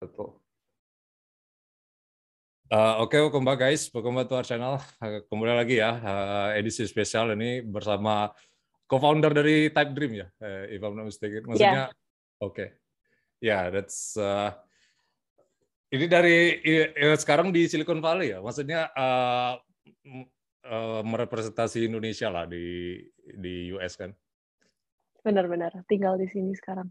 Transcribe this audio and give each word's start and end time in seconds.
Betul. 0.00 0.28
Uh, 2.70 3.02
Oke, 3.02 3.14
okay, 3.14 3.18
welcome 3.22 3.46
back 3.46 3.62
guys. 3.62 3.86
Welcome 3.94 4.18
back 4.18 4.26
to 4.26 4.42
our 4.42 4.46
channel. 4.46 4.82
Uh, 4.98 5.22
kembali 5.30 5.54
lagi 5.54 5.78
ya, 5.78 5.94
uh, 6.02 6.48
edisi 6.58 6.82
spesial 6.86 7.34
ini 7.38 7.62
bersama 7.62 8.34
co-founder 8.90 9.30
dari 9.30 9.70
Type 9.70 9.94
Dream 9.94 10.18
ya, 10.18 10.26
uh, 10.42 10.66
if 10.66 10.82
I'm 10.82 10.98
not 10.98 11.06
mistaken. 11.06 11.46
Maksudnya, 11.46 11.90
yeah. 11.94 12.42
oke. 12.42 12.54
Okay. 12.54 12.68
Ya, 13.38 13.46
yeah, 13.46 13.62
that's... 13.70 14.18
Uh, 14.18 14.50
ini 15.90 16.06
dari 16.06 16.58
ya, 16.62 17.14
sekarang 17.18 17.50
di 17.50 17.66
Silicon 17.66 17.98
Valley 17.98 18.34
ya, 18.34 18.38
maksudnya 18.38 18.90
uh, 18.94 19.58
uh, 20.66 21.02
merepresentasi 21.04 21.88
Indonesia 21.88 22.28
lah 22.28 22.44
di 22.44 22.98
di 23.20 23.72
US 23.76 23.96
kan. 23.96 24.10
Benar-benar, 25.20 25.84
tinggal 25.84 26.16
di 26.16 26.26
sini 26.28 26.56
sekarang. 26.56 26.88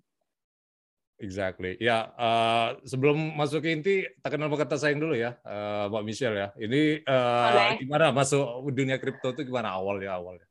Exactly. 1.19 1.75
Ya, 1.83 2.15
uh, 2.15 2.79
sebelum 2.87 3.35
masuk 3.35 3.67
ke 3.67 3.75
inti, 3.75 3.95
tak 4.23 4.39
kenal 4.39 4.47
kata 4.55 4.79
sayang 4.79 5.03
dulu 5.03 5.19
ya, 5.19 5.35
uh, 5.43 5.91
Mbak 5.91 6.03
Michelle 6.07 6.39
ya. 6.39 6.47
Ini 6.55 7.03
uh, 7.03 7.75
gimana 7.75 8.15
masuk 8.15 8.63
dunia 8.71 8.95
kripto 8.95 9.35
itu 9.35 9.43
gimana 9.43 9.75
awalnya 9.75 10.15
awalnya? 10.15 10.47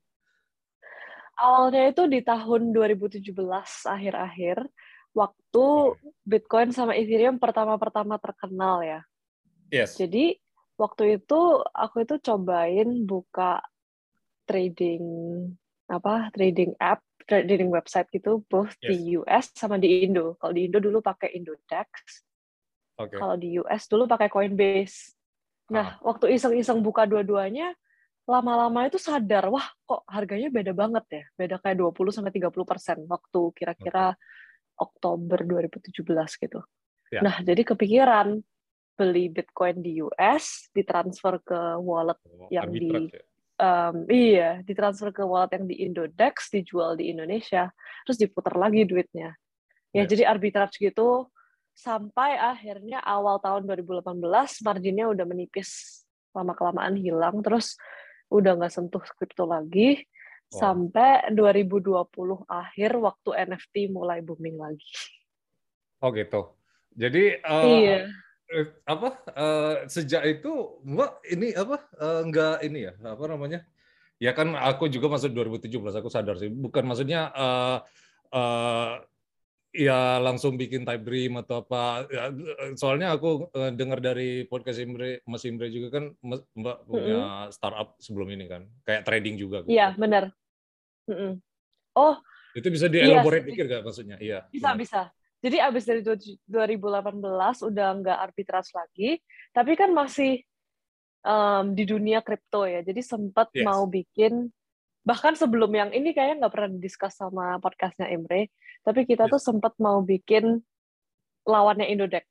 Awalnya 1.40 1.82
itu 1.88 2.02
di 2.12 2.20
tahun 2.20 2.76
2017 2.76 3.32
akhir-akhir, 3.88 4.68
waktu 5.16 5.66
Bitcoin 6.28 6.76
sama 6.76 6.92
Ethereum 7.00 7.40
pertama-pertama 7.40 8.20
terkenal 8.20 8.84
ya. 8.84 9.00
Yes. 9.72 9.96
Jadi 9.96 10.36
waktu 10.78 11.18
itu 11.18 11.40
aku 11.74 12.06
itu 12.06 12.14
cobain 12.22 13.04
buka 13.04 13.60
trading 14.46 15.04
apa 15.90 16.30
trading 16.32 16.72
app 16.78 17.02
trading 17.28 17.68
website 17.68 18.08
gitu 18.08 18.40
both 18.48 18.72
yes. 18.80 18.88
di 18.88 18.96
US 19.20 19.46
sama 19.52 19.76
di 19.76 20.08
Indo. 20.08 20.40
Kalau 20.40 20.52
di 20.56 20.64
Indo 20.64 20.80
dulu 20.80 21.04
pakai 21.04 21.36
Indodex. 21.36 22.24
Okay. 22.96 23.18
Kalau 23.20 23.36
di 23.36 23.60
US 23.60 23.84
dulu 23.84 24.08
pakai 24.08 24.32
Coinbase. 24.32 25.12
Nah, 25.68 26.00
uh. 26.00 26.08
waktu 26.08 26.32
iseng-iseng 26.32 26.80
buka 26.80 27.04
dua-duanya, 27.04 27.76
lama-lama 28.24 28.88
itu 28.88 28.96
sadar, 28.96 29.52
wah 29.52 29.68
kok 29.84 30.08
harganya 30.08 30.48
beda 30.48 30.72
banget 30.72 31.04
ya. 31.12 31.24
Beda 31.36 31.60
kayak 31.60 31.76
20 31.84 32.16
sampai 32.16 32.32
30 32.32 32.64
persen 32.64 32.96
waktu 33.04 33.40
kira-kira 33.52 34.16
okay. 34.16 34.80
Oktober 34.80 35.38
2017 35.44 36.00
gitu. 36.48 36.60
Yeah. 37.12 37.22
Nah, 37.22 37.36
jadi 37.44 37.60
kepikiran 37.60 38.40
beli 38.98 39.30
Bitcoin 39.30 39.78
di 39.78 40.02
US, 40.02 40.66
ditransfer 40.74 41.38
ke 41.46 41.78
wallet 41.78 42.18
oh, 42.26 42.50
yang 42.50 42.66
di 42.74 42.90
ya? 43.06 43.22
um, 43.58 44.06
iya 44.08 44.62
ditransfer 44.62 45.10
ke 45.10 45.22
wallet 45.26 45.58
yang 45.58 45.66
di 45.66 45.76
Indodex 45.84 46.48
dijual 46.50 46.94
di 46.94 47.10
Indonesia 47.12 47.68
terus 48.06 48.18
diputar 48.18 48.54
lagi 48.54 48.86
duitnya 48.86 49.34
ya 49.92 50.02
yeah. 50.02 50.06
jadi 50.06 50.30
arbitrage 50.30 50.78
gitu 50.78 51.28
sampai 51.74 52.34
akhirnya 52.38 52.98
awal 53.02 53.38
tahun 53.38 53.66
2018 53.66 54.18
marginnya 54.66 55.06
udah 55.10 55.26
menipis 55.26 56.02
lama 56.34 56.54
kelamaan 56.54 56.98
hilang 56.98 57.38
terus 57.42 57.78
udah 58.30 58.58
nggak 58.58 58.72
sentuh 58.74 59.02
kripto 59.14 59.46
lagi 59.46 60.02
wow. 60.54 60.58
sampai 60.58 61.30
2020 61.32 62.02
akhir 62.50 62.90
waktu 62.98 63.30
NFT 63.48 63.74
mulai 63.94 64.20
booming 64.20 64.58
lagi. 64.58 64.90
Oh 66.04 66.12
gitu. 66.12 66.52
Jadi 66.98 67.40
uh, 67.40 67.64
iya 67.64 67.98
apa 68.88 69.08
uh, 69.36 69.74
sejak 69.92 70.24
itu 70.24 70.80
mbak 70.80 71.20
ini 71.28 71.52
apa 71.52 71.84
uh, 72.00 72.24
enggak 72.24 72.64
ini 72.64 72.88
ya 72.88 72.92
apa 73.04 73.24
namanya 73.28 73.60
ya 74.16 74.32
kan 74.32 74.56
aku 74.56 74.88
juga 74.88 75.12
masuk 75.12 75.36
2017 75.36 75.68
aku 75.76 76.08
sadar 76.08 76.40
sih 76.40 76.48
bukan 76.48 76.88
maksudnya 76.88 77.28
uh, 77.36 77.78
uh, 78.32 79.04
ya 79.68 80.16
langsung 80.18 80.56
bikin 80.56 80.88
type 80.88 81.04
dream 81.04 81.36
atau 81.44 81.60
apa 81.60 82.08
ya, 82.08 82.32
soalnya 82.74 83.12
aku 83.12 83.52
uh, 83.52 83.68
dengar 83.68 84.00
dari 84.00 84.48
podcast 84.48 84.80
Imre 84.80 85.20
Mas 85.28 85.44
Imre 85.44 85.68
juga 85.68 86.00
kan 86.00 86.04
mbak 86.24 86.88
punya 86.88 87.20
mm 87.20 87.28
-hmm. 87.28 87.48
startup 87.52 88.00
sebelum 88.00 88.32
ini 88.32 88.48
kan 88.48 88.64
kayak 88.88 89.04
trading 89.04 89.36
juga 89.36 89.60
gitu. 89.68 89.76
iya 89.76 89.92
benar 89.92 90.32
mm 91.04 91.14
-hmm. 91.14 91.32
oh 92.00 92.16
itu 92.56 92.68
bisa 92.72 92.88
dielaborate 92.88 93.44
iya, 93.44 93.50
dikit 93.52 93.66
gak 93.68 93.82
maksudnya 93.84 94.16
iya 94.18 94.38
bisa 94.48 94.72
benar. 94.72 94.80
bisa 94.80 95.00
jadi 95.38 95.70
abis 95.70 95.86
dari 95.86 96.02
2018 96.02 97.70
udah 97.70 97.88
nggak 98.02 98.18
arbitrase 98.18 98.74
lagi, 98.74 99.22
tapi 99.54 99.78
kan 99.78 99.94
masih 99.94 100.42
um, 101.22 101.74
di 101.78 101.86
dunia 101.86 102.18
kripto 102.26 102.66
ya. 102.66 102.82
Jadi 102.82 102.98
sempat 103.06 103.54
yes. 103.54 103.62
mau 103.62 103.86
bikin 103.86 104.50
bahkan 105.06 105.32
sebelum 105.32 105.72
yang 105.72 105.90
ini 105.94 106.12
kayaknya 106.12 106.44
nggak 106.44 106.52
pernah 106.52 106.70
diskus 106.76 107.14
sama 107.14 107.62
podcastnya 107.62 108.10
Emre, 108.10 108.50
tapi 108.82 109.06
kita 109.06 109.30
yes. 109.30 109.38
tuh 109.38 109.40
sempat 109.40 109.78
mau 109.78 110.02
bikin 110.02 110.58
lawannya 111.46 111.86
Indodex 111.88 112.26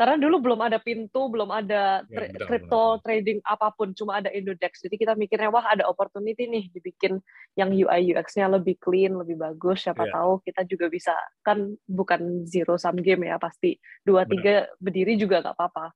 karena 0.00 0.16
dulu 0.16 0.40
belum 0.40 0.64
ada 0.64 0.80
pintu, 0.80 1.28
belum 1.28 1.52
ada 1.52 2.00
ya, 2.08 2.32
crypto 2.48 3.04
trading 3.04 3.36
apa 3.44 3.68
pun, 3.76 3.92
cuma 3.92 4.16
ada 4.24 4.32
Indodex. 4.32 4.80
Jadi 4.80 4.96
kita 4.96 5.12
mikirnya 5.12 5.52
wah 5.52 5.68
ada 5.68 5.84
opportunity 5.84 6.48
nih 6.48 6.72
dibikin 6.72 7.20
yang 7.52 7.68
UI 7.68 8.16
UX-nya 8.16 8.48
lebih 8.48 8.80
clean, 8.80 9.12
lebih 9.12 9.36
bagus. 9.36 9.84
Siapa 9.84 10.08
yeah. 10.08 10.16
tahu 10.16 10.40
kita 10.40 10.64
juga 10.64 10.88
bisa 10.88 11.12
kan 11.44 11.76
bukan 11.84 12.48
zero 12.48 12.80
sum 12.80 12.96
game 12.96 13.28
ya 13.28 13.36
pasti 13.36 13.76
dua 14.00 14.24
tiga 14.24 14.72
berdiri 14.80 15.20
juga 15.20 15.44
nggak 15.44 15.52
apa-apa. 15.60 15.92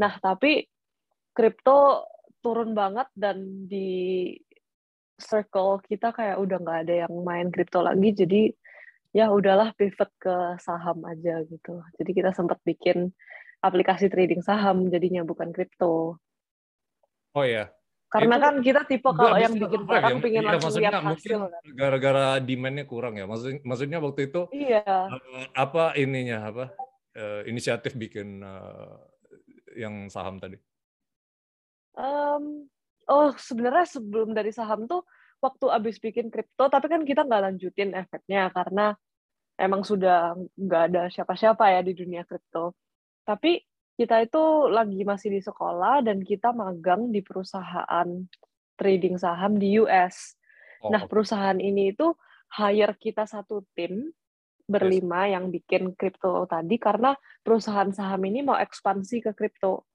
Nah 0.00 0.16
tapi 0.24 0.64
crypto 1.36 2.08
turun 2.40 2.72
banget 2.72 3.12
dan 3.12 3.68
di 3.68 4.32
circle 5.20 5.84
kita 5.84 6.16
kayak 6.16 6.40
udah 6.40 6.56
nggak 6.64 6.80
ada 6.88 6.94
yang 7.04 7.12
main 7.20 7.52
crypto 7.52 7.84
lagi. 7.84 8.08
Jadi 8.16 8.48
ya 9.14 9.30
udahlah 9.30 9.70
pivot 9.78 10.10
ke 10.18 10.58
saham 10.58 11.06
aja 11.06 11.46
gitu. 11.46 11.80
Jadi 11.96 12.10
kita 12.10 12.34
sempat 12.34 12.58
bikin 12.66 13.14
aplikasi 13.62 14.10
trading 14.10 14.42
saham 14.42 14.90
jadinya 14.90 15.22
bukan 15.22 15.54
kripto. 15.54 16.18
Oh 17.32 17.46
ya. 17.46 17.70
Karena 18.10 18.38
itu, 18.38 18.44
kan 18.46 18.54
kita 18.62 18.80
tipe 18.86 19.10
kalau 19.10 19.38
yang 19.38 19.54
bikin 19.58 19.82
barang 19.90 20.18
ya, 20.18 20.22
pingin 20.22 20.42
iya, 20.46 20.50
langsung 20.54 20.78
lihat 20.78 21.02
hasil 21.02 21.38
kan. 21.50 21.62
Gara-gara 21.74 22.38
demandnya 22.38 22.86
kurang 22.86 23.18
ya. 23.18 23.26
Maksud, 23.26 23.62
maksudnya 23.66 23.98
waktu 23.98 24.30
itu 24.30 24.46
iya. 24.54 25.10
Uh, 25.10 25.46
apa 25.54 25.98
ininya 25.98 26.46
apa 26.46 26.64
uh, 27.18 27.42
inisiatif 27.46 27.98
bikin 27.98 28.38
uh, 28.42 29.02
yang 29.74 30.06
saham 30.10 30.38
tadi? 30.38 30.58
Um, 31.98 32.66
oh 33.10 33.34
sebenarnya 33.34 33.86
sebelum 33.86 34.30
dari 34.30 34.54
saham 34.54 34.86
tuh 34.86 35.02
waktu 35.44 35.68
abis 35.68 36.00
bikin 36.00 36.32
kripto, 36.32 36.72
tapi 36.72 36.88
kan 36.88 37.04
kita 37.04 37.28
nggak 37.28 37.42
lanjutin 37.52 37.92
efeknya 37.92 38.48
karena 38.48 38.96
emang 39.60 39.84
sudah 39.84 40.32
nggak 40.56 40.82
ada 40.90 41.02
siapa-siapa 41.12 41.76
ya 41.76 41.80
di 41.84 41.92
dunia 41.92 42.24
kripto. 42.24 42.72
Tapi 43.28 43.60
kita 43.94 44.24
itu 44.24 44.72
lagi 44.72 45.06
masih 45.06 45.28
di 45.36 45.40
sekolah 45.44 46.02
dan 46.02 46.24
kita 46.24 46.50
magang 46.50 47.14
di 47.14 47.22
perusahaan 47.22 48.08
trading 48.74 49.20
saham 49.20 49.54
di 49.54 49.78
US. 49.78 50.34
Oh. 50.82 50.90
Nah, 50.90 51.06
perusahaan 51.06 51.56
ini 51.56 51.94
itu 51.94 52.10
hire 52.58 52.98
kita 52.98 53.24
satu 53.28 53.62
tim 53.78 54.10
berlima 54.64 55.28
yes. 55.28 55.32
yang 55.36 55.44
bikin 55.52 55.82
kripto 55.92 56.48
tadi 56.48 56.80
karena 56.80 57.12
perusahaan 57.44 57.92
saham 57.92 58.24
ini 58.26 58.42
mau 58.42 58.58
ekspansi 58.58 59.30
ke 59.30 59.32
kripto. 59.36 59.86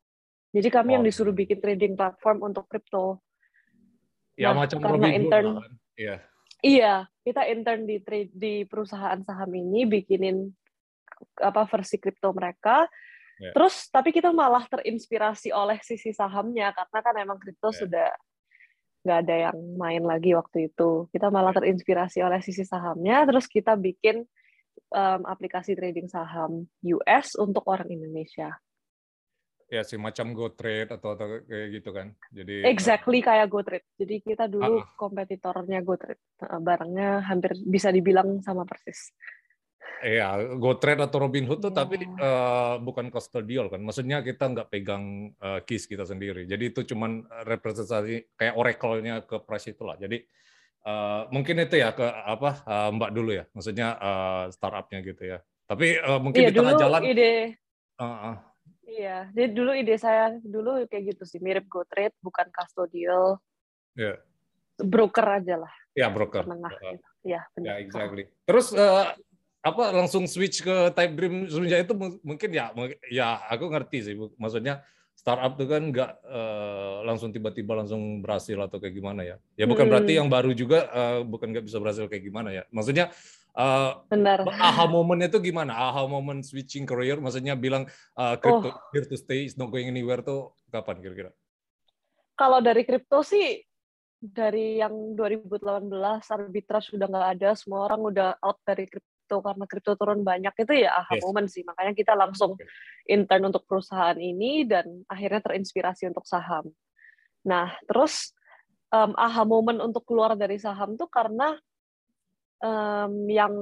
Jadi 0.56 0.70
kami 0.72 0.94
oh. 0.94 0.94
yang 1.00 1.04
disuruh 1.06 1.36
bikin 1.36 1.60
trading 1.60 1.94
platform 2.00 2.48
untuk 2.48 2.66
kripto. 2.72 3.20
Ya 4.40 4.56
nah, 4.56 4.64
macam 4.64 4.80
karena 4.80 4.96
Robin 4.96 5.12
intern, 5.20 5.48
kan? 5.60 5.72
Iya. 6.00 6.16
Iya, 6.60 6.94
kita 7.28 7.42
intern 7.52 7.84
di 7.84 8.00
trade 8.00 8.32
di 8.32 8.64
perusahaan 8.64 9.20
saham 9.24 9.52
ini 9.52 9.84
bikinin 9.84 10.48
apa 11.44 11.68
versi 11.68 12.00
kripto 12.00 12.32
mereka. 12.32 12.88
Yeah. 13.40 13.52
Terus 13.56 13.92
tapi 13.92 14.16
kita 14.16 14.32
malah 14.32 14.64
terinspirasi 14.68 15.52
oleh 15.52 15.80
sisi 15.84 16.16
sahamnya 16.16 16.72
karena 16.72 17.00
kan 17.04 17.16
emang 17.20 17.40
kripto 17.40 17.72
yeah. 17.72 17.80
sudah 17.84 18.10
nggak 19.00 19.20
ada 19.28 19.36
yang 19.52 19.58
main 19.76 20.04
lagi 20.08 20.32
waktu 20.36 20.72
itu. 20.72 21.08
Kita 21.12 21.28
malah 21.28 21.52
yeah. 21.52 21.60
terinspirasi 21.60 22.20
oleh 22.24 22.40
sisi 22.40 22.64
sahamnya, 22.64 23.28
terus 23.28 23.48
kita 23.48 23.76
bikin 23.76 24.24
um, 24.96 25.22
aplikasi 25.28 25.76
trading 25.76 26.08
saham 26.08 26.68
US 26.84 27.36
untuk 27.36 27.68
orang 27.68 27.92
Indonesia 27.92 28.56
ya 29.70 29.86
si 29.86 29.96
macam 30.02 30.34
go 30.34 30.50
trade 30.52 30.90
atau, 30.90 31.14
atau 31.14 31.46
kayak 31.46 31.68
gitu 31.78 31.90
kan 31.94 32.12
jadi 32.34 32.66
exactly 32.66 33.22
uh, 33.22 33.30
kayak 33.30 33.48
go 33.48 33.62
trade 33.62 33.86
jadi 34.02 34.16
kita 34.20 34.46
dulu 34.50 34.82
uh, 34.82 34.86
kompetitornya 34.98 35.86
go 35.86 35.94
trade 35.94 36.22
barangnya 36.42 37.22
hampir 37.22 37.54
bisa 37.64 37.94
dibilang 37.94 38.42
sama 38.42 38.66
persis 38.66 39.14
Iya, 40.00 40.56
GoTrade 40.56 41.12
atau 41.12 41.28
Robinhood 41.28 41.60
tuh 41.60 41.76
yeah. 41.76 41.80
tapi 41.84 41.96
uh, 42.08 42.80
bukan 42.80 43.12
custodial 43.12 43.68
kan. 43.68 43.84
Maksudnya 43.84 44.24
kita 44.24 44.48
nggak 44.48 44.72
pegang 44.72 45.36
uh, 45.44 45.60
keys 45.68 45.92
kita 45.92 46.08
sendiri. 46.08 46.48
Jadi 46.48 46.72
itu 46.72 46.88
cuman 46.96 47.28
representasi 47.44 48.32
kayak 48.40 48.56
oracle-nya 48.56 49.28
ke 49.28 49.44
price 49.44 49.76
itulah. 49.76 50.00
Jadi 50.00 50.24
uh, 50.88 51.28
mungkin 51.36 51.68
itu 51.68 51.84
ya 51.84 51.92
ke 51.92 52.08
apa 52.08 52.64
uh, 52.64 52.90
Mbak 52.96 53.12
dulu 53.12 53.32
ya. 53.36 53.46
Maksudnya 53.52 53.88
uh, 54.00 54.44
startupnya 54.56 55.04
gitu 55.04 55.36
ya. 55.36 55.44
Tapi 55.68 56.00
uh, 56.00 56.20
mungkin 56.24 56.48
yeah, 56.48 56.52
di 56.52 56.56
tengah 56.56 56.76
jalan 56.80 57.02
ide 57.04 57.32
uh, 58.00 58.04
uh, 58.08 58.36
Iya, 59.00 59.32
jadi 59.32 59.48
dulu 59.56 59.72
ide 59.72 59.96
saya 59.96 60.36
dulu 60.44 60.84
kayak 60.92 61.16
gitu 61.16 61.24
sih, 61.24 61.40
mirip 61.40 61.72
GoTrade, 61.72 62.12
bukan 62.20 62.52
custodial. 62.52 63.40
Iya. 63.96 64.20
Yeah. 64.20 64.20
broker 64.80 65.28
aja 65.28 65.56
lah. 65.60 65.74
Ya 65.92 66.08
broker. 66.08 66.48
Penengah. 66.48 66.72
Uh, 66.72 66.96
gitu. 66.96 67.08
Ya 67.28 67.42
benar. 67.52 67.68
Ya 67.68 67.76
exactly. 67.84 68.24
Terus 68.48 68.72
uh, 68.72 69.12
apa 69.60 69.84
langsung 69.92 70.24
switch 70.24 70.64
ke 70.64 70.76
Type 70.96 71.14
Dream 71.20 71.52
semenjak 71.52 71.84
itu 71.84 71.96
mungkin 72.24 72.50
ya 72.56 72.72
ya 73.12 73.44
aku 73.52 73.68
ngerti 73.68 73.98
sih 74.08 74.16
maksudnya 74.40 74.88
startup 75.20 75.60
itu 75.60 75.68
kan 75.68 75.84
nggak 75.92 76.12
uh, 76.24 77.04
langsung 77.04 77.36
tiba-tiba 77.36 77.76
langsung 77.76 78.24
berhasil 78.24 78.56
atau 78.56 78.80
kayak 78.80 78.96
gimana 78.96 79.28
ya 79.28 79.36
ya 79.60 79.68
bukan 79.68 79.84
hmm. 79.84 79.92
berarti 79.92 80.12
yang 80.16 80.32
baru 80.32 80.56
juga 80.56 80.88
uh, 80.96 81.28
bukan 81.28 81.52
nggak 81.52 81.68
bisa 81.68 81.76
berhasil 81.76 82.08
kayak 82.08 82.24
gimana 82.24 82.56
ya 82.56 82.64
maksudnya 82.72 83.12
uh, 83.56 84.04
Benar. 84.12 84.46
aha 84.50 84.86
momennya 84.86 85.32
itu 85.32 85.40
gimana 85.40 85.74
aha 85.74 86.06
moment 86.06 86.44
switching 86.46 86.86
career 86.86 87.18
maksudnya 87.18 87.58
bilang 87.58 87.88
uh, 88.20 88.36
crypto 88.38 88.70
oh. 88.70 88.78
here 88.94 89.08
to 89.08 89.18
stay 89.18 89.48
is 89.48 89.58
not 89.58 89.74
going 89.74 89.88
anywhere 89.90 90.22
tuh 90.22 90.54
kapan 90.70 91.02
kira-kira 91.02 91.32
kalau 92.38 92.60
dari 92.62 92.84
kripto 92.86 93.26
sih 93.26 93.60
dari 94.20 94.84
yang 94.84 95.16
2018 95.16 95.88
arbitrage 96.28 96.92
sudah 96.92 97.08
nggak 97.08 97.30
ada 97.40 97.50
semua 97.56 97.88
orang 97.88 98.02
udah 98.12 98.30
out 98.44 98.60
dari 98.68 98.84
kripto 98.86 99.40
karena 99.40 99.64
kripto 99.64 99.96
turun 99.96 100.28
banyak 100.28 100.52
itu 100.60 100.84
ya 100.84 101.00
aha 101.00 101.16
yes. 101.16 101.24
moment 101.24 101.48
sih 101.48 101.64
makanya 101.64 101.96
kita 101.96 102.14
langsung 102.20 102.60
intern 103.08 103.48
untuk 103.48 103.64
perusahaan 103.64 104.20
ini 104.20 104.68
dan 104.68 104.86
akhirnya 105.08 105.40
terinspirasi 105.40 106.12
untuk 106.12 106.28
saham 106.28 106.68
nah 107.48 107.72
terus 107.88 108.36
um, 108.92 109.16
aha 109.16 109.48
moment 109.48 109.80
untuk 109.80 110.04
keluar 110.04 110.36
dari 110.36 110.60
saham 110.60 111.00
tuh 111.00 111.08
karena 111.08 111.56
um, 112.64 113.14
yang 113.28 113.54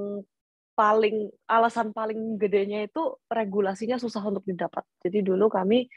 paling 0.78 1.34
alasan 1.50 1.90
paling 1.90 2.38
gedenya 2.38 2.86
itu 2.86 3.18
regulasinya 3.26 3.98
susah 3.98 4.22
untuk 4.22 4.46
didapat 4.46 4.86
jadi 5.02 5.26
dulu 5.26 5.50
kami 5.50 5.90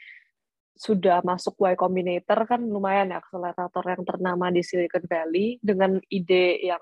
sudah 0.81 1.21
masuk 1.21 1.61
Y 1.61 1.77
Combinator 1.77 2.41
kan 2.49 2.61
lumayan 2.65 3.13
ya 3.13 3.21
akselerator 3.21 3.85
yang 3.85 4.01
ternama 4.01 4.49
di 4.49 4.65
Silicon 4.65 5.05
Valley 5.05 5.61
dengan 5.61 6.01
ide 6.09 6.57
yang 6.57 6.81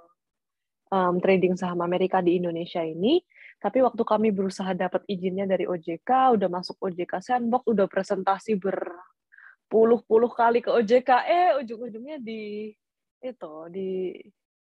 um, 0.93 1.19
trading 1.21 1.59
saham 1.59 1.83
Amerika 1.83 2.23
di 2.23 2.37
Indonesia 2.37 2.79
ini. 2.79 3.21
Tapi 3.59 3.83
waktu 3.83 3.99
kami 4.07 4.31
berusaha 4.31 4.71
dapat 4.71 5.03
izinnya 5.11 5.43
dari 5.43 5.67
OJK, 5.67 6.39
udah 6.39 6.47
masuk 6.47 6.79
OJK 6.79 7.19
Sandbox, 7.19 7.67
udah 7.67 7.91
presentasi 7.91 8.55
berpuluh-puluh 8.55 10.31
kali 10.31 10.63
ke 10.63 10.71
OJK, 10.71 11.09
eh 11.27 11.49
ujung-ujungnya 11.59 12.23
di 12.23 12.71
itu 13.19 13.53
di 13.67 14.15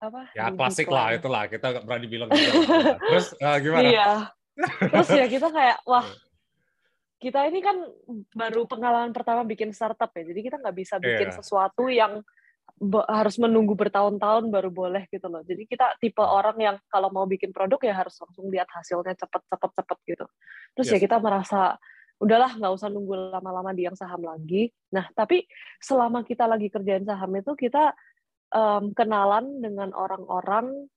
apa? 0.00 0.20
Ya 0.32 0.49
klasik 0.50 0.88
lah 0.88 1.12
itulah 1.12 1.44
kita 1.47 1.67
nggak 1.76 1.85
berani 1.85 2.06
bilang 2.08 2.29
gitu. 2.32 2.61
Terus 3.12 3.26
uh, 3.37 3.56
gimana? 3.61 3.88
Iya. 3.88 4.11
Terus 4.88 5.08
ya 5.12 5.26
kita 5.29 5.49
kayak 5.52 5.79
wah 5.91 6.06
kita 7.20 7.44
ini 7.52 7.61
kan 7.61 7.76
baru 8.32 8.64
pengalaman 8.64 9.12
pertama 9.12 9.44
bikin 9.44 9.76
startup 9.76 10.08
ya, 10.17 10.25
jadi 10.25 10.41
kita 10.41 10.56
nggak 10.56 10.73
bisa 10.73 10.97
bikin 10.97 11.29
yeah. 11.29 11.37
sesuatu 11.37 11.93
yang 11.93 12.25
harus 13.12 13.37
menunggu 13.37 13.76
bertahun-tahun 13.76 14.49
baru 14.49 14.73
boleh 14.73 15.05
gitu 15.12 15.29
loh. 15.29 15.44
Jadi 15.44 15.69
kita 15.69 16.00
tipe 16.00 16.25
orang 16.25 16.56
yang 16.56 16.76
kalau 16.88 17.12
mau 17.12 17.29
bikin 17.29 17.52
produk 17.52 17.76
ya 17.85 17.93
harus 17.93 18.17
langsung 18.17 18.49
lihat 18.49 18.73
hasilnya 18.73 19.12
cepet-cepet-cepet 19.20 19.99
gitu. 20.08 20.26
Terus 20.73 20.87
ya 20.88 20.97
yes. 20.97 20.97
ya 20.97 21.05
kita 21.05 21.17
merasa 21.20 21.76
udahlah 22.20 22.56
nggak 22.56 22.73
usah 22.73 22.88
nunggu 22.88 23.37
lama-lama 23.37 23.76
di 23.76 23.85
yang 23.85 23.97
saham 23.97 24.25
lagi. 24.25 24.73
Nah 24.97 25.12
tapi 25.12 25.44
selama 25.76 26.25
kita 26.25 26.49
lagi 26.49 26.73
kerjain 26.73 27.05
saham 27.05 27.32
itu 27.37 27.52
kita 27.52 27.93
um, 28.55 28.94
kenalan 28.94 29.62
dengan 29.62 29.94
orang-orang 29.94 30.91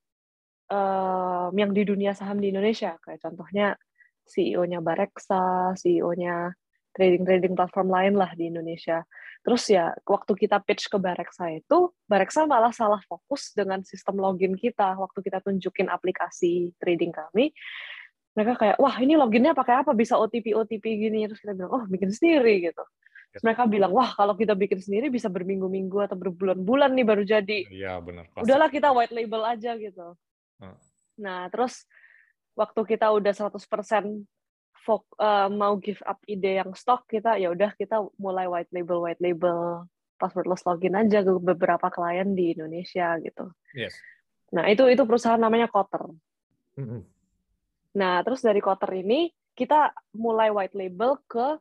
um, 0.70 1.52
yang 1.54 1.72
di 1.72 1.84
dunia 1.86 2.14
saham 2.18 2.42
di 2.42 2.50
Indonesia. 2.54 2.98
Kayak 3.02 3.30
contohnya 3.30 3.78
CEO-nya 4.26 4.80
Bareksa, 4.80 5.76
CEO-nya 5.78 6.54
trading-trading 6.94 7.58
platform 7.58 7.90
lain 7.90 8.14
lah 8.16 8.32
di 8.38 8.54
Indonesia. 8.54 9.02
Terus 9.44 9.68
ya 9.68 9.92
waktu 10.08 10.34
kita 10.40 10.62
pitch 10.64 10.88
ke 10.88 10.98
Bareksa 11.02 11.52
itu, 11.52 11.92
Bareksa 12.08 12.48
malah 12.48 12.72
salah 12.72 13.02
fokus 13.04 13.52
dengan 13.52 13.84
sistem 13.84 14.22
login 14.22 14.56
kita 14.56 14.96
waktu 14.96 15.20
kita 15.20 15.44
tunjukin 15.44 15.92
aplikasi 15.92 16.72
trading 16.80 17.12
kami. 17.12 17.52
Mereka 18.34 18.58
kayak, 18.58 18.78
wah 18.82 18.96
ini 18.98 19.14
loginnya 19.14 19.54
pakai 19.54 19.86
apa? 19.86 19.94
Bisa 19.94 20.18
OTP 20.18 20.58
OTP 20.58 20.86
gini. 20.98 21.30
Terus 21.30 21.38
kita 21.44 21.54
bilang, 21.54 21.70
oh 21.70 21.84
bikin 21.86 22.10
sendiri 22.10 22.66
gitu. 22.72 22.82
Terus 23.33 23.50
mereka 23.50 23.65
bilang, 23.65 23.89
wah 23.89 24.13
kalau 24.13 24.38
kita 24.38 24.53
bikin 24.53 24.77
sendiri 24.77 25.09
bisa 25.09 25.25
berminggu-minggu 25.25 26.06
atau 26.06 26.13
berbulan-bulan 26.13 26.94
nih 26.94 27.06
baru 27.06 27.24
jadi. 27.25 27.59
Iya 27.65 27.97
benar. 27.97 28.30
Udahlah 28.38 28.69
kita 28.69 28.94
white 28.94 29.09
label 29.09 29.41
aja 29.41 29.74
gitu. 29.74 30.13
Hmm. 30.62 30.77
Nah 31.18 31.50
terus 31.50 31.89
waktu 32.53 32.94
kita 32.94 33.09
udah 33.09 33.33
100% 33.33 33.57
fok, 34.85 35.01
uh, 35.18 35.50
mau 35.50 35.74
give 35.81 35.97
up 36.06 36.21
ide 36.30 36.62
yang 36.62 36.77
stock 36.77 37.09
kita 37.09 37.41
ya 37.41 37.50
udah 37.50 37.74
kita 37.74 38.06
mulai 38.21 38.45
white 38.45 38.69
label 38.69 39.01
white 39.01 39.18
label 39.18 39.89
passwordless 40.21 40.62
login 40.69 40.94
aja 40.94 41.25
ke 41.25 41.33
beberapa 41.41 41.89
klien 41.89 42.38
di 42.38 42.53
Indonesia 42.53 43.18
gitu. 43.18 43.50
Yes. 43.74 43.97
Nah 44.53 44.69
itu 44.69 44.85
itu 44.94 45.01
perusahaan 45.09 45.41
namanya 45.41 45.65
Kotter. 45.74 46.06
Mm-hmm. 46.77 47.01
Nah 47.97 48.21
terus 48.21 48.45
dari 48.45 48.62
Kotter 48.62 48.94
ini 48.94 49.33
kita 49.57 49.89
mulai 50.13 50.53
white 50.53 50.77
label 50.77 51.18
ke 51.25 51.57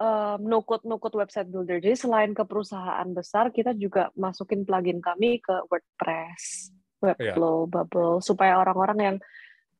um, 0.00 0.38
no 0.42 0.62
code 0.62 0.86
no 0.86 0.98
code 0.98 1.18
website 1.18 1.50
builder. 1.50 1.78
Jadi 1.78 1.94
selain 1.94 2.32
ke 2.34 2.42
perusahaan 2.46 3.06
besar 3.12 3.54
kita 3.54 3.76
juga 3.76 4.10
masukin 4.18 4.66
plugin 4.66 4.98
kami 4.98 5.38
ke 5.38 5.54
WordPress, 5.70 6.72
Webflow, 7.02 7.66
yeah. 7.66 7.70
Bubble 7.70 8.18
supaya 8.24 8.58
orang-orang 8.58 8.98
yang 8.98 9.16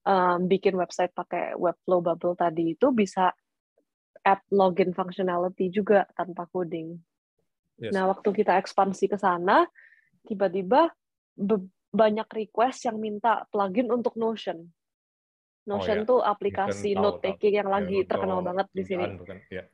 um, 0.06 0.46
bikin 0.46 0.76
website 0.76 1.11
pakai 1.16 1.56
Webflow 1.56 2.05
Bubble 2.05 2.37
tadi 2.37 2.76
itu 2.76 2.93
bisa 2.93 3.32
add 4.25 4.40
login 4.52 4.96
functionality 4.96 5.69
juga 5.69 6.08
tanpa 6.17 6.49
coding. 6.49 6.96
Yes. 7.76 7.93
Nah, 7.93 8.08
waktu 8.08 8.31
kita 8.31 8.56
ekspansi 8.56 9.10
ke 9.10 9.19
sana, 9.19 9.67
tiba-tiba 10.25 10.94
banyak 11.90 12.28
request 12.32 12.88
yang 12.88 13.02
minta 13.02 13.44
plugin 13.50 13.90
untuk 13.90 14.17
Notion. 14.17 14.64
Notion 15.64 15.99
oh, 16.00 16.02
ya. 16.05 16.08
tuh 16.08 16.20
aplikasi 16.20 16.93
note 16.93 17.25
taking 17.25 17.56
yang 17.56 17.72
lagi 17.72 18.05
ya, 18.05 18.08
terkenal 18.08 18.44
banget 18.44 18.69
di 18.69 18.82
sini. 18.84 19.05
Ya. 19.49 19.64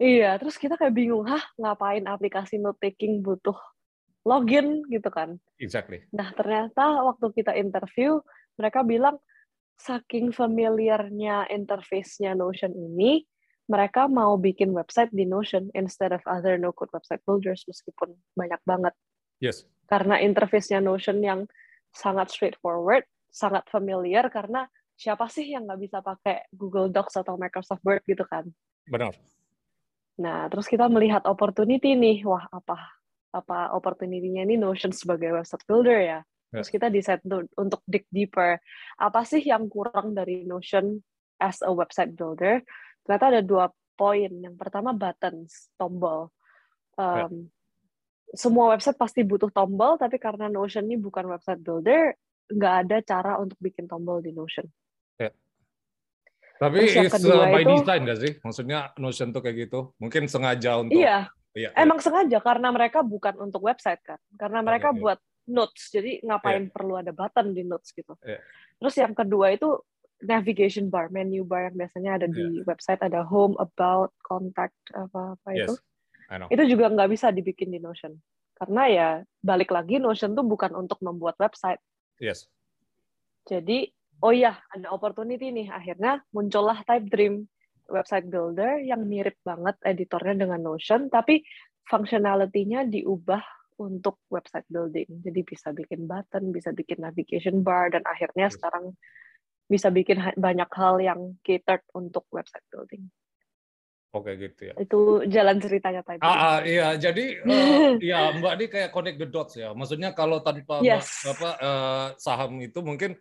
Iya, 0.00 0.40
terus 0.40 0.56
kita 0.56 0.80
kayak 0.80 0.96
bingung, 0.96 1.28
hah 1.28 1.44
ngapain 1.60 2.08
aplikasi 2.08 2.56
note 2.56 2.80
taking 2.80 3.20
butuh 3.20 3.56
login 4.24 4.80
gitu 4.88 5.12
kan? 5.12 5.36
Exactly. 5.60 6.08
Nah 6.16 6.32
ternyata 6.32 7.04
waktu 7.04 7.28
kita 7.36 7.52
interview, 7.52 8.16
mereka 8.56 8.80
bilang 8.80 9.20
saking 9.76 10.32
familiarnya 10.32 11.52
interface-nya 11.52 12.32
Notion 12.32 12.72
ini, 12.72 13.28
mereka 13.68 14.08
mau 14.08 14.40
bikin 14.40 14.72
website 14.72 15.12
di 15.12 15.28
Notion 15.28 15.68
instead 15.76 16.16
of 16.16 16.24
other 16.24 16.56
no-code 16.56 16.92
website 16.96 17.20
builders 17.28 17.68
meskipun 17.68 18.16
banyak 18.32 18.60
banget. 18.64 18.96
Yes. 19.36 19.68
Karena 19.84 20.16
interface-nya 20.16 20.80
Notion 20.80 21.20
yang 21.20 21.44
sangat 21.92 22.32
straightforward, 22.32 23.04
sangat 23.28 23.68
familiar 23.68 24.32
karena 24.32 24.64
siapa 24.96 25.28
sih 25.28 25.48
yang 25.52 25.68
nggak 25.68 25.80
bisa 25.80 25.98
pakai 26.00 26.48
Google 26.56 26.88
Docs 26.88 27.20
atau 27.20 27.36
Microsoft 27.36 27.84
Word 27.84 28.04
gitu 28.08 28.24
kan? 28.24 28.48
Benar. 28.88 29.16
Nah, 30.18 30.50
terus 30.50 30.66
kita 30.66 30.90
melihat 30.90 31.22
opportunity 31.28 31.94
nih, 31.94 32.26
wah 32.26 32.50
apa 32.50 32.76
apa 33.30 33.70
opportunity-nya 33.78 34.42
ini 34.42 34.58
Notion 34.58 34.90
sebagai 34.90 35.30
website 35.30 35.62
builder 35.62 35.98
ya. 36.02 36.20
Terus 36.50 36.66
kita 36.66 36.90
decide 36.90 37.22
untuk 37.54 37.78
dig 37.86 38.02
deeper. 38.10 38.58
Apa 38.98 39.22
sih 39.22 39.38
yang 39.38 39.70
kurang 39.70 40.18
dari 40.18 40.42
Notion 40.42 40.98
as 41.38 41.62
a 41.62 41.70
website 41.70 42.10
builder? 42.18 42.66
Ternyata 43.06 43.38
ada 43.38 43.42
dua 43.46 43.70
poin. 43.94 44.30
Yang 44.34 44.58
pertama 44.58 44.90
buttons, 44.90 45.70
tombol. 45.78 46.34
Um, 46.98 47.46
Semua 48.34 48.74
website 48.74 48.98
pasti 48.98 49.22
butuh 49.22 49.50
tombol, 49.50 49.94
tapi 49.94 50.18
karena 50.18 50.50
Notion 50.50 50.86
ini 50.90 50.98
bukan 50.98 51.30
website 51.30 51.62
builder, 51.62 52.14
nggak 52.50 52.74
ada 52.86 52.96
cara 53.02 53.32
untuk 53.38 53.58
bikin 53.58 53.86
tombol 53.86 54.18
di 54.18 54.34
Notion. 54.34 54.66
Tapi 56.60 56.92
it's 56.92 57.24
uh, 57.24 57.48
by 57.48 57.64
itu, 57.64 57.72
design 57.80 58.00
nggak 58.04 58.20
sih? 58.20 58.32
Maksudnya 58.44 58.92
Notion 59.00 59.32
tuh 59.32 59.40
kayak 59.40 59.56
gitu? 59.64 59.96
Mungkin 59.96 60.28
sengaja 60.28 60.76
untuk... 60.84 60.92
Iya, 60.92 61.32
iya 61.56 61.72
emang 61.72 61.96
iya. 61.98 62.04
sengaja 62.04 62.38
karena 62.44 62.68
mereka 62.68 63.00
bukan 63.00 63.40
untuk 63.40 63.64
website 63.64 64.04
kan. 64.04 64.20
Karena 64.36 64.60
mereka 64.60 64.92
iya, 64.92 64.96
iya. 64.96 65.00
buat 65.00 65.18
notes. 65.48 65.88
Jadi 65.88 66.20
ngapain 66.20 66.68
yeah. 66.68 66.72
perlu 66.76 67.00
ada 67.00 67.16
button 67.16 67.56
di 67.56 67.64
notes 67.64 67.96
gitu. 67.96 68.12
Yeah. 68.20 68.44
Terus 68.76 68.94
yang 69.00 69.16
kedua 69.16 69.56
itu 69.56 69.80
navigation 70.20 70.92
bar, 70.92 71.08
menu 71.08 71.48
bar 71.48 71.72
yang 71.72 71.80
biasanya 71.80 72.20
ada 72.20 72.26
di 72.28 72.60
iya. 72.60 72.64
website 72.68 73.00
ada 73.00 73.24
home, 73.24 73.56
about, 73.56 74.12
contact 74.20 74.76
apa 74.92 75.40
apa 75.40 75.48
yes. 75.56 75.64
itu. 75.64 75.74
Itu 76.52 76.62
juga 76.76 76.92
nggak 76.92 77.08
bisa 77.08 77.32
dibikin 77.32 77.72
di 77.72 77.80
Notion. 77.80 78.12
Karena 78.52 78.82
ya 78.84 79.08
balik 79.40 79.72
lagi 79.72 79.96
Notion 79.96 80.36
tuh 80.36 80.44
bukan 80.44 80.76
untuk 80.76 81.00
membuat 81.00 81.40
website. 81.40 81.80
Yes. 82.20 82.52
Jadi 83.48 83.88
oh 84.20 84.32
ya 84.32 84.56
ada 84.72 84.92
opportunity 84.92 85.52
nih 85.52 85.68
akhirnya 85.72 86.20
muncullah 86.32 86.80
Type 86.84 87.08
Dream 87.08 87.48
website 87.90 88.30
builder 88.30 88.80
yang 88.84 89.02
mirip 89.04 89.40
banget 89.42 89.76
editornya 89.82 90.46
dengan 90.46 90.62
Notion 90.62 91.10
tapi 91.10 91.42
functionality-nya 91.90 92.86
diubah 92.86 93.42
untuk 93.80 94.20
website 94.28 94.68
building. 94.68 95.24
Jadi 95.24 95.40
bisa 95.42 95.72
bikin 95.72 96.04
button, 96.04 96.52
bisa 96.52 96.70
bikin 96.70 97.00
navigation 97.00 97.64
bar, 97.64 97.88
dan 97.88 98.04
akhirnya 98.04 98.52
sekarang 98.52 98.92
bisa 99.64 99.88
bikin 99.88 100.20
banyak 100.36 100.70
hal 100.70 101.00
yang 101.00 101.40
catered 101.40 101.82
untuk 101.96 102.28
website 102.28 102.62
building. 102.68 103.08
Oke 104.10 104.34
gitu 104.36 104.70
ya. 104.70 104.74
Itu 104.74 105.22
jalan 105.30 105.62
ceritanya 105.62 106.02
tadi. 106.02 106.20
Ah, 106.20 106.58
ah 106.58 106.58
iya, 106.66 106.98
jadi 106.98 107.46
uh, 107.46 107.94
ya 108.10 108.34
Mbak 108.36 108.52
ini 108.58 108.66
kayak 108.66 108.90
connect 108.90 109.18
the 109.22 109.28
dots 109.30 109.54
ya. 109.54 109.70
Maksudnya 109.70 110.10
kalau 110.12 110.42
tanpa 110.42 110.82
yes. 110.82 111.22
Mbak, 111.24 111.56
uh, 111.62 112.06
saham 112.18 112.58
itu 112.58 112.82
mungkin 112.82 113.14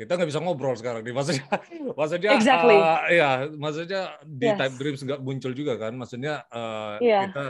kita 0.00 0.16
nggak 0.16 0.30
bisa 0.32 0.40
ngobrol 0.40 0.72
sekarang 0.72 1.04
nih. 1.04 1.12
Maksudnya, 1.12 1.44
maksudnya 2.00 2.30
exactly. 2.32 2.76
uh, 2.80 3.04
ya, 3.12 3.30
maksudnya 3.52 4.02
di 4.24 4.48
yes. 4.48 4.56
Type 4.56 4.76
Dreams 4.80 5.00
nggak 5.04 5.20
muncul 5.20 5.52
juga 5.52 5.76
kan. 5.76 5.92
Maksudnya 5.92 6.48
uh, 6.48 6.96
yeah. 7.04 7.28
kita 7.28 7.44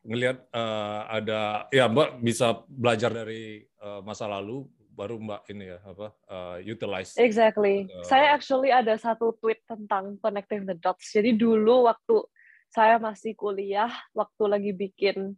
ngelihat 0.00 0.48
uh, 0.56 1.00
ada 1.12 1.68
ya 1.68 1.84
Mbak 1.92 2.24
bisa 2.24 2.64
belajar 2.64 3.12
dari 3.12 3.68
uh, 3.84 4.00
masa 4.00 4.24
lalu 4.24 4.64
baru 4.96 5.20
Mbak 5.20 5.42
ini 5.52 5.64
ya 5.76 5.78
apa 5.84 6.08
uh, 6.32 6.56
utilize. 6.64 7.12
Exactly. 7.20 7.84
Uh, 7.92 8.04
saya 8.08 8.32
actually 8.32 8.72
ada 8.72 8.96
satu 8.96 9.36
tweet 9.36 9.60
tentang 9.68 10.16
connecting 10.24 10.64
the 10.64 10.76
dots. 10.80 11.04
Jadi 11.12 11.36
dulu 11.36 11.84
waktu 11.84 12.24
saya 12.72 12.96
masih 12.96 13.36
kuliah, 13.36 13.92
waktu 14.16 14.42
lagi 14.48 14.72
bikin 14.72 15.36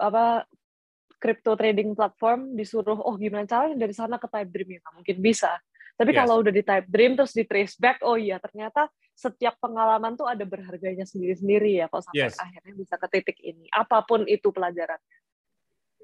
apa 0.00 0.48
crypto 1.16 1.56
trading 1.56 1.96
platform 1.96 2.52
disuruh 2.52 3.00
oh 3.00 3.16
gimana 3.16 3.48
caranya 3.48 3.80
dari 3.80 3.96
sana 3.96 4.20
ke 4.20 4.28
Type 4.28 4.50
Dream 4.52 4.76
ya 4.76 4.80
mungkin 4.92 5.16
bisa. 5.20 5.52
Tapi 5.96 6.12
yes. 6.12 6.18
kalau 6.20 6.34
udah 6.44 6.52
di 6.52 6.60
Type 6.60 6.88
Dream 6.92 7.16
terus 7.16 7.32
di 7.32 7.44
trace 7.48 7.80
back, 7.80 8.04
oh 8.04 8.20
iya 8.20 8.36
ternyata 8.36 8.92
setiap 9.16 9.56
pengalaman 9.56 10.12
tuh 10.12 10.28
ada 10.28 10.44
berharganya 10.44 11.08
sendiri-sendiri 11.08 11.80
ya 11.80 11.88
kok 11.88 12.04
sampai 12.04 12.28
yes. 12.28 12.36
akhirnya 12.36 12.74
bisa 12.76 12.94
ke 13.00 13.06
titik 13.08 13.40
ini. 13.40 13.64
Apa 13.72 14.04
pun 14.04 14.28
itu 14.28 14.52
pelajarannya. 14.52 15.18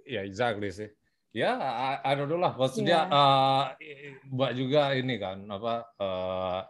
Ya, 0.08 0.20
yeah, 0.20 0.22
exactly 0.24 0.72
sih. 0.72 0.88
Ya, 1.32 1.56
I, 1.56 2.00
I 2.08 2.12
don't 2.16 2.28
know 2.28 2.40
lah. 2.40 2.56
Maksudnya 2.56 3.08
yeah. 3.08 3.12
uh, 3.12 3.64
Mbak 4.32 4.52
juga 4.56 4.92
ini 4.96 5.14
kan 5.20 5.44
apa 5.48 5.74
uh, 5.96 6.60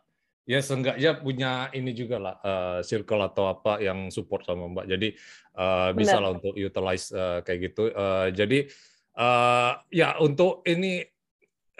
ya 0.42 0.58
seenggaknya 0.58 1.22
punya 1.22 1.70
ini 1.70 1.94
juga 1.94 2.18
lah 2.18 2.34
uh, 2.42 2.78
circle 2.82 3.22
atau 3.22 3.50
apa 3.50 3.78
yang 3.78 4.10
support 4.10 4.42
sama 4.46 4.66
Mbak. 4.70 4.86
Jadi 4.86 5.08
uh, 5.58 5.90
bisa 5.94 6.18
lah 6.18 6.34
untuk 6.34 6.54
utilize 6.54 7.10
uh, 7.14 7.42
kayak 7.46 7.70
gitu. 7.70 7.90
Uh, 7.90 8.30
jadi 8.34 8.66
uh, 9.18 9.78
ya 9.90 10.18
untuk 10.18 10.66
ini 10.66 11.06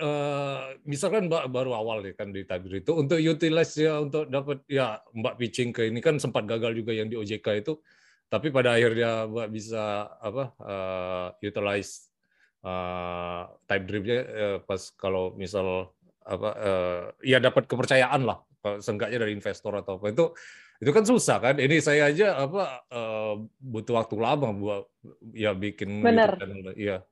uh, 0.01 0.73
misalkan 0.89 1.29
Mbak 1.29 1.45
baru 1.53 1.77
awal 1.77 2.01
nih 2.01 2.15
kan 2.17 2.33
di 2.33 2.47
tabir 2.49 2.81
itu 2.81 2.97
untuk 2.97 3.21
utilize 3.21 3.75
ya 3.77 4.01
untuk 4.01 4.31
dapat 4.31 4.65
ya 4.71 5.03
Mbak 5.13 5.35
pitching 5.37 5.71
ke 5.75 5.91
ini 5.91 6.01
kan 6.01 6.17
sempat 6.17 6.49
gagal 6.49 6.73
juga 6.73 6.97
yang 6.97 7.11
di 7.11 7.19
OJK 7.19 7.47
itu. 7.61 7.77
Tapi 8.33 8.49
pada 8.49 8.79
akhirnya 8.79 9.29
Mbak 9.29 9.49
bisa 9.53 10.09
apa 10.17 10.45
uh, 10.63 11.29
utilize 11.45 12.09
uh, 12.65 13.51
type 13.69 13.85
dripnya 13.85 14.21
uh, 14.25 14.59
pas 14.65 14.81
kalau 14.97 15.37
misal 15.37 15.93
apa 16.23 16.51
uh, 16.55 17.03
ya 17.21 17.43
dapat 17.43 17.67
kepercayaan 17.67 18.25
lah 18.25 18.41
seenggaknya 18.81 19.27
dari 19.27 19.37
investor 19.37 19.77
atau 19.77 20.01
apa. 20.01 20.15
Itu 20.15 20.33
itu 20.81 20.91
kan 20.91 21.05
susah 21.05 21.39
kan? 21.39 21.55
Ini 21.61 21.79
saya 21.79 22.09
aja 22.09 22.41
apa 22.41 22.89
uh, 22.89 23.39
butuh 23.61 24.01
waktu 24.01 24.17
lama 24.17 24.49
buat 24.57 24.83
ya 25.37 25.53
bikin 25.53 26.01
benar 26.01 26.41
iya. 26.79 27.05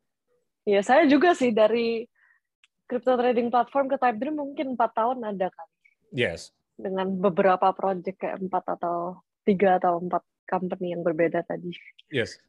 Iya 0.65 0.81
saya 0.85 1.09
juga 1.09 1.33
sih 1.33 1.51
dari 1.51 2.05
crypto 2.91 3.15
trading 3.15 3.55
platform 3.55 3.87
ke 3.87 3.97
type 4.03 4.19
dream 4.19 4.35
mungkin 4.35 4.75
empat 4.75 4.91
tahun 4.99 5.23
ada 5.23 5.47
kan 5.55 5.69
yes 6.11 6.51
dengan 6.75 7.07
beberapa 7.15 7.71
project 7.71 8.19
kayak 8.19 8.43
empat 8.43 8.75
atau 8.75 9.23
tiga 9.47 9.79
atau 9.79 10.03
empat 10.03 10.27
company 10.51 10.91
yang 10.91 11.07
berbeda 11.07 11.47
tadi 11.47 11.71
yes 12.11 12.43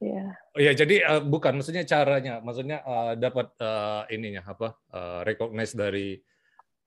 Iya. 0.00 0.32
Oh 0.56 0.60
ya, 0.64 0.72
jadi 0.72 0.96
uh, 1.04 1.20
bukan 1.20 1.60
maksudnya 1.60 1.84
caranya, 1.84 2.40
maksudnya 2.40 2.80
uh, 2.88 3.12
dapat 3.20 3.52
uh, 3.60 4.08
ininya 4.08 4.40
apa? 4.48 4.72
Uh, 4.88 5.20
recognize 5.28 5.76
dari 5.76 6.16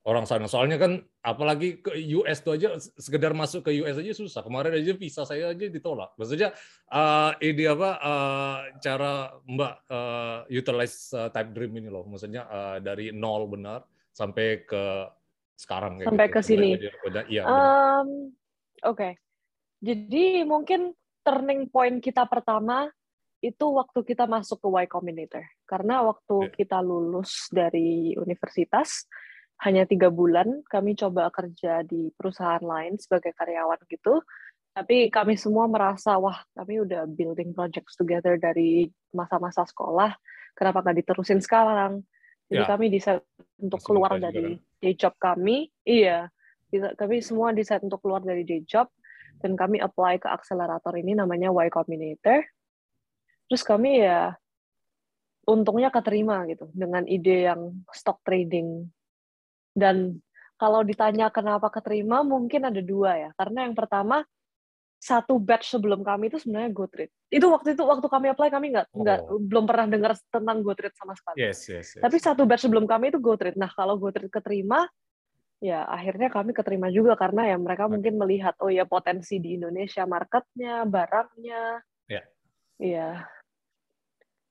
orang 0.04 0.28
sana. 0.28 0.46
Soalnya 0.52 0.76
kan 0.76 1.00
apalagi 1.24 1.80
ke 1.80 1.96
US 2.20 2.44
tuh 2.44 2.60
aja 2.60 2.76
sekedar 3.00 3.32
masuk 3.32 3.68
ke 3.68 3.72
US 3.84 4.00
aja 4.00 4.12
susah. 4.12 4.42
Kemarin 4.44 4.76
aja 4.76 4.94
visa 4.96 5.24
saya 5.24 5.56
aja 5.56 5.66
ditolak. 5.68 6.16
Maksudnya 6.20 6.52
uh, 6.92 7.32
ini 7.40 7.64
apa 7.68 7.90
uh, 8.04 8.58
cara 8.84 9.32
Mbak 9.48 9.74
uh, 9.88 10.38
utilize 10.52 11.12
uh, 11.16 11.32
Type 11.32 11.52
Dream 11.56 11.74
ini 11.80 11.88
loh. 11.88 12.04
Maksudnya 12.08 12.44
uh, 12.48 12.78
dari 12.84 13.16
nol 13.16 13.48
benar 13.48 13.88
sampai 14.12 14.68
ke 14.68 15.08
sekarang 15.56 16.04
kayak 16.04 16.10
sampai 16.12 16.28
gitu. 16.28 16.36
ke 16.36 16.42
sini. 16.44 16.70
Iya. 17.32 17.44
Um, 17.48 18.36
Oke. 18.84 18.98
Okay. 19.00 19.14
Jadi 19.84 20.48
mungkin 20.48 20.96
turning 21.24 21.72
point 21.72 22.04
kita 22.04 22.28
pertama 22.28 22.92
itu 23.44 23.76
waktu 23.76 24.00
kita 24.08 24.24
masuk 24.24 24.64
ke 24.64 24.68
Y 24.72 24.86
Combinator. 24.88 25.44
Karena 25.68 26.00
waktu 26.04 26.48
yeah. 26.48 26.54
kita 26.56 26.80
lulus 26.80 27.52
dari 27.52 28.16
universitas, 28.16 29.04
hanya 29.62 29.86
tiga 29.86 30.10
bulan 30.10 30.66
kami 30.66 30.98
coba 30.98 31.30
kerja 31.30 31.86
di 31.86 32.10
perusahaan 32.18 32.64
lain 32.64 32.98
sebagai 32.98 33.32
karyawan 33.38 33.80
gitu. 33.88 34.24
Tapi 34.74 35.14
kami 35.14 35.38
semua 35.38 35.70
merasa, 35.70 36.18
wah 36.18 36.42
kami 36.58 36.82
udah 36.82 37.06
building 37.06 37.54
projects 37.54 37.94
together 37.94 38.42
dari 38.42 38.90
masa-masa 39.14 39.62
sekolah, 39.70 40.18
kenapa 40.58 40.82
nggak 40.82 40.98
diterusin 41.06 41.46
sekarang? 41.46 42.02
Jadi 42.50 42.66
yeah. 42.66 42.70
kami 42.74 42.86
decide 42.90 43.22
untuk 43.62 43.78
Masih 43.78 43.88
keluar 43.94 44.12
dari 44.18 44.58
juga. 44.58 44.82
day 44.82 44.94
job 44.98 45.14
kami. 45.22 45.70
Iya, 45.86 46.34
kami 46.98 47.22
semua 47.22 47.54
decide 47.54 47.86
untuk 47.86 48.02
keluar 48.02 48.26
dari 48.26 48.42
day 48.42 48.66
job, 48.66 48.90
dan 49.44 49.60
kami 49.60 49.84
apply 49.84 50.24
ke 50.24 50.28
akselerator 50.32 50.96
ini 50.96 51.20
namanya 51.20 51.52
Y 51.52 51.68
Combinator 51.68 52.48
terus 53.52 53.64
kami 53.68 54.02
ya 54.02 54.34
untungnya 55.44 55.92
keterima 55.92 56.48
gitu 56.48 56.72
dengan 56.72 57.04
ide 57.04 57.52
yang 57.52 57.84
stock 57.92 58.24
trading 58.24 58.88
dan 59.74 60.22
kalau 60.58 60.86
ditanya 60.86 61.34
kenapa 61.34 61.68
keterima 61.74 62.22
mungkin 62.22 62.70
ada 62.70 62.80
dua 62.80 63.18
ya 63.18 63.30
karena 63.36 63.68
yang 63.68 63.76
pertama 63.76 64.24
satu 65.04 65.36
batch 65.36 65.76
sebelum 65.76 66.00
kami 66.00 66.32
itu 66.32 66.40
sebenarnya 66.40 66.72
GoTrade. 66.72 67.12
Itu 67.28 67.52
waktu 67.52 67.76
itu 67.76 67.84
waktu 67.84 68.08
kami 68.08 68.32
apply 68.32 68.48
kami 68.48 68.72
nggak 68.72 68.88
nggak 68.96 69.20
oh. 69.28 69.36
belum 69.36 69.68
pernah 69.68 69.92
dengar 69.92 70.16
tentang 70.32 70.64
GoTrade 70.64 70.96
sama 70.96 71.12
sekali. 71.20 71.44
Yes, 71.44 71.68
yes, 71.68 72.00
yes. 72.00 72.04
Tapi 72.08 72.16
satu 72.24 72.48
batch 72.48 72.72
sebelum 72.72 72.88
kami 72.88 73.12
itu 73.12 73.20
GoTrade. 73.20 73.60
Nah 73.60 73.68
kalau 73.76 74.00
GoTrade 74.00 74.32
keterima, 74.32 74.88
ya 75.60 75.84
akhirnya 75.84 76.32
kami 76.32 76.56
keterima 76.56 76.88
juga 76.88 77.20
karena 77.20 77.52
ya 77.52 77.60
mereka 77.60 77.92
okay. 77.92 78.00
mungkin 78.00 78.14
melihat 78.16 78.56
oh 78.64 78.72
ya 78.72 78.88
potensi 78.88 79.44
di 79.44 79.60
Indonesia 79.60 80.08
marketnya, 80.08 80.88
barangnya. 80.88 81.84
Iya. 82.08 82.24
Yeah. 82.24 82.26
Iya 82.80 83.10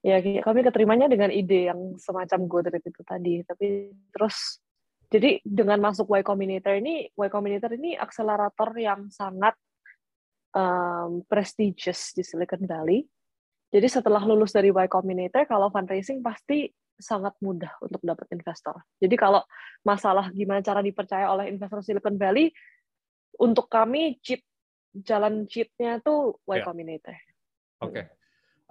ya 0.03 0.19
kami 0.43 0.67
keterimanya 0.67 1.07
dengan 1.07 1.31
ide 1.31 1.71
yang 1.71 1.95
semacam 1.95 2.51
GoTrade 2.51 2.83
itu 2.83 3.03
tadi 3.07 3.47
tapi 3.47 3.95
terus 4.11 4.59
jadi 5.13 5.45
dengan 5.45 5.77
masuk 5.85 6.09
Y 6.17 6.25
Combinator 6.25 6.81
ini 6.81 7.13
Y 7.13 7.29
Combinator 7.29 7.69
ini 7.77 7.93
akselerator 8.01 8.73
yang 8.81 9.13
sangat 9.13 9.53
um, 10.57 11.21
prestigious 11.29 12.17
di 12.17 12.25
Silicon 12.25 12.65
Valley 12.65 13.05
jadi 13.69 13.85
setelah 13.93 14.25
lulus 14.25 14.57
dari 14.57 14.73
Y 14.73 14.87
Combinator 14.89 15.45
kalau 15.45 15.69
fundraising 15.69 16.25
pasti 16.25 16.73
sangat 16.97 17.37
mudah 17.45 17.77
untuk 17.85 18.01
dapat 18.01 18.25
investor 18.33 18.81
jadi 18.97 19.13
kalau 19.21 19.45
masalah 19.85 20.33
gimana 20.33 20.65
cara 20.65 20.81
dipercaya 20.81 21.29
oleh 21.29 21.53
investor 21.53 21.85
Silicon 21.85 22.17
Valley 22.17 22.49
untuk 23.37 23.69
kami 23.69 24.17
cheat 24.25 24.41
jalan 24.97 25.45
cheatnya 25.45 26.01
tuh 26.01 26.41
Y 26.49 26.57
yeah. 26.57 26.65
Combinator 26.65 27.17
oke 27.85 27.93
okay. 27.93 28.05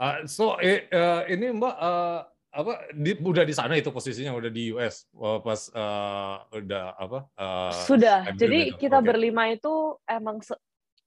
Uh, 0.01 0.25
so 0.25 0.57
uh, 0.57 1.21
ini 1.29 1.53
Mbak 1.53 1.75
uh, 1.77 2.25
apa 2.51 2.91
di, 2.91 3.15
udah 3.15 3.47
di 3.47 3.55
sana 3.55 3.79
itu 3.79 3.95
posisinya 3.95 4.35
udah 4.35 4.51
di 4.51 4.75
US 4.75 5.07
uh, 5.15 5.39
pas 5.39 5.71
uh, 5.71 6.43
udah 6.51 6.99
apa? 6.99 7.19
Uh, 7.39 7.71
Sudah. 7.87 8.27
Jadi 8.35 8.75
itu. 8.75 8.87
kita 8.87 8.99
okay. 8.99 9.07
berlima 9.07 9.47
itu 9.55 9.95
emang 10.03 10.43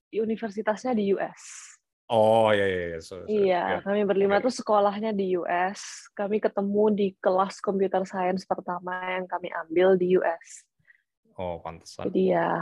universitasnya 0.09 0.97
di 0.97 1.13
US. 1.13 1.75
Oh 2.09 2.53
iya 2.53 2.65
iya 2.65 2.83
iya. 2.93 2.99
So, 3.01 3.21
so, 3.21 3.25
iya, 3.25 3.61
yeah. 3.77 3.81
kami 3.81 4.05
berlima 4.05 4.37
okay. 4.37 4.49
tuh 4.49 4.53
sekolahnya 4.61 5.13
di 5.13 5.37
US. 5.41 6.09
Kami 6.13 6.37
ketemu 6.37 6.83
di 6.93 7.07
kelas 7.17 7.61
computer 7.61 8.05
science 8.05 8.45
pertama 8.45 8.93
yang 9.09 9.25
kami 9.25 9.49
ambil 9.65 9.97
di 9.97 10.17
US. 10.17 10.65
Oh, 11.37 11.61
pantesan. 11.61 12.09
Jadi 12.09 12.31
ya, 12.33 12.61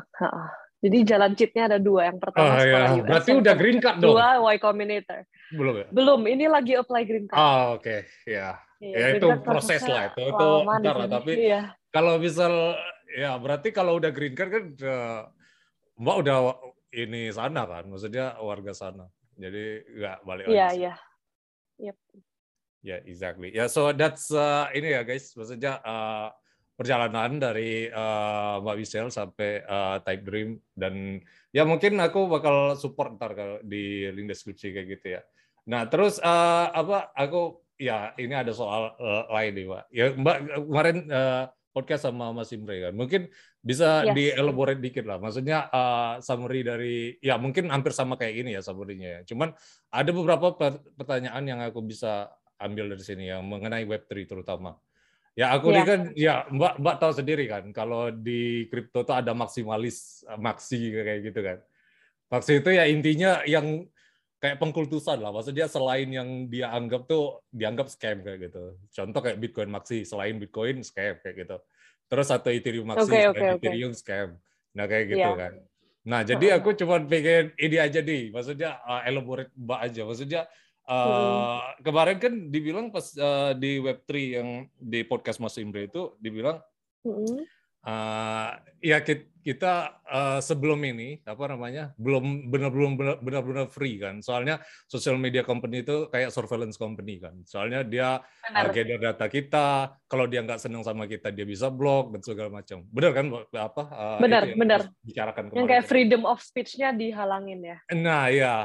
jadi 0.84 0.98
jalan 1.08 1.32
cheatnya 1.36 1.64
ada 1.72 1.80
dua. 1.80 2.12
Yang 2.12 2.20
pertama 2.24 2.52
oh, 2.52 2.60
sekolah 2.60 2.90
iya. 2.92 3.00
US. 3.00 3.08
Berarti 3.08 3.32
udah 3.40 3.54
green 3.56 3.80
card 3.80 3.98
dong. 4.04 4.16
Dua 4.16 4.28
Y 4.52 4.56
Combinator. 4.60 5.20
Belum 5.52 5.74
ya? 5.80 5.86
Belum. 5.92 6.20
Ini 6.28 6.46
lagi 6.52 6.74
apply 6.76 7.04
green 7.08 7.28
card. 7.32 7.40
Oh, 7.40 7.80
oke. 7.80 7.84
Okay. 7.84 8.00
Ya. 8.28 8.60
Ya, 8.60 8.73
ya 8.92 9.08
itu 9.16 9.28
proses 9.40 9.82
lah 9.88 10.12
itu. 10.12 10.24
Itu 10.28 10.48
bentar 10.68 10.96
lah. 11.00 11.08
Tapi 11.08 11.34
iya. 11.40 11.62
kalau 11.94 12.20
misal 12.20 12.76
ya 13.14 13.40
berarti 13.40 13.72
kalau 13.72 13.96
udah 13.96 14.12
green 14.12 14.36
card 14.36 14.50
kan 14.52 14.66
uh, 14.84 15.22
Mbak 15.96 16.16
udah 16.28 16.38
ini 16.92 17.32
sana 17.32 17.64
kan. 17.64 17.88
Maksudnya 17.88 18.36
warga 18.44 18.76
sana. 18.76 19.08
Jadi 19.40 19.88
nggak 19.88 20.18
balik 20.28 20.46
lagi. 20.50 20.56
Iya, 20.60 20.68
iya. 20.76 20.94
Yep. 21.82 21.98
Ya, 22.84 23.00
yeah, 23.00 23.00
exactly. 23.08 23.50
Ya, 23.56 23.66
yeah, 23.66 23.68
so 23.72 23.96
that's 23.96 24.28
uh, 24.30 24.68
ini 24.76 24.92
ya 24.92 25.08
guys. 25.08 25.32
Maksudnya 25.34 25.80
uh, 25.82 26.30
perjalanan 26.74 27.38
dari 27.38 27.88
uh, 27.88 28.60
Mbak 28.60 28.76
Wisel 28.82 29.08
sampai 29.14 29.62
uh, 29.64 30.02
Type 30.02 30.26
Dream 30.26 30.58
dan 30.74 31.22
ya 31.54 31.64
mungkin 31.64 32.02
aku 32.02 32.26
bakal 32.26 32.74
support 32.76 33.16
ntar 33.16 33.38
kalau 33.38 33.58
di 33.62 34.10
link 34.10 34.28
deskripsi 34.28 34.74
kayak 34.74 34.88
gitu 35.00 35.08
ya. 35.16 35.22
Nah 35.70 35.88
terus 35.88 36.18
uh, 36.20 36.68
apa 36.74 37.14
aku 37.14 37.63
ya 37.84 38.16
ini 38.16 38.32
ada 38.32 38.56
soal 38.56 38.96
uh, 38.96 39.28
lain 39.28 39.52
nih 39.52 39.66
Mbak. 39.68 39.84
Ya 39.92 40.06
Mbak 40.16 40.38
kemarin 40.72 40.98
uh, 41.12 41.44
podcast 41.74 42.06
sama 42.08 42.32
Mas 42.32 42.54
Imre 42.56 42.90
kan. 42.90 42.94
Mungkin 42.96 43.28
bisa 43.60 44.08
Yes. 44.08 44.16
dielaborate 44.16 44.80
dikit 44.80 45.04
lah. 45.04 45.18
Maksudnya 45.20 45.68
uh, 45.68 46.22
summary 46.24 46.62
dari 46.64 46.96
ya 47.20 47.36
mungkin 47.36 47.68
hampir 47.68 47.92
sama 47.92 48.16
kayak 48.16 48.34
gini 48.40 48.56
ya 48.56 48.62
summary-nya. 48.64 49.10
ya. 49.10 49.22
Cuman 49.28 49.52
ada 49.90 50.12
beberapa 50.14 50.54
per- 50.56 50.84
pertanyaan 50.96 51.44
yang 51.44 51.60
aku 51.60 51.84
bisa 51.84 52.32
ambil 52.62 52.96
dari 52.96 53.04
sini 53.04 53.28
yang 53.28 53.44
mengenai 53.44 53.84
Web3 53.84 54.24
terutama. 54.24 54.80
Ya 55.34 55.50
aku 55.50 55.74
Iya. 55.74 55.76
ini 55.76 55.82
kan 55.90 56.00
ya 56.14 56.34
Mbak 56.46 56.74
Mbak 56.78 56.96
tahu 57.02 57.12
sendiri 57.18 57.46
kan 57.50 57.64
kalau 57.74 58.14
di 58.14 58.70
kripto 58.70 59.02
tuh 59.02 59.18
ada 59.18 59.34
maksimalis 59.34 60.22
maksi 60.38 60.94
kayak 60.94 61.20
gitu 61.34 61.40
kan. 61.42 61.58
Maksi 62.30 62.62
itu 62.62 62.70
ya 62.70 62.86
intinya 62.86 63.42
yang 63.50 63.86
kayak 64.44 64.60
pengkultusan 64.60 65.24
lah. 65.24 65.32
Maksudnya 65.32 65.72
selain 65.72 66.12
yang 66.12 66.28
dia 66.52 66.68
anggap 66.76 67.08
tuh 67.08 67.40
dianggap 67.48 67.88
scam 67.88 68.20
kayak 68.20 68.52
gitu. 68.52 68.76
Contoh 68.92 69.24
kayak 69.24 69.40
Bitcoin 69.40 69.72
Maxi, 69.72 70.04
selain 70.04 70.36
Bitcoin 70.36 70.84
scam 70.84 71.16
kayak 71.24 71.48
gitu. 71.48 71.58
Terus 72.12 72.28
atau 72.28 72.52
Ethereum 72.52 72.92
Maxi, 72.92 73.08
selain 73.08 73.32
oke, 73.32 73.40
oke. 73.40 73.56
Ethereum 73.64 73.96
scam. 73.96 74.36
Nah 74.76 74.84
kayak 74.84 75.06
gitu 75.16 75.24
Iya. 75.24 75.40
kan. 75.40 75.54
Nah 76.04 76.20
jadi 76.28 76.60
aku 76.60 76.76
cuma 76.76 77.00
pengen 77.00 77.56
ini 77.56 77.80
aja 77.80 78.04
nih. 78.04 78.36
Maksudnya 78.36 78.84
uh, 78.84 79.08
elaborate 79.08 79.56
mbak 79.56 79.80
aja. 79.80 80.04
Maksudnya 80.04 80.42
uh, 80.84 81.64
kemarin 81.80 82.20
kan 82.20 82.34
dibilang 82.52 82.92
pas 82.92 83.16
uh, 83.16 83.56
di 83.56 83.80
Web3 83.80 84.12
yang 84.44 84.50
di 84.76 85.08
podcast 85.08 85.40
Mas 85.40 85.56
Imre 85.56 85.88
itu 85.88 86.12
dibilang 86.20 86.60
Mm-mm. 87.08 87.48
Uh, 87.84 88.56
ya 88.80 89.04
ki- 89.04 89.28
kita 89.44 90.00
uh, 90.08 90.40
sebelum 90.40 90.80
ini 90.88 91.20
apa 91.28 91.52
namanya 91.52 91.92
belum 92.00 92.48
benar 92.48 92.72
belum 92.72 92.92
benar- 92.96 93.20
benar-benar 93.20 93.68
free 93.68 94.00
kan 94.00 94.24
soalnya 94.24 94.64
social 94.88 95.20
media 95.20 95.44
company 95.44 95.84
itu 95.84 96.08
kayak 96.08 96.32
surveillance 96.32 96.80
company 96.80 97.20
kan 97.20 97.36
soalnya 97.44 97.84
dia 97.84 98.24
uh, 98.24 98.50
Benar. 98.50 98.72
gather 98.72 99.00
data 99.04 99.26
kita 99.28 99.68
kalau 100.08 100.26
dia 100.32 100.40
nggak 100.42 100.64
senang 100.64 100.82
sama 100.82 101.04
kita 101.06 101.28
dia 101.30 101.44
bisa 101.44 101.68
blok 101.68 102.16
dan 102.16 102.22
segala 102.24 102.50
macam 102.50 102.88
benar 102.88 103.12
kan 103.12 103.26
apa 103.54 103.84
uh, 103.92 104.20
Benar, 104.24 104.42
itu 104.48 104.52
yang 104.56 104.62
benar. 104.64 104.82
kita 104.88 105.04
bicarakan 105.04 105.42
Yang 105.44 105.52
kemarin 105.52 105.68
kayak 105.68 105.84
kan? 105.84 105.90
freedom 105.92 106.22
of 106.24 106.38
speech-nya 106.40 106.90
dihalangin 106.96 107.60
ya. 107.60 107.78
Nah, 107.92 108.24
ya. 108.32 108.56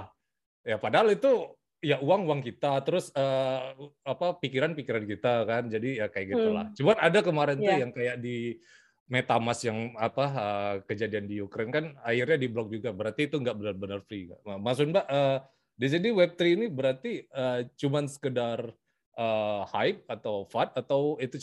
Ya 0.62 0.76
padahal 0.76 1.10
itu 1.16 1.32
ya 1.80 1.96
uang 1.98 2.28
uang 2.28 2.40
kita 2.44 2.78
terus 2.84 3.08
eh, 3.10 3.58
apa 4.04 4.36
pikiran-pikiran 4.38 5.02
kita 5.08 5.32
kan. 5.48 5.66
Jadi 5.66 5.98
ya 5.98 6.06
kayak 6.12 6.26
gitulah. 6.36 6.66
Hmm. 6.68 6.76
Cuman 6.76 6.96
ada 7.00 7.18
kemarin 7.24 7.56
tuh 7.58 7.72
Iya. 7.72 7.82
yang 7.82 7.92
kayak 7.96 8.16
di 8.20 8.60
MetaMask 9.08 9.64
yang 9.64 9.96
apa 9.96 10.24
eh, 10.28 10.74
kejadian 10.84 11.24
di 11.24 11.40
Ukraine 11.40 11.72
kan 11.72 11.84
akhirnya 12.04 12.36
diblok 12.36 12.68
juga. 12.68 12.92
Berarti 12.92 13.28
itu 13.28 13.40
nggak 13.40 13.56
benar-benar 13.56 14.00
free. 14.04 14.28
Maksud 14.44 14.92
Mbak 14.92 15.06
eh, 15.08 15.38
di 15.78 15.86
sini 15.88 16.08
Web3 16.12 16.40
ini 16.60 16.66
berarti 16.68 17.24
eh, 17.24 17.60
cuman 17.74 18.04
sekedar 18.04 18.68
eh, 19.16 19.62
hype 19.72 20.04
atau 20.06 20.44
FUD 20.44 20.68
atau 20.76 21.00
itu 21.18 21.36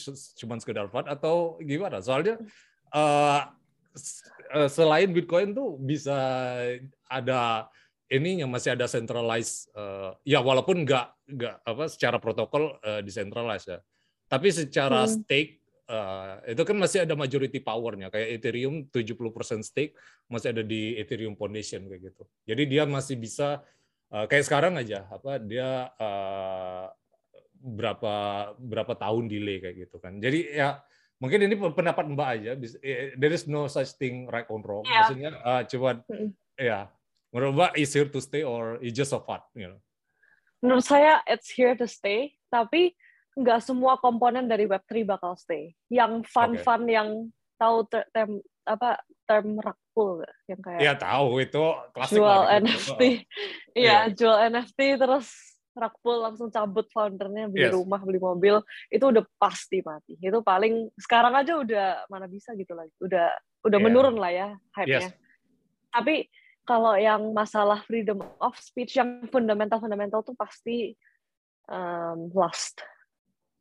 cuman 0.46 0.62
sekedar 0.62 0.86
FUD 0.94 1.06
atau 1.10 1.58
gimana? 1.60 2.00
Soalnya 2.06 2.38
eh, 2.94 3.42
selain 4.70 5.10
Bitcoin 5.10 5.58
tuh 5.58 5.82
bisa 5.82 6.14
ada 7.10 7.66
ininya 8.06 8.46
masih 8.46 8.78
ada 8.78 8.86
centralized 8.86 9.74
eh, 9.74 10.38
ya 10.38 10.40
walaupun 10.46 10.86
nggak 10.86 11.34
nggak 11.34 11.56
apa 11.66 11.90
secara 11.90 12.22
protokol 12.22 12.78
eh, 12.86 13.02
decentralized 13.02 13.74
ya 13.74 13.80
tapi 14.30 14.54
secara 14.54 15.06
Hmm. 15.06 15.12
stake 15.22 15.65
eh, 15.90 16.54
itu 16.54 16.62
kan 16.66 16.78
masih 16.78 17.06
ada 17.06 17.14
majority 17.14 17.60
powernya. 17.62 18.10
Kayak 18.10 18.42
Ethereum 18.42 18.90
70% 18.90 19.62
stake 19.66 19.94
masih 20.30 20.52
ada 20.52 20.64
di 20.66 20.98
Ethereum 20.98 21.38
Foundation 21.38 21.86
kayak 21.86 22.14
gitu. 22.14 22.24
Jadi 22.46 22.64
dia 22.66 22.84
masih 22.90 23.16
bisa 23.18 23.62
eh, 24.14 24.26
kayak 24.26 24.46
sekarang 24.46 24.74
aja 24.78 25.06
apa 25.10 25.42
dia 25.42 25.90
eh, 25.96 26.86
berapa 27.66 28.16
berapa 28.62 28.94
tahun 28.94 29.26
delay 29.30 29.58
kayak 29.62 29.76
gitu 29.90 29.98
kan. 29.98 30.18
Jadi 30.22 30.54
ya 30.54 30.82
mungkin 31.18 31.48
ini 31.48 31.56
pendapat 31.58 32.06
Mbak 32.12 32.30
aja 32.38 32.52
there 33.16 33.34
is 33.34 33.48
no 33.48 33.66
such 33.72 33.98
thing 33.98 34.30
right 34.30 34.46
or 34.52 34.62
wrong. 34.62 34.86
Iya. 34.86 35.00
maksudnya 35.02 35.32
cuman 35.72 35.96
Mm-mm. 36.12 36.30
ya 36.60 36.92
menurut 37.32 37.54
Mbak 37.56 37.72
is 37.80 37.90
here 37.96 38.10
to 38.12 38.20
stay 38.20 38.44
or 38.44 38.78
is 38.84 38.94
just 38.94 39.16
a 39.16 39.22
fad 39.24 39.42
you 39.58 39.72
know? 39.72 39.80
Menurut 40.66 40.82
saya 40.82 41.22
it's 41.30 41.54
here 41.54 41.78
to 41.78 41.86
stay, 41.86 42.34
tapi 42.50 42.98
nggak 43.36 43.60
semua 43.60 44.00
komponen 44.00 44.48
dari 44.48 44.64
Web3 44.66 45.04
bakal 45.04 45.36
stay. 45.36 45.76
Yang 45.92 46.26
fun-fun 46.32 46.88
yang 46.88 47.10
tahu 47.60 47.84
ter- 47.88 48.08
term 48.16 48.40
apa 48.66 49.00
term 49.28 49.60
nggak? 49.60 50.34
yang 50.52 50.60
kayak 50.60 50.82
ya 50.84 50.94
tahu 51.00 51.40
itu 51.40 51.64
klasik 51.96 52.20
jual 52.20 52.28
lah. 52.44 52.60
NFT. 52.64 53.02
Iya. 53.02 53.14
Iya, 53.76 53.98
jual 54.12 54.36
NFT 54.52 54.80
terus 55.00 55.28
rakpul 55.76 56.24
langsung 56.24 56.48
cabut 56.52 56.88
foundernya 56.92 57.52
beli 57.52 57.68
Yes. 57.68 57.76
rumah, 57.76 58.00
beli 58.00 58.20
mobil, 58.20 58.64
itu 58.88 59.04
udah 59.12 59.24
pasti 59.40 59.84
mati. 59.84 60.16
Itu 60.20 60.40
paling 60.40 60.88
sekarang 60.96 61.36
aja 61.36 61.60
udah 61.60 62.08
mana 62.08 62.28
bisa 62.32 62.56
gitu 62.56 62.72
lagi. 62.76 62.92
Udah 63.04 63.32
udah 63.64 63.80
Iya. 63.80 63.86
menurun 63.88 64.16
lah 64.20 64.32
ya 64.32 64.48
hype-nya. 64.76 65.12
Yes. 65.12 65.16
Tapi 65.92 66.28
kalau 66.68 66.96
yang 67.00 67.32
masalah 67.32 67.84
freedom 67.88 68.20
of 68.40 68.56
speech 68.60 68.96
yang 69.00 69.28
fundamental-fundamental 69.32 70.24
tuh 70.28 70.36
pasti 70.36 70.92
um, 71.72 72.32
lost 72.36 72.82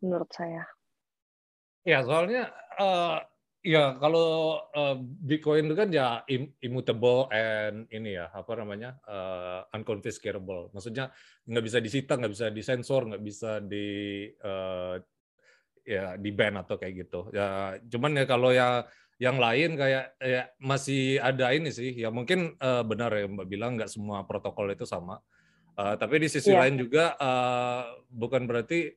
menurut 0.05 0.29
saya. 0.37 0.69
Ya, 1.85 2.01
soalnya 2.01 2.49
eh, 2.81 3.17
ya 3.64 3.97
kalau 4.01 4.61
eh, 4.73 4.97
Bitcoin 5.01 5.69
itu 5.69 5.77
kan 5.77 5.88
ya 5.93 6.21
im- 6.33 6.53
immutable 6.61 7.29
and 7.33 7.88
ini 7.93 8.17
ya 8.17 8.29
apa 8.33 8.53
namanya 8.57 8.97
eh, 9.05 9.61
unconfiscatable. 9.77 10.73
Maksudnya 10.73 11.12
nggak 11.49 11.64
bisa 11.64 11.79
disita, 11.85 12.17
nggak 12.17 12.33
bisa 12.33 12.47
disensor, 12.53 13.05
nggak 13.09 13.25
bisa 13.25 13.61
di 13.64 13.88
eh, 14.33 14.95
ya 15.85 16.17
di 16.17 16.31
ban 16.33 16.57
atau 16.64 16.81
kayak 16.81 16.95
gitu. 17.05 17.29
Ya, 17.37 17.77
cuman 17.93 18.17
ya 18.17 18.25
kalau 18.25 18.49
ya 18.53 18.88
yang 19.21 19.37
lain 19.38 19.77
kayak 19.77 20.17
ya 20.19 20.49
masih 20.57 21.21
ada 21.21 21.53
ini 21.53 21.69
sih. 21.69 21.93
Ya 21.93 22.09
mungkin 22.09 22.57
eh, 22.57 22.83
benar 22.88 23.12
ya 23.12 23.29
Mbak 23.29 23.45
bilang 23.49 23.77
nggak 23.77 23.93
semua 23.93 24.25
protokol 24.25 24.73
itu 24.73 24.88
sama. 24.88 25.21
Eh, 25.77 25.95
tapi 26.01 26.17
di 26.17 26.33
sisi 26.33 26.57
Iya. 26.57 26.64
lain 26.64 26.81
juga 26.81 27.12
eh, 27.21 27.83
bukan 28.09 28.49
berarti 28.49 28.88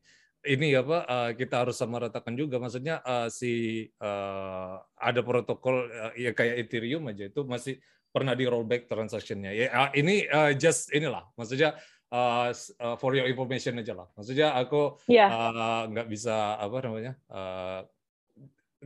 ini 0.48 0.74
apa 0.74 1.04
eh, 1.04 1.32
kita 1.36 1.68
harus 1.68 1.76
samaratakan 1.76 2.34
juga. 2.40 2.58
Maksudnya 2.58 3.04
eh, 3.04 3.28
si 3.28 3.54
eh, 3.88 4.74
ada 4.80 5.22
protokol 5.22 5.92
eh, 5.92 6.30
ya 6.30 6.32
kayak 6.32 6.68
Ethereum 6.68 7.12
aja 7.12 7.28
itu 7.28 7.44
masih 7.44 7.78
pernah 8.08 8.34
di 8.34 8.48
rollback 8.48 8.90
transaksinya 8.90 9.52
ya 9.54 9.68
ah, 9.70 9.90
ini 9.92 10.24
eh, 10.26 10.52
just 10.56 10.90
inilah. 10.96 11.28
Maksudnya 11.36 11.76
eh, 12.08 12.50
for 12.98 13.12
your 13.14 13.28
information 13.28 13.78
aja 13.84 13.94
lah. 13.94 14.08
Maksudnya 14.16 14.56
aku 14.56 14.96
eh, 15.28 15.84
nggak 15.92 16.08
bisa 16.08 16.56
apa 16.56 16.78
namanya 16.82 17.14
eh, 17.30 17.80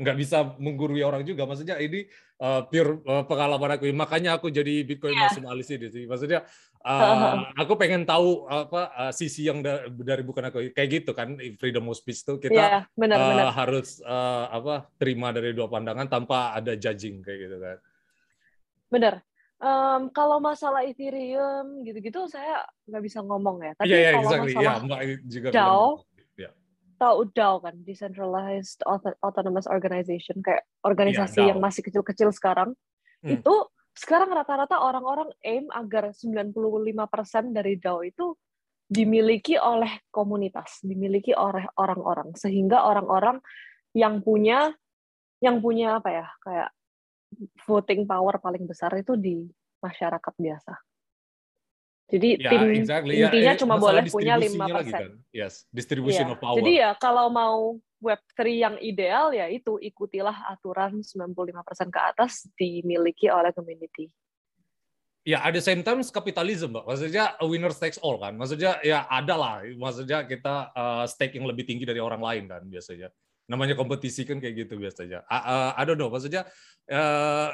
nggak 0.01 0.17
bisa 0.17 0.37
menggurui 0.57 1.05
orang 1.05 1.21
juga 1.21 1.45
maksudnya 1.45 1.77
ini 1.77 2.09
eh, 2.41 2.61
pure 2.67 3.05
eh, 3.05 3.23
pengalaman 3.29 3.77
aku 3.77 3.85
makanya 3.93 4.41
aku 4.41 4.49
jadi 4.49 4.81
Bitcoin 4.81 5.13
Iya. 5.13 5.23
maksimalis 5.29 5.67
ini 5.69 5.87
sih 5.93 6.03
maksudnya 6.09 6.41
eh, 6.89 7.33
aku 7.61 7.73
pengen 7.77 8.01
tahu 8.09 8.49
apa 8.49 8.81
eh, 9.07 9.13
sisi 9.13 9.45
yang 9.45 9.61
da- 9.61 9.85
dari 9.87 10.25
bukan 10.25 10.49
aku 10.49 10.57
kayak 10.73 10.89
gitu 10.89 11.11
kan 11.13 11.37
freedom 11.61 11.85
of 11.87 11.95
speech 12.01 12.25
tuh 12.25 12.41
kita 12.41 12.57
iya, 12.57 12.77
eh, 12.81 12.89
benar-benar. 12.97 13.47
harus 13.53 14.01
eh, 14.01 14.45
apa 14.49 14.89
terima 14.97 15.29
dari 15.29 15.53
dua 15.53 15.69
pandangan 15.69 16.09
tanpa 16.09 16.57
ada 16.57 16.73
judging 16.73 17.21
kayak 17.21 17.39
gitu 17.47 17.57
kan 17.61 17.77
Benar. 18.91 19.23
Em, 19.61 20.09
kalau 20.09 20.41
masalah 20.41 20.81
Ethereum 20.83 21.85
gitu-gitu 21.85 22.25
saya 22.25 22.65
nggak 22.89 23.03
bisa 23.05 23.21
ngomong 23.21 23.61
ya. 23.61 23.71
Tapi 23.77 23.87
iya 23.93 23.97
iya 24.01 24.11
kalau 24.17 24.25
exactly 24.25 24.53
ya 24.57 24.73
masalah 24.81 24.99
juga 25.29 25.47
DAO, 25.53 25.87
tahu 27.01 27.33
DAO 27.33 27.65
kan, 27.65 27.73
decentralized 27.81 28.85
Auto- 28.85 29.17
autonomous 29.25 29.65
organization 29.65 30.37
kayak 30.45 30.61
organisasi 30.85 31.41
Iya, 31.41 31.49
yang 31.53 31.59
masih 31.59 31.81
kecil-kecil 31.81 32.29
sekarang. 32.29 32.77
Hmm. 33.25 33.41
Itu 33.41 33.73
sekarang 33.97 34.29
rata-rata 34.29 34.77
orang-orang 34.77 35.33
aim 35.41 35.65
agar 35.73 36.13
95% 36.13 37.57
dari 37.57 37.81
DAO 37.81 38.05
itu 38.05 38.37
dimiliki 38.85 39.57
oleh 39.57 40.05
komunitas, 40.13 40.83
dimiliki 40.85 41.33
oleh 41.33 41.65
orang-orang 41.79 42.35
sehingga 42.37 42.85
orang-orang 42.85 43.41
yang 43.97 44.21
punya 44.21 44.71
yang 45.41 45.57
punya 45.57 45.97
apa 45.97 46.09
ya 46.11 46.27
kayak 46.43 46.69
voting 47.65 48.05
power 48.05 48.37
paling 48.37 48.67
besar 48.69 48.93
itu 48.99 49.17
di 49.17 49.47
masyarakat 49.81 50.33
biasa. 50.37 50.73
Jadi 52.11 52.29
ya 52.43 52.51
tim 52.51 52.61
exactly. 52.75 53.13
Ya 53.15 53.31
intinya 53.31 53.53
eh, 53.55 53.59
cuma 53.59 53.75
boleh 53.79 54.03
punya 54.11 54.35
distribusinya 54.35 54.75
5%. 54.75 54.79
lagi 54.83 54.91
kan? 54.91 55.11
Yes 55.31 55.53
distribution 55.71 56.27
Iya. 56.27 56.33
of 56.35 56.39
power. 56.43 56.57
Jadi 56.59 56.73
ya 56.83 56.91
kalau 56.99 57.27
mau 57.31 57.79
Web3 58.01 58.39
yang 58.51 58.75
ideal 58.81 59.31
ya 59.31 59.47
itu 59.47 59.77
ikutilah 59.79 60.49
aturan 60.51 60.99
95% 61.05 61.93
ke 61.93 61.99
atas 62.01 62.49
dimiliki 62.59 63.31
oleh 63.31 63.55
community. 63.55 64.11
ya 65.21 65.37
ada 65.45 65.61
same 65.61 65.85
time 65.85 66.01
kapitalisme 66.01 66.73
mbak. 66.73 66.81
Maksudnya 66.89 67.37
a 67.37 67.45
winner 67.45 67.69
takes 67.69 68.01
all 68.01 68.17
kan? 68.17 68.33
Maksudnya 68.33 68.81
ya 68.81 69.05
ada 69.05 69.37
lah. 69.37 69.61
Maksudnya 69.61 70.25
kita 70.25 70.73
uh, 70.73 71.05
stake 71.05 71.37
yang 71.37 71.45
lebih 71.45 71.61
tinggi 71.61 71.85
dari 71.85 72.01
orang 72.01 72.25
lain 72.25 72.49
kan 72.49 72.65
biasanya 72.65 73.13
namanya 73.51 73.75
kompetisi 73.75 74.23
kan 74.23 74.39
kayak 74.39 74.63
gitu 74.65 74.79
biasanya 74.79 75.27
uh, 75.27 75.75
I 75.75 75.83
don't 75.83 75.99
know 75.99 76.07
maksudnya 76.07 76.47
uh, 76.87 77.51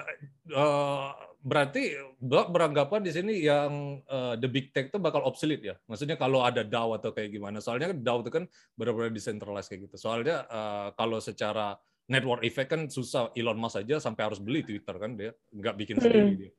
uh, 0.53 1.10
berarti 1.41 1.97
mbak 2.21 2.53
beranggapan 2.53 3.01
di 3.01 3.12
sini 3.13 3.33
yang 3.41 4.05
uh, 4.05 4.38
the 4.38 4.45
big 4.45 4.69
tech 4.69 4.93
itu 4.93 5.01
bakal 5.01 5.25
obsolete 5.25 5.65
ya 5.65 5.75
maksudnya 5.89 6.13
kalau 6.13 6.45
ada 6.45 6.62
DAO 6.62 6.93
atau 6.93 7.10
kayak 7.10 7.33
gimana 7.33 7.57
soalnya 7.57 7.89
kan 7.89 7.99
DAO 8.05 8.21
itu 8.21 8.29
kan 8.29 8.43
benar-benar 8.77 9.10
decentralized 9.10 9.73
kayak 9.73 9.89
gitu 9.89 9.97
soalnya 9.97 10.45
uh, 10.53 10.93
kalau 10.93 11.17
secara 11.17 11.73
network 12.07 12.41
effect 12.47 12.71
kan 12.71 12.81
susah. 12.88 13.29
Elon 13.36 13.60
Musk 13.60 13.83
aja 13.83 13.99
sampai 13.99 14.31
harus 14.31 14.39
beli 14.39 14.63
Twitter 14.63 14.95
kan 14.95 15.13
dia 15.13 15.31
nggak 15.51 15.75
bikin 15.75 15.95
sendiri 15.99 16.33
dia. 16.36 16.51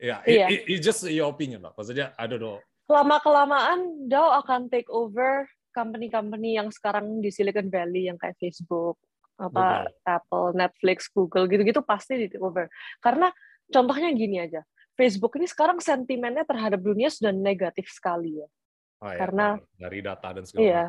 Ya, 0.00 0.16
yeah, 0.24 0.48
it, 0.48 0.64
it, 0.64 0.80
just 0.80 1.04
your 1.12 1.28
opinion 1.28 1.60
lah. 1.60 1.76
Maksudnya 1.76 2.16
ada 2.16 2.40
dong. 2.40 2.64
Lama 2.88 3.20
kelamaan 3.20 4.08
DAO 4.08 4.32
akan 4.40 4.72
take 4.72 4.88
over 4.88 5.44
company-company 5.70 6.58
yang 6.58 6.68
sekarang 6.68 7.22
di 7.22 7.30
Silicon 7.32 7.70
Valley 7.70 8.10
yang 8.10 8.18
kayak 8.18 8.36
Facebook, 8.38 8.98
apa. 9.40 9.88
Apple, 10.04 10.52
Netflix, 10.52 11.08
Google 11.08 11.48
gitu-gitu 11.48 11.80
pasti 11.80 12.20
di 12.20 12.26
take 12.28 12.42
over. 12.44 12.68
Karena 13.00 13.32
contohnya 13.72 14.12
gini 14.12 14.42
aja. 14.42 14.60
Facebook 14.98 15.40
ini 15.40 15.48
sekarang 15.48 15.80
sentimennya 15.80 16.44
terhadap 16.44 16.84
dunia 16.84 17.08
sudah 17.08 17.32
negatif 17.32 17.88
sekali 17.88 18.36
ya. 18.36 18.48
Oh, 19.00 19.08
iya, 19.08 19.16
Karena 19.16 19.46
dari 19.80 19.98
data 20.04 20.28
dan 20.36 20.44
segala 20.44 20.60
iya, 20.60 20.84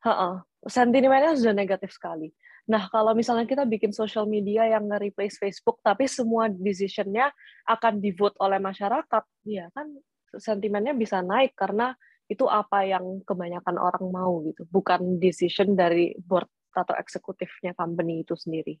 macam. 0.00 0.32
Sentimennya 0.64 1.36
sudah 1.36 1.52
negatif 1.52 1.92
sekali. 1.92 2.32
Nah, 2.64 2.88
kalau 2.88 3.12
misalnya 3.12 3.44
kita 3.44 3.68
bikin 3.68 3.92
social 3.92 4.24
media 4.24 4.64
yang 4.64 4.88
nge-replace 4.88 5.36
Facebook, 5.36 5.84
tapi 5.84 6.08
semua 6.08 6.48
decision-nya 6.48 7.28
akan 7.68 8.00
di-vote 8.00 8.40
oleh 8.40 8.56
masyarakat, 8.56 9.24
ya 9.44 9.68
kan 9.76 9.92
sentimennya 10.40 10.96
bisa 10.96 11.20
naik 11.20 11.52
karena 11.52 11.92
itu 12.24 12.48
apa 12.48 12.88
yang 12.88 13.20
kebanyakan 13.22 13.76
orang 13.76 14.04
mau 14.08 14.40
gitu, 14.48 14.64
bukan 14.72 15.20
decision 15.20 15.76
dari 15.76 16.16
board 16.16 16.48
atau 16.74 16.96
eksekutifnya 16.96 17.76
company 17.76 18.24
itu 18.26 18.34
sendiri. 18.34 18.80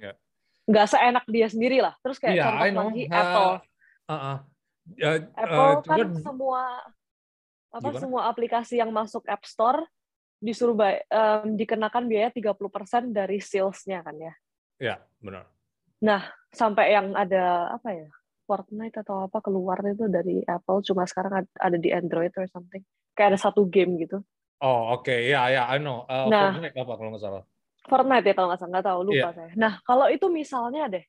Yeah. 0.00 0.16
Nggak 0.64 0.86
seenak 0.94 1.24
dia 1.28 1.48
sendiri 1.50 1.78
lah. 1.82 1.94
Terus 2.00 2.16
kayak 2.22 2.36
yeah, 2.38 2.48
contoh 2.48 2.86
lagi 2.88 3.04
uh, 3.08 3.18
Apple. 3.18 3.52
Uh, 3.52 4.12
uh. 4.12 4.38
Uh, 4.88 5.18
Apple 5.36 5.68
uh, 5.68 5.76
kan 5.84 6.08
semua 6.16 6.62
apa 7.68 7.88
gimana? 7.92 8.00
semua 8.00 8.22
aplikasi 8.32 8.80
yang 8.80 8.88
masuk 8.88 9.28
App 9.28 9.44
Store 9.44 9.84
disuruh 10.38 10.78
um, 10.78 11.58
dikenakan 11.58 12.06
biaya 12.06 12.30
30% 12.30 13.10
dari 13.10 13.42
sales-nya 13.42 14.00
kan 14.06 14.16
ya. 14.16 14.34
Iya, 14.78 14.96
benar. 15.18 15.44
Nah, 15.98 16.30
sampai 16.54 16.94
yang 16.94 17.10
ada 17.18 17.74
apa 17.74 17.90
ya? 17.90 18.08
Fortnite 18.48 19.04
atau 19.04 19.28
apa 19.28 19.44
keluar 19.44 19.76
itu 19.84 20.08
dari 20.08 20.40
Apple 20.48 20.80
cuma 20.80 21.04
sekarang 21.04 21.44
ada 21.44 21.76
di 21.76 21.92
Android 21.92 22.32
or 22.40 22.48
something. 22.48 22.80
Kayak 23.12 23.36
ada 23.36 23.40
satu 23.44 23.68
game 23.68 24.00
gitu. 24.00 24.24
Oh, 24.64 24.96
oke. 24.96 25.04
Okay. 25.04 25.28
Ya, 25.28 25.52
ya, 25.52 25.68
I 25.68 25.76
know. 25.76 26.08
Uh, 26.08 26.32
nah, 26.32 26.56
Fortnite 26.56 26.76
apa 26.80 26.92
kalau 26.96 27.10
nggak 27.12 27.22
salah? 27.22 27.42
Fortnite 27.84 28.24
ya 28.24 28.34
kalau 28.34 28.48
nggak 28.48 28.60
salah, 28.64 28.72
nggak 28.72 28.86
tahu, 28.88 29.00
lupa 29.04 29.20
yeah. 29.20 29.32
saya. 29.36 29.50
Nah, 29.52 29.72
kalau 29.84 30.06
itu 30.08 30.26
misalnya 30.32 30.82
deh, 30.88 31.04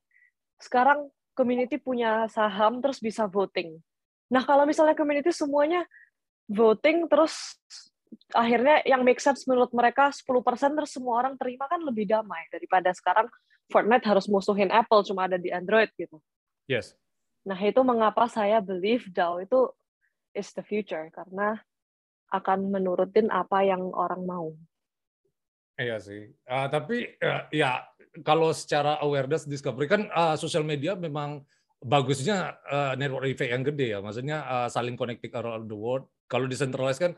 sekarang 0.59 1.07
community 1.31 1.79
punya 1.79 2.27
saham 2.27 2.83
terus 2.83 2.99
bisa 2.99 3.23
voting. 3.31 3.79
Nah, 4.27 4.43
kalau 4.43 4.67
misalnya 4.67 4.93
community 4.93 5.31
semuanya 5.31 5.87
voting 6.51 7.07
terus 7.07 7.55
akhirnya 8.33 8.81
yang 8.85 9.05
make 9.05 9.21
sense 9.21 9.45
menurut 9.45 9.69
mereka 9.71 10.09
10% 10.09 10.25
terus 10.77 10.91
semua 10.91 11.21
orang 11.21 11.37
terima 11.37 11.69
kan 11.69 11.81
lebih 11.81 12.09
damai 12.09 12.45
daripada 12.49 12.89
sekarang 12.93 13.29
Fortnite 13.69 14.05
harus 14.05 14.25
musuhin 14.25 14.73
Apple 14.73 15.05
cuma 15.05 15.29
ada 15.29 15.37
di 15.37 15.53
Android 15.53 15.93
gitu. 15.93 16.17
Yes. 16.65 16.97
Nah, 17.49 17.57
itu 17.57 17.81
mengapa 17.81 18.29
saya 18.29 18.61
believe 18.61 19.09
DAO 19.09 19.41
itu 19.41 19.73
is 20.37 20.53
the 20.53 20.61
future 20.61 21.09
karena 21.09 21.57
akan 22.29 22.69
menurutin 22.69 23.33
apa 23.33 23.65
yang 23.65 23.89
orang 23.89 24.21
mau. 24.21 24.53
Iya 25.81 25.97
sih. 25.97 26.29
Uh, 26.45 26.69
tapi 26.69 27.09
uh, 27.17 27.49
ya 27.49 27.81
kalau 28.21 28.53
secara 28.53 29.01
awareness 29.01 29.49
discovery 29.49 29.89
kan 29.89 30.05
uh, 30.13 30.37
sosial 30.37 30.61
media 30.61 30.93
memang 30.93 31.41
bagusnya 31.81 32.59
uh, 32.69 32.93
network 32.93 33.25
effect 33.33 33.49
yang 33.49 33.65
gede 33.65 33.97
ya. 33.97 33.99
Maksudnya 34.03 34.45
uh, 34.45 34.67
saling 34.69 34.93
connecting 34.93 35.33
around 35.33 35.65
the 35.65 35.73
world. 35.73 36.05
Kalau 36.29 36.45
decentralized 36.45 37.01
kan 37.01 37.17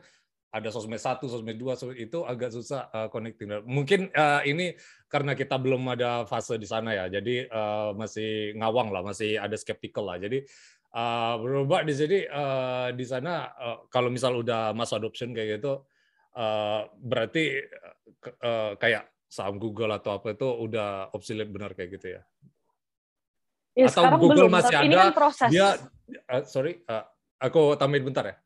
ada 0.52 0.68
sosmed 0.68 1.00
satu, 1.00 1.32
sosmed 1.32 1.56
dua, 1.56 1.80
itu 1.96 2.28
agak 2.28 2.52
susah 2.52 2.92
uh, 2.92 3.08
connecting. 3.08 3.64
Mungkin 3.64 4.12
uh, 4.12 4.44
ini 4.44 4.76
karena 5.08 5.32
kita 5.32 5.56
belum 5.56 5.80
ada 5.96 6.28
fase 6.28 6.60
di 6.60 6.68
sana 6.68 6.92
ya, 6.92 7.08
jadi 7.08 7.48
uh, 7.48 7.96
masih 7.96 8.52
ngawang 8.60 8.92
lah, 8.92 9.00
masih 9.00 9.40
ada 9.40 9.56
skeptical 9.56 10.12
lah. 10.12 10.20
Jadi 10.20 10.44
uh, 10.92 11.40
berubah 11.40 11.88
di 11.88 11.94
sini 11.96 12.18
uh, 12.28 12.92
di 12.92 13.04
sana 13.08 13.48
uh, 13.48 13.78
kalau 13.88 14.12
misal 14.12 14.36
udah 14.44 14.76
mass 14.76 14.92
adoption 14.92 15.32
kayak 15.32 15.56
gitu, 15.56 15.88
uh, 16.36 16.84
berarti 17.00 17.64
uh, 18.44 18.76
kayak 18.76 19.08
saham 19.32 19.56
Google 19.56 19.96
atau 19.96 20.20
apa 20.20 20.36
itu 20.36 20.44
udah 20.44 21.16
obsolete 21.16 21.48
benar 21.48 21.72
kayak 21.72 21.96
gitu 21.96 22.20
ya? 22.20 22.22
ya 23.72 23.88
atau 23.88 24.20
Google 24.20 24.52
belum, 24.52 24.60
masih 24.60 24.76
ada? 24.76 24.84
Ini 24.84 24.94
kan 25.00 25.12
proses. 25.16 25.48
Dia, 25.48 25.80
uh, 26.28 26.44
sorry, 26.44 26.76
uh, 26.92 27.08
aku 27.40 27.72
tambahin 27.80 28.04
bentar 28.04 28.24
ya. 28.28 28.36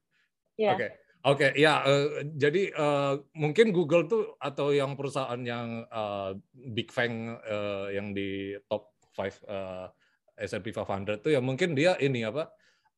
Yeah. 0.54 0.78
Oke. 0.78 0.86
Okay 0.86 0.92
Oke, 1.26 1.50
okay, 1.50 1.58
ya. 1.58 1.82
Uh, 1.82 2.22
jadi 2.38 2.70
uh, 2.70 3.18
mungkin 3.34 3.74
Google 3.74 4.06
tuh 4.06 4.38
atau 4.38 4.70
yang 4.70 4.94
perusahaan 4.94 5.42
yang 5.42 5.82
uh, 5.90 6.38
Big 6.54 6.94
Fang 6.94 7.34
uh, 7.42 7.90
yang 7.90 8.14
di 8.14 8.54
top 8.70 8.94
5 9.18 9.42
uh, 9.50 9.90
S&P 10.38 10.70
500 10.70 11.18
tuh 11.18 11.34
ya 11.34 11.42
mungkin 11.42 11.74
dia 11.74 11.98
ini 11.98 12.22
apa 12.22 12.46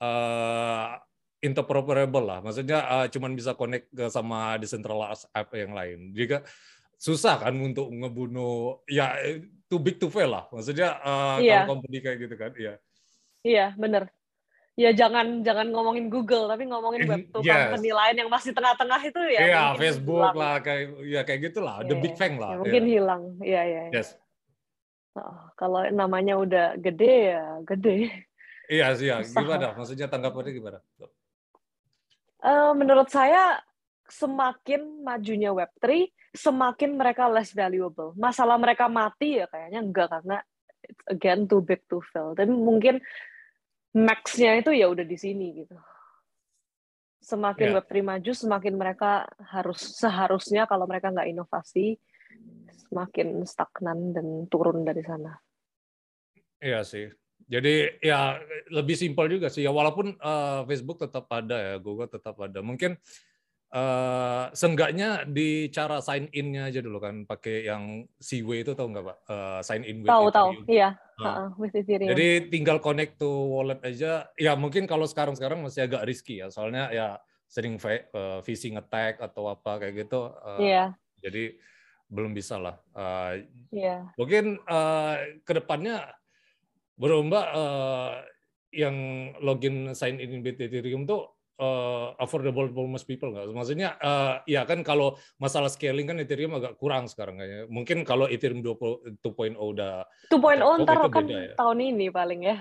uh, 0.04 1.00
interoperable 1.40 2.20
lah. 2.20 2.44
Maksudnya 2.44 2.84
uh, 2.84 3.06
cuman 3.08 3.32
bisa 3.32 3.56
connect 3.56 3.88
ke 3.96 4.12
sama 4.12 4.60
decentralized 4.60 5.24
app 5.32 5.48
yang 5.56 5.72
lain. 5.72 6.12
Jika 6.12 6.44
susah 7.00 7.48
kan 7.48 7.56
untuk 7.56 7.88
ngebunuh 7.88 8.84
ya 8.92 9.16
too 9.72 9.80
big 9.80 9.96
to 9.96 10.12
fail 10.12 10.36
lah. 10.36 10.44
Maksudnya 10.52 11.00
uh, 11.00 11.40
yeah. 11.40 11.64
kalau 11.64 11.80
company 11.80 12.04
kayak 12.04 12.28
gitu 12.28 12.36
kan, 12.36 12.52
iya. 12.60 12.76
Iya, 13.40 13.72
benar 13.80 14.12
ya 14.78 14.94
jangan 14.94 15.42
jangan 15.42 15.74
ngomongin 15.74 16.06
Google 16.06 16.46
tapi 16.46 16.70
ngomongin 16.70 17.02
web 17.10 17.26
yes. 17.42 17.50
company 17.50 17.90
lain 17.90 18.14
yang 18.14 18.30
masih 18.30 18.54
tengah-tengah 18.54 19.00
itu 19.02 19.22
ya 19.34 19.40
yeah, 19.42 19.68
Facebook 19.74 20.22
hilang. 20.22 20.38
lah 20.38 20.54
kayak 20.62 20.84
ya 21.02 21.20
kayak 21.26 21.40
gitulah 21.50 21.82
yeah, 21.82 21.88
the 21.90 21.96
big 21.98 22.14
fang 22.14 22.38
lah 22.38 22.54
ya, 22.54 22.58
mungkin 22.62 22.82
yeah. 22.86 22.94
hilang 22.94 23.22
ya 23.42 23.62
ya 23.66 23.84
yes. 23.90 24.14
Oh, 25.18 25.50
kalau 25.58 25.82
namanya 25.90 26.38
udah 26.38 26.66
gede 26.78 27.34
ya 27.34 27.58
gede. 27.66 27.96
Iya 28.70 28.86
sih 28.94 29.10
ya 29.10 29.18
gimana? 29.24 29.74
Maksudnya 29.74 30.06
tanggapannya 30.06 30.52
gimana? 30.54 30.78
Uh, 32.38 32.70
menurut 32.78 33.10
saya 33.10 33.58
semakin 34.06 35.02
majunya 35.02 35.50
Web3 35.50 36.06
semakin 36.36 36.94
mereka 36.94 37.26
less 37.26 37.50
valuable. 37.50 38.14
Masalah 38.14 38.54
mereka 38.60 38.86
mati 38.86 39.42
ya 39.42 39.50
kayaknya 39.50 39.80
enggak 39.82 40.08
karena 40.12 40.38
again 41.10 41.50
too 41.50 41.64
big 41.64 41.82
to 41.90 41.98
fail. 42.12 42.36
Tapi 42.38 42.52
mungkin 42.52 43.02
max-nya 43.96 44.60
itu 44.60 44.70
ya 44.74 44.90
udah 44.90 45.04
di 45.04 45.16
sini 45.16 45.64
gitu. 45.64 45.76
Semakin 47.24 47.72
yeah. 47.72 47.76
Web3 47.80 47.92
maju, 48.00 48.32
semakin 48.32 48.74
mereka 48.76 49.28
harus 49.52 49.80
seharusnya 50.00 50.64
kalau 50.64 50.88
mereka 50.88 51.12
nggak 51.12 51.28
inovasi, 51.28 52.00
semakin 52.88 53.44
stagnan 53.44 54.16
dan 54.16 54.26
turun 54.48 54.84
dari 54.84 55.04
sana. 55.04 55.36
Iya 56.58 56.82
sih. 56.82 57.08
Jadi 57.48 58.04
ya 58.04 58.36
lebih 58.68 58.92
simpel 58.92 59.28
juga 59.32 59.48
sih 59.48 59.64
ya 59.64 59.72
walaupun 59.72 60.16
uh, 60.20 60.68
Facebook 60.68 61.00
tetap 61.00 61.28
ada 61.32 61.56
ya, 61.56 61.74
Google 61.80 62.08
tetap 62.08 62.36
ada. 62.40 62.60
Mungkin 62.60 62.96
Uh, 63.68 64.48
seenggaknya 64.56 65.28
di 65.28 65.68
cara 65.68 66.00
sign 66.00 66.32
in-nya 66.32 66.72
aja 66.72 66.80
dulu 66.80 67.04
kan 67.04 67.28
pakai 67.28 67.68
yang 67.68 68.08
C-Way 68.16 68.64
itu 68.64 68.72
tahu 68.72 68.96
nggak 68.96 69.04
pak 69.04 69.16
uh, 69.28 69.60
sign 69.60 69.84
in 69.84 70.00
with 70.00 70.08
tahu 70.08 70.32
tahu 70.32 70.56
iya 70.64 70.96
uh, 71.22 71.50
Ethereum 71.74 72.10
jadi 72.14 72.28
tinggal 72.50 72.78
connect 72.78 73.18
to 73.18 73.28
wallet 73.28 73.80
aja 73.82 74.30
ya 74.38 74.52
mungkin 74.54 74.86
kalau 74.86 75.04
sekarang 75.04 75.34
sekarang 75.34 75.62
masih 75.62 75.86
agak 75.86 76.06
risky 76.06 76.40
ya 76.42 76.48
soalnya 76.48 76.90
ya 76.94 77.18
sering 77.48 77.80
uh, 77.80 78.44
phishing 78.44 78.76
attack 78.76 79.18
atau 79.24 79.48
apa 79.48 79.80
kayak 79.80 80.06
gitu 80.06 80.30
uh, 80.30 80.60
yeah. 80.60 80.92
jadi 81.18 81.56
belum 82.08 82.32
bisa 82.36 82.60
lah 82.60 82.76
uh, 82.92 83.40
yeah. 83.72 84.08
mungkin 84.20 84.60
uh, 84.68 85.16
ke 85.44 85.52
depannya 85.56 86.08
berubah 86.98 87.44
uh, 87.54 88.12
yang 88.74 88.96
login 89.40 89.96
sign 89.96 90.20
in 90.20 90.44
with 90.44 90.60
Ethereum 90.60 91.08
tuh 91.08 91.37
uh, 91.58 92.14
affordable 92.22 92.70
for 92.70 92.86
most 92.86 93.04
people 93.04 93.34
nggak? 93.34 93.50
Maksudnya 93.50 93.98
uh, 93.98 94.40
ya 94.46 94.64
kan 94.64 94.80
kalau 94.86 95.18
masalah 95.36 95.68
scaling 95.68 96.06
kan 96.06 96.16
Ethereum 96.22 96.56
agak 96.56 96.78
kurang 96.78 97.10
sekarang 97.10 97.38
kayaknya. 97.38 97.66
Mungkin 97.68 98.06
kalau 98.06 98.30
Ethereum 98.30 98.62
2.0 98.62 99.20
udah 99.58 100.06
2.0 100.32 100.82
ntar 100.86 100.98
kan 101.10 101.24
ya. 101.26 101.54
tahun 101.58 101.78
ini 101.82 102.06
paling 102.08 102.40
ya. 102.46 102.56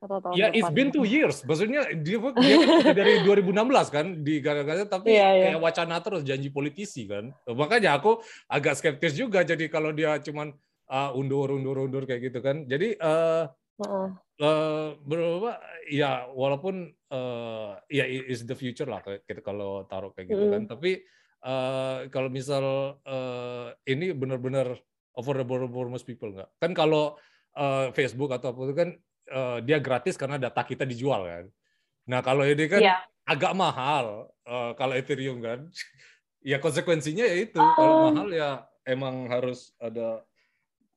Atau 0.00 0.16
tahun 0.16 0.32
ya, 0.32 0.48
it's 0.56 0.72
been 0.72 0.88
two 0.88 1.04
years. 1.04 1.44
Maksudnya 1.44 1.84
dia, 1.92 2.16
dia 2.40 2.56
dari 2.96 3.20
2016 3.20 3.52
kan 3.92 4.06
di 4.24 4.40
gara-gara 4.40 4.88
tapi 4.88 5.12
yeah, 5.12 5.36
yeah. 5.36 5.44
kayak 5.52 5.60
wacana 5.60 6.00
terus 6.00 6.24
janji 6.24 6.48
politisi 6.48 7.04
kan. 7.04 7.28
Makanya 7.44 8.00
aku 8.00 8.24
agak 8.48 8.80
skeptis 8.80 9.12
juga 9.12 9.44
jadi 9.44 9.68
kalau 9.68 9.92
dia 9.92 10.16
cuman 10.24 10.56
uh, 10.88 11.12
undur 11.12 11.52
undur 11.52 11.84
undur 11.84 12.08
kayak 12.08 12.32
gitu 12.32 12.40
kan. 12.40 12.64
Jadi 12.64 12.96
uh, 12.96 13.44
uh 13.84 14.96
berapa 15.04 15.60
ya 15.92 16.24
walaupun 16.32 16.88
uh, 17.12 17.76
ya 17.92 18.08
is 18.08 18.48
the 18.48 18.56
future 18.56 18.88
lah 18.88 19.04
kita 19.04 19.44
kalau 19.44 19.84
taruh 19.84 20.16
kayak 20.16 20.32
gitu 20.32 20.44
mm. 20.48 20.52
kan 20.56 20.62
tapi 20.64 21.04
uh, 21.44 22.08
kalau 22.08 22.32
misal 22.32 22.96
uh, 23.04 23.68
ini 23.84 24.16
benar-benar 24.16 24.80
affordable 25.12 25.68
for 25.68 25.92
most 25.92 26.08
people 26.08 26.32
nggak 26.32 26.48
kan 26.56 26.72
kalau 26.72 27.20
uh, 27.56 27.92
Facebook 27.92 28.32
atau 28.32 28.56
apa 28.56 28.60
itu 28.64 28.74
kan 28.76 28.88
uh, 29.32 29.58
dia 29.60 29.76
gratis 29.76 30.16
karena 30.16 30.40
data 30.40 30.64
kita 30.64 30.88
dijual 30.88 31.28
kan 31.28 31.44
nah 32.08 32.24
kalau 32.24 32.48
ini 32.48 32.64
kan 32.64 32.80
yeah. 32.80 33.04
agak 33.28 33.52
mahal 33.52 34.32
uh, 34.48 34.72
kalau 34.72 34.96
Ethereum 34.96 35.44
kan 35.44 35.68
ya 36.50 36.56
konsekuensinya 36.56 37.28
ya 37.28 37.36
itu 37.44 37.60
oh. 37.60 37.74
kalau 37.76 37.94
mahal 38.08 38.28
ya 38.32 38.64
emang 38.88 39.28
harus 39.28 39.76
ada 39.76 40.24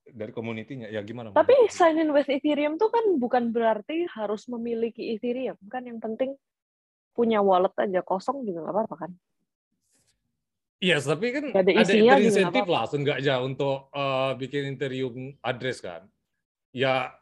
dari 0.09 0.31
community-nya. 0.35 0.91
Ya 0.91 0.99
gimana? 1.01 1.31
Tapi 1.31 1.55
sign 1.71 1.99
in 1.99 2.11
with 2.11 2.27
Ethereum 2.27 2.75
tuh 2.75 2.91
kan 2.91 3.03
bukan 3.15 3.55
berarti 3.55 4.07
harus 4.11 4.45
memiliki 4.51 5.15
Ethereum 5.15 5.55
kan 5.71 5.87
yang 5.87 6.03
penting 6.03 6.35
punya 7.13 7.39
wallet 7.39 7.71
aja 7.77 8.01
kosong 8.03 8.43
juga 8.43 8.67
nggak 8.67 8.75
apa-apa 8.75 8.95
kan? 9.07 9.11
Iya, 10.83 10.99
yes, 10.99 11.07
tapi 11.07 11.31
kan 11.31 11.55
ada, 11.55 11.71
ada 11.71 12.19
insentif 12.19 12.65
lah 12.67 12.83
seenggaknya 12.91 13.39
untuk 13.39 13.87
uh, 13.95 14.35
bikin 14.35 14.75
Ethereum 14.75 15.31
address 15.39 15.79
kan. 15.79 16.03
Ya 16.75 17.15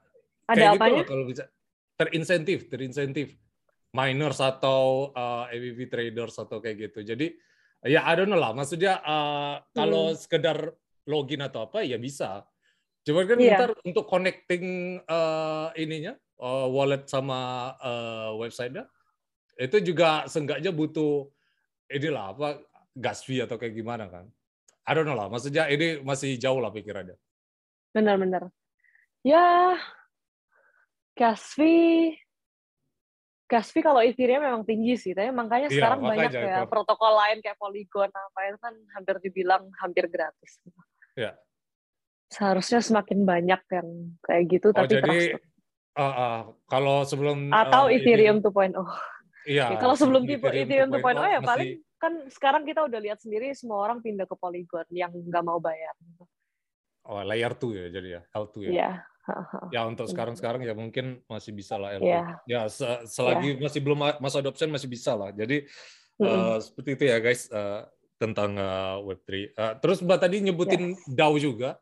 ada 0.50 0.74
kayak 0.74 0.82
gitu 0.82 0.98
lah 0.98 1.06
kalau 1.06 1.26
bisa 1.30 1.44
terinsentif, 1.94 2.66
terinsentif 2.66 3.38
miners 3.94 4.42
atau 4.42 5.14
uh, 5.14 5.46
ABV 5.52 5.92
traders 5.92 6.40
atau 6.42 6.58
kayak 6.58 6.90
gitu. 6.90 7.06
Jadi 7.06 7.38
ya 7.86 8.02
I 8.08 8.18
don't 8.18 8.32
know 8.32 8.40
lah, 8.40 8.56
maksudnya 8.56 8.98
uh, 9.04 9.62
kalau 9.76 10.10
hmm. 10.10 10.18
sekedar 10.18 10.58
login 11.06 11.46
atau 11.46 11.70
apa 11.70 11.86
ya 11.86 12.02
bisa. 12.02 12.42
Cuma 13.02 13.26
kan 13.26 13.38
yeah. 13.42 13.58
ntar 13.58 13.72
untuk 13.82 14.06
connecting 14.06 14.98
uh, 15.10 15.74
ininya 15.74 16.14
uh, 16.38 16.70
wallet 16.70 17.10
sama 17.10 17.74
uh, 17.82 18.38
websitenya 18.38 18.86
itu 19.58 19.78
juga 19.94 20.26
seenggaknya 20.30 20.70
butuh 20.74 21.30
inilah 21.90 22.34
apa 22.34 22.48
gas 22.98 23.26
fee 23.26 23.42
atau 23.42 23.58
kayak 23.58 23.78
gimana 23.78 24.10
kan? 24.10 24.26
I 24.86 24.92
don't 24.98 25.06
know 25.06 25.18
lah. 25.18 25.30
Maksudnya 25.30 25.70
ini 25.70 26.02
masih 26.02 26.38
jauh 26.42 26.58
lah 26.58 26.74
pikirannya. 26.74 27.14
Benar-benar. 27.94 28.50
Ya, 29.22 29.78
gas 31.14 31.54
fee, 31.54 32.18
gas 33.46 33.70
fee 33.70 33.86
kalau 33.86 34.02
Ethereum 34.02 34.42
memang 34.42 34.64
tinggi 34.66 34.98
sih. 34.98 35.14
Tapi 35.14 35.30
makanya 35.30 35.70
iya, 35.70 35.78
sekarang 35.78 36.00
banyak 36.02 36.32
ya 36.34 36.66
protokol 36.66 37.14
lain 37.14 37.38
kayak 37.46 37.60
Polygon 37.62 38.10
apa 38.10 38.40
itu 38.50 38.58
kan 38.58 38.74
hampir 38.98 39.16
dibilang 39.22 39.70
hampir 39.78 40.10
gratis. 40.10 40.58
Ya. 41.14 41.38
Seharusnya 42.32 42.80
semakin 42.80 43.28
banyak 43.28 43.62
yang 43.76 43.88
kayak 44.24 44.44
gitu, 44.48 44.72
oh, 44.72 44.76
tapi 44.76 44.96
jadi, 44.96 45.36
uh, 46.00 46.04
uh, 46.04 46.38
kalau 46.72 47.04
sebelum 47.04 47.52
atau 47.52 47.92
uh, 47.92 47.94
Ethereum 47.94 48.40
2.0. 48.40 48.72
Iya. 49.44 49.76
Kalau 49.76 49.96
sebelum 50.00 50.24
Ethereum 50.24 50.90
2.0 50.96 51.04
ya 51.28 51.42
paling 51.44 51.84
kan 52.02 52.14
sekarang 52.34 52.66
kita 52.66 52.82
udah 52.88 52.98
lihat 52.98 53.22
sendiri 53.22 53.54
semua 53.54 53.86
orang 53.86 54.02
pindah 54.02 54.26
ke 54.26 54.34
Polygon 54.34 54.88
yang 54.90 55.14
nggak 55.14 55.44
mau 55.46 55.62
bayar. 55.62 55.94
Oh, 57.06 57.22
layer 57.22 57.54
2 57.54 57.78
ya 57.78 57.88
jadi 57.94 58.10
ya, 58.18 58.22
L2 58.34 58.56
ya. 58.66 58.72
Iya. 58.72 58.92
Ya 59.70 59.82
untuk 59.86 60.10
sekarang-sekarang 60.10 60.66
ya 60.66 60.74
mungkin 60.74 61.22
masih 61.30 61.54
bisa 61.54 61.78
lah 61.78 61.94
L2. 62.02 62.10
Yeah. 62.10 62.28
Ya 62.50 62.62
selagi 63.06 63.58
yeah. 63.58 63.62
masih 63.62 63.80
belum 63.86 64.00
masa 64.18 64.42
adoption 64.42 64.74
masih 64.74 64.90
bisa 64.90 65.14
lah. 65.14 65.30
Jadi 65.30 65.70
mm 66.18 66.26
-hmm. 66.26 66.26
uh, 66.26 66.58
seperti 66.58 66.90
itu 66.98 67.04
ya 67.06 67.18
guys 67.22 67.46
uh, 67.54 67.86
tentang 68.18 68.58
uh, 68.58 68.98
Web3. 69.06 69.30
Uh, 69.54 69.74
terus 69.78 70.02
Mbak 70.02 70.20
tadi 70.26 70.42
nyebutin 70.42 70.98
yes. 70.98 71.06
DAO 71.06 71.38
juga. 71.38 71.78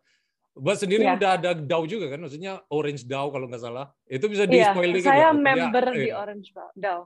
Mbak 0.59 0.75
sendiri 0.75 1.03
yeah. 1.07 1.15
udah 1.15 1.29
ada 1.39 1.49
DAO 1.55 1.83
juga 1.87 2.11
kan? 2.11 2.19
Maksudnya 2.19 2.59
Orange 2.67 3.07
DAO 3.07 3.31
kalau 3.31 3.47
nggak 3.47 3.63
salah. 3.63 3.87
Itu 4.05 4.27
bisa 4.27 4.43
di 4.43 4.59
yeah. 4.59 4.75
spoil 4.75 4.91
dikit. 4.91 5.07
Saya 5.07 5.31
member 5.31 5.85
ya, 5.89 5.95
di 5.95 6.07
iya. 6.11 6.15
Orange 6.19 6.47
DAO. 6.75 7.01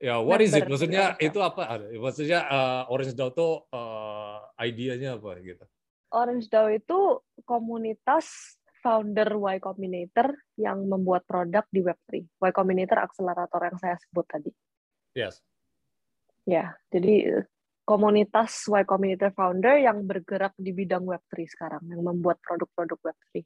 Ya, 0.00 0.16
what 0.20 0.40
is 0.40 0.56
it? 0.56 0.64
Maksudnya 0.64 1.16
itu 1.20 1.38
apa? 1.40 1.80
Maksudnya 1.92 2.40
uh, 2.48 2.82
Orange 2.92 3.16
DAO 3.16 3.32
itu 3.32 3.48
uh, 3.72 4.38
idenya 4.60 5.16
apa 5.16 5.40
gitu? 5.40 5.64
Orange 6.12 6.46
DAO 6.52 6.68
itu 6.68 6.98
komunitas 7.48 8.56
founder 8.80 9.36
Y 9.36 9.56
Combinator 9.60 10.32
yang 10.56 10.84
membuat 10.88 11.28
produk 11.28 11.64
di 11.68 11.84
Web3. 11.84 12.10
Y 12.24 12.50
Combinator 12.52 13.00
akselerator 13.04 13.60
yang 13.60 13.76
saya 13.76 13.96
sebut 14.00 14.24
tadi. 14.24 14.50
Yes. 15.12 15.44
Ya, 16.48 16.74
jadi 16.88 17.44
komunitas 17.90 18.70
Y 18.70 18.86
Combinator 18.86 19.34
founder 19.34 19.82
yang 19.82 20.06
bergerak 20.06 20.54
di 20.54 20.70
bidang 20.70 21.02
Web3 21.02 21.34
sekarang, 21.50 21.82
yang 21.90 22.06
membuat 22.06 22.38
produk-produk 22.38 23.10
Web3. 23.10 23.42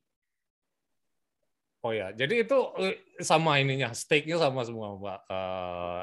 Oh 1.84 1.92
ya, 1.92 2.12
jadi 2.12 2.44
itu 2.44 2.58
eh, 2.80 2.96
sama 3.24 3.60
ininya, 3.60 3.92
stake-nya 3.92 4.36
sama 4.40 4.64
semua, 4.64 4.96
Mbak. 5.00 5.20
Uh, 5.28 6.02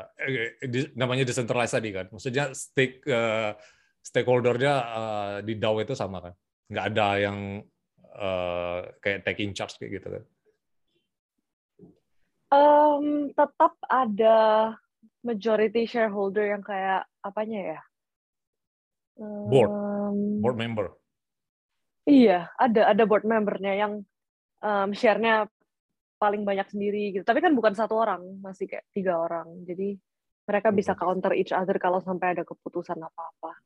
namanya 0.98 1.26
decentralized 1.26 1.74
tadi 1.74 1.90
kan. 1.94 2.06
Maksudnya 2.10 2.54
stake 2.54 3.06
uh, 3.10 3.54
stakeholder-nya 4.02 4.74
uh, 4.78 5.36
di 5.46 5.58
DAO 5.62 5.78
itu 5.82 5.94
sama 5.94 6.22
kan? 6.22 6.34
Nggak 6.70 6.86
ada 6.94 7.08
yang 7.18 7.38
uh, 8.14 8.80
kayak 9.02 9.26
taking 9.26 9.54
charge 9.54 9.78
kayak 9.78 10.02
gitu 10.02 10.08
kan? 10.18 10.24
Um, 12.54 13.34
tetap 13.34 13.74
ada 13.90 14.38
majority 15.26 15.86
shareholder 15.86 16.46
yang 16.46 16.62
kayak 16.62 17.10
apanya 17.26 17.78
ya? 17.78 17.82
Board, 19.20 19.72
board 20.42 20.58
member. 20.58 20.88
Iya, 22.08 22.50
ada 22.58 22.92
ada 22.92 23.04
board 23.06 23.28
membernya 23.28 23.74
yang 23.78 23.94
um, 24.64 24.90
share-nya 24.96 25.46
paling 26.18 26.46
banyak 26.46 26.70
sendiri 26.70 27.18
gitu. 27.18 27.26
Tapi 27.26 27.42
kan 27.42 27.54
bukan 27.54 27.74
satu 27.74 27.98
orang, 27.98 28.22
masih 28.42 28.70
kayak 28.70 28.86
tiga 28.94 29.18
orang. 29.18 29.66
Jadi 29.66 29.98
mereka 30.46 30.70
bisa 30.74 30.94
counter 30.98 31.34
each 31.38 31.54
other 31.54 31.78
kalau 31.78 32.02
sampai 32.02 32.38
ada 32.38 32.44
keputusan 32.46 32.98
apa-apa. 32.98 33.58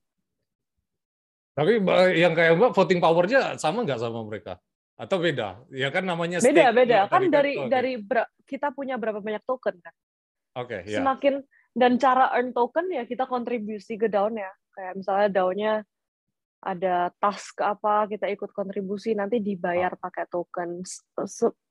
Tapi 1.55 1.79
yang 2.19 2.35
kayak 2.35 2.59
Mbak 2.59 2.71
voting 2.75 2.99
powernya 2.99 3.55
sama 3.55 3.87
nggak 3.87 3.99
sama 3.99 4.27
mereka? 4.27 4.59
Atau 4.99 5.23
beda? 5.23 5.63
Ya 5.71 5.91
kan 5.91 6.03
namanya 6.03 6.39
beda 6.39 6.71
beda 6.71 7.07
ya, 7.07 7.11
kan 7.11 7.27
dari 7.27 7.59
okay. 7.59 7.71
dari 7.71 7.93
kita 8.43 8.75
punya 8.75 8.99
berapa 8.99 9.19
banyak 9.23 9.43
token 9.43 9.75
kan. 9.79 9.95
Oke. 10.59 10.83
Okay, 10.83 10.95
ya. 10.95 10.99
Semakin 10.99 11.43
dan 11.75 11.99
cara 11.99 12.31
earn 12.35 12.55
token 12.55 12.91
ya 12.91 13.03
kita 13.07 13.27
kontribusi 13.27 13.95
ke 13.99 14.07
daunnya. 14.07 14.51
Kayak 14.75 14.93
misalnya 14.99 15.29
daunnya 15.31 15.73
ada 16.65 17.13
task 17.21 17.61
apa 17.61 18.09
kita 18.11 18.27
ikut 18.27 18.51
kontribusi 18.51 19.13
nanti 19.13 19.37
dibayar 19.37 19.93
pakai 19.95 20.25
token 20.27 20.81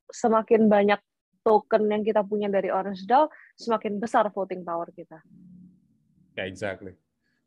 semakin 0.09 0.71
banyak 0.71 1.01
token 1.45 1.93
yang 1.93 2.01
kita 2.01 2.25
punya 2.25 2.49
dari 2.49 2.73
Orange 2.73 3.05
DAO, 3.05 3.29
semakin 3.61 4.01
besar 4.01 4.33
voting 4.33 4.65
power 4.65 4.89
kita. 4.97 5.21
Ya, 6.35 6.43
yeah, 6.43 6.47
exactly. 6.49 6.97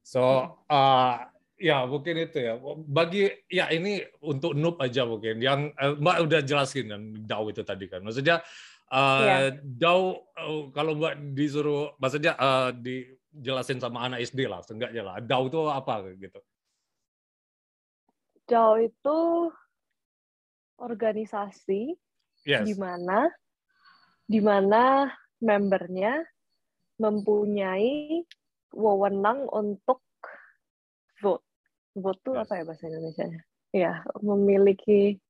So, 0.05 0.21
uh, 0.69 1.27
ya 1.57 1.83
mungkin 1.89 2.29
itu 2.29 2.39
ya. 2.39 2.55
Bagi 2.85 3.27
ya 3.49 3.67
ini 3.73 4.05
untuk 4.23 4.53
noob 4.53 4.77
aja 4.79 5.03
mungkin. 5.03 5.41
Yang 5.41 5.73
uh, 5.75 5.97
Mbak 5.97 6.17
udah 6.29 6.39
jelasin 6.45 6.85
kan 6.93 7.01
DAO 7.25 7.49
itu 7.49 7.65
tadi 7.65 7.89
kan. 7.89 8.05
Maksudnya 8.05 8.39
uh, 8.93 9.25
yeah. 9.25 9.57
DAO 9.59 10.29
uh, 10.37 10.69
kalau 10.71 10.95
Mbak 10.95 11.35
disuruh, 11.35 11.97
maksudnya 11.97 12.37
uh, 12.37 12.69
dijelasin 13.37 13.77
sama 13.77 14.09
anak 14.09 14.25
SD 14.25 14.49
lah, 14.49 14.65
seenggaknya 14.65 15.03
lah. 15.05 15.15
DAO 15.21 15.47
itu 15.47 15.61
apa 15.69 15.93
gitu? 16.17 16.39
DAO 18.49 18.73
itu 18.81 19.19
organisasi 20.77 21.93
yes. 22.45 22.65
di 22.65 22.73
mana 22.77 23.29
di 24.27 24.39
mana 24.43 25.07
membernya 25.39 26.25
mempunyai 26.97 28.25
wewenang 28.73 29.45
untuk 29.49 30.01
vote. 31.21 31.45
Vote 31.97 32.19
itu 32.21 32.31
yes. 32.33 32.41
apa 32.45 32.53
ya 32.57 32.63
bahasa 32.65 32.83
Indonesia-nya? 32.89 33.41
Ya, 33.75 33.93
memiliki. 34.19 35.21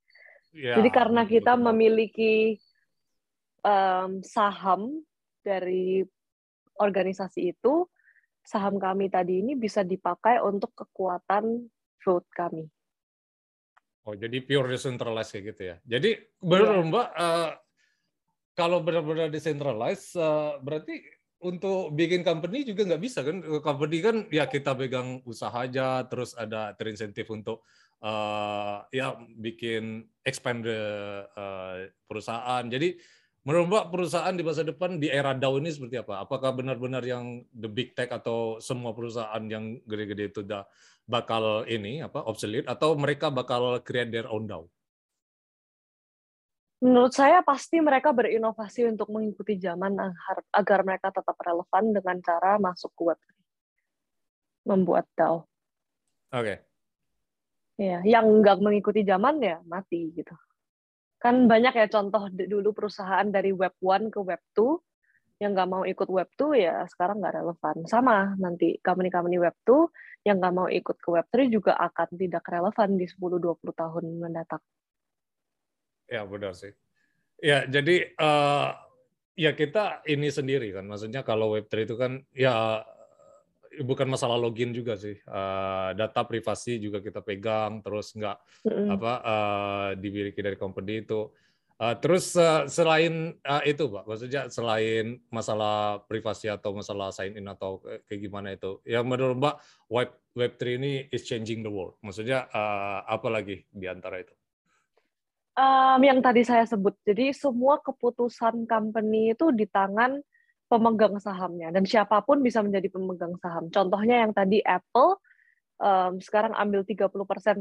Ya, 0.56 0.80
Jadi 0.80 0.90
karena 0.90 1.28
kita 1.28 1.54
betul. 1.60 1.66
memiliki 1.70 2.36
um, 3.62 4.24
saham 4.24 5.04
dari 5.44 6.02
organisasi 6.80 7.52
itu, 7.54 7.86
saham 8.48 8.80
kami 8.80 9.12
tadi 9.12 9.44
ini 9.44 9.60
bisa 9.60 9.84
dipakai 9.84 10.40
untuk 10.40 10.72
kekuatan 10.72 11.68
vote 12.00 12.30
kami. 12.32 12.64
Oh, 14.08 14.16
jadi 14.16 14.40
pure 14.40 14.72
decentralized 14.72 15.36
kayak 15.36 15.46
gitu 15.52 15.62
ya. 15.68 15.76
Jadi 15.84 16.16
benar 16.40 16.80
yeah. 16.80 16.88
Mbak, 16.88 17.08
uh, 17.12 17.52
kalau 18.56 18.80
benar-benar 18.80 19.28
decentralized, 19.28 20.16
uh, 20.16 20.56
berarti 20.64 21.04
untuk 21.44 21.92
bikin 21.92 22.24
company 22.24 22.64
juga 22.64 22.88
nggak 22.88 23.04
bisa 23.04 23.20
kan? 23.20 23.44
Company 23.60 24.00
kan 24.00 24.16
ya 24.32 24.48
kita 24.48 24.80
pegang 24.80 25.20
usaha 25.28 25.52
aja, 25.52 26.08
terus 26.08 26.32
ada 26.40 26.72
terinsentif 26.80 27.28
untuk 27.28 27.68
uh, 28.00 28.88
ya 28.96 29.20
bikin 29.36 30.08
expand 30.24 30.64
uh, 30.64 31.84
perusahaan. 32.08 32.64
Jadi 32.64 32.96
menurut 33.48 33.72
Mbak 33.72 33.86
perusahaan 33.96 34.36
di 34.36 34.44
masa 34.44 34.68
depan 34.68 35.00
di 35.00 35.08
era 35.08 35.32
DAO 35.32 35.56
ini 35.64 35.72
seperti 35.72 36.04
apa? 36.04 36.28
Apakah 36.28 36.52
benar-benar 36.52 37.00
yang 37.08 37.48
the 37.56 37.72
big 37.72 37.96
tech 37.96 38.12
atau 38.12 38.60
semua 38.60 38.92
perusahaan 38.92 39.40
yang 39.48 39.80
gede-gede 39.88 40.36
itu 40.36 40.40
udah 40.44 40.68
bakal 41.08 41.64
ini 41.64 42.04
apa 42.04 42.28
obsolete 42.28 42.68
atau 42.68 43.00
mereka 43.00 43.32
bakal 43.32 43.80
create 43.88 44.12
their 44.12 44.28
own 44.28 44.52
DAO? 44.52 44.68
Menurut 46.84 47.16
saya 47.16 47.40
pasti 47.42 47.80
mereka 47.80 48.12
berinovasi 48.12 48.86
untuk 48.86 49.10
mengikuti 49.16 49.58
zaman 49.58 49.98
agar 50.52 50.84
mereka 50.84 51.10
tetap 51.10 51.34
relevan 51.42 51.96
dengan 51.96 52.20
cara 52.22 52.60
masuk 52.60 52.92
ke 52.94 53.02
web 53.02 53.20
membuat 54.68 55.08
DAO. 55.16 55.48
Oke. 56.36 56.44
Okay. 56.44 56.58
Ya, 57.80 58.04
yang 58.04 58.28
nggak 58.44 58.60
mengikuti 58.60 59.08
zaman 59.08 59.40
ya 59.40 59.64
mati 59.64 60.12
gitu. 60.12 60.36
Kan 61.18 61.50
banyak 61.50 61.74
ya 61.74 61.88
contoh 61.90 62.30
dulu 62.30 62.74
perusahaan 62.78 63.26
dari 63.26 63.50
web 63.50 63.74
1 63.82 64.14
ke 64.14 64.20
web 64.22 64.42
2 64.54 65.42
yang 65.42 65.54
nggak 65.54 65.70
mau 65.70 65.84
ikut 65.86 66.10
web 66.10 66.30
2 66.34 66.58
ya 66.58 66.86
sekarang 66.90 67.22
nggak 67.22 67.36
relevan. 67.42 67.76
Sama 67.86 68.38
nanti 68.38 68.78
company-company 68.82 69.38
web 69.42 69.58
2 69.66 70.30
yang 70.30 70.38
nggak 70.42 70.54
mau 70.54 70.68
ikut 70.70 70.98
ke 70.98 71.10
web 71.10 71.28
3 71.30 71.50
juga 71.50 71.74
akan 71.78 72.10
tidak 72.18 72.46
relevan 72.46 72.90
di 72.98 73.06
10-20 73.06 73.62
tahun 73.74 74.06
mendatang. 74.18 74.62
Ya 76.08 76.24
benar 76.24 76.56
sih. 76.56 76.74
Ya 77.38 77.70
jadi 77.70 78.18
uh, 78.18 78.74
ya 79.38 79.54
kita 79.54 80.02
ini 80.10 80.34
sendiri 80.34 80.74
kan, 80.74 80.90
maksudnya 80.90 81.22
kalau 81.22 81.54
Web3 81.54 81.86
itu 81.86 81.96
kan 81.96 82.26
ya 82.34 82.82
bukan 83.84 84.08
masalah 84.10 84.40
login 84.40 84.74
juga 84.74 84.96
sih. 84.96 85.18
Uh, 85.26 85.94
data 85.98 86.24
privasi 86.24 86.78
juga 86.82 87.02
kita 87.02 87.22
pegang, 87.22 87.82
terus 87.82 88.14
nggak 88.16 88.38
mm 88.66 88.72
-hmm. 88.72 88.88
apa 88.96 89.14
uh, 89.22 89.90
dimiliki 89.98 90.40
dari 90.42 90.58
company 90.58 91.04
itu. 91.06 91.30
Uh, 91.78 91.94
terus 91.94 92.34
uh, 92.34 92.66
selain 92.66 93.38
uh, 93.46 93.62
itu, 93.62 93.86
Pak, 93.86 94.10
maksudnya 94.10 94.50
selain 94.50 95.22
masalah 95.30 96.02
privasi 96.10 96.50
atau 96.50 96.74
masalah 96.74 97.14
sign 97.14 97.38
in 97.38 97.46
atau 97.46 97.86
kayak 98.10 98.18
gimana 98.18 98.58
itu, 98.58 98.82
yang 98.82 99.06
menurut 99.06 99.38
Mbak 99.38 99.56
Web 99.94 100.10
Web3 100.34 100.62
ini 100.82 100.94
is 101.14 101.26
changing 101.26 101.62
the 101.62 101.70
world. 101.70 101.94
Maksudnya 102.02 102.50
uh, 102.50 103.06
apa 103.06 103.30
lagi 103.30 103.62
di 103.70 103.86
antara 103.86 104.26
itu? 104.26 104.34
Um, 105.58 106.02
yang 106.06 106.22
tadi 106.22 106.46
saya 106.46 106.66
sebut, 106.70 106.94
jadi 107.02 107.34
semua 107.34 107.82
keputusan 107.82 108.70
company 108.70 109.34
itu 109.34 109.50
di 109.50 109.66
tangan 109.66 110.22
pemegang 110.68 111.16
sahamnya 111.24 111.72
dan 111.72 111.88
siapa 111.88 112.20
pun 112.28 112.44
bisa 112.44 112.60
menjadi 112.60 112.92
pemegang 112.92 113.36
saham. 113.40 113.72
Contohnya 113.72 114.28
yang 114.28 114.36
tadi 114.36 114.60
Apple 114.64 115.20
um, 115.80 116.20
sekarang 116.20 116.52
ambil 116.56 116.84
30% 116.84 117.08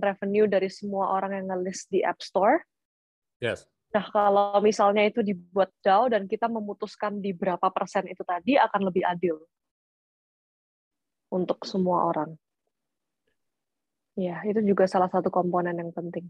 revenue 0.03 0.47
dari 0.51 0.67
semua 0.67 1.15
orang 1.15 1.39
yang 1.39 1.47
nge-list 1.55 1.91
di 1.91 2.03
App 2.03 2.19
Store. 2.19 2.63
Yes 3.39 3.67
Nah, 3.97 4.05
kalau 4.13 4.61
misalnya 4.61 5.09
itu 5.09 5.25
dibuat 5.25 5.73
DAO 5.81 6.13
dan 6.13 6.29
kita 6.29 6.53
memutuskan 6.53 7.17
di 7.17 7.33
berapa 7.33 7.73
persen 7.73 8.05
itu 8.11 8.21
tadi 8.29 8.61
akan 8.61 8.93
lebih 8.93 9.01
adil 9.01 9.41
untuk 11.33 11.65
semua 11.65 12.05
orang. 12.05 12.37
Ya, 14.21 14.45
itu 14.45 14.61
juga 14.65 14.85
salah 14.85 15.09
satu 15.09 15.33
komponen 15.33 15.81
yang 15.81 15.97
penting. 15.97 16.29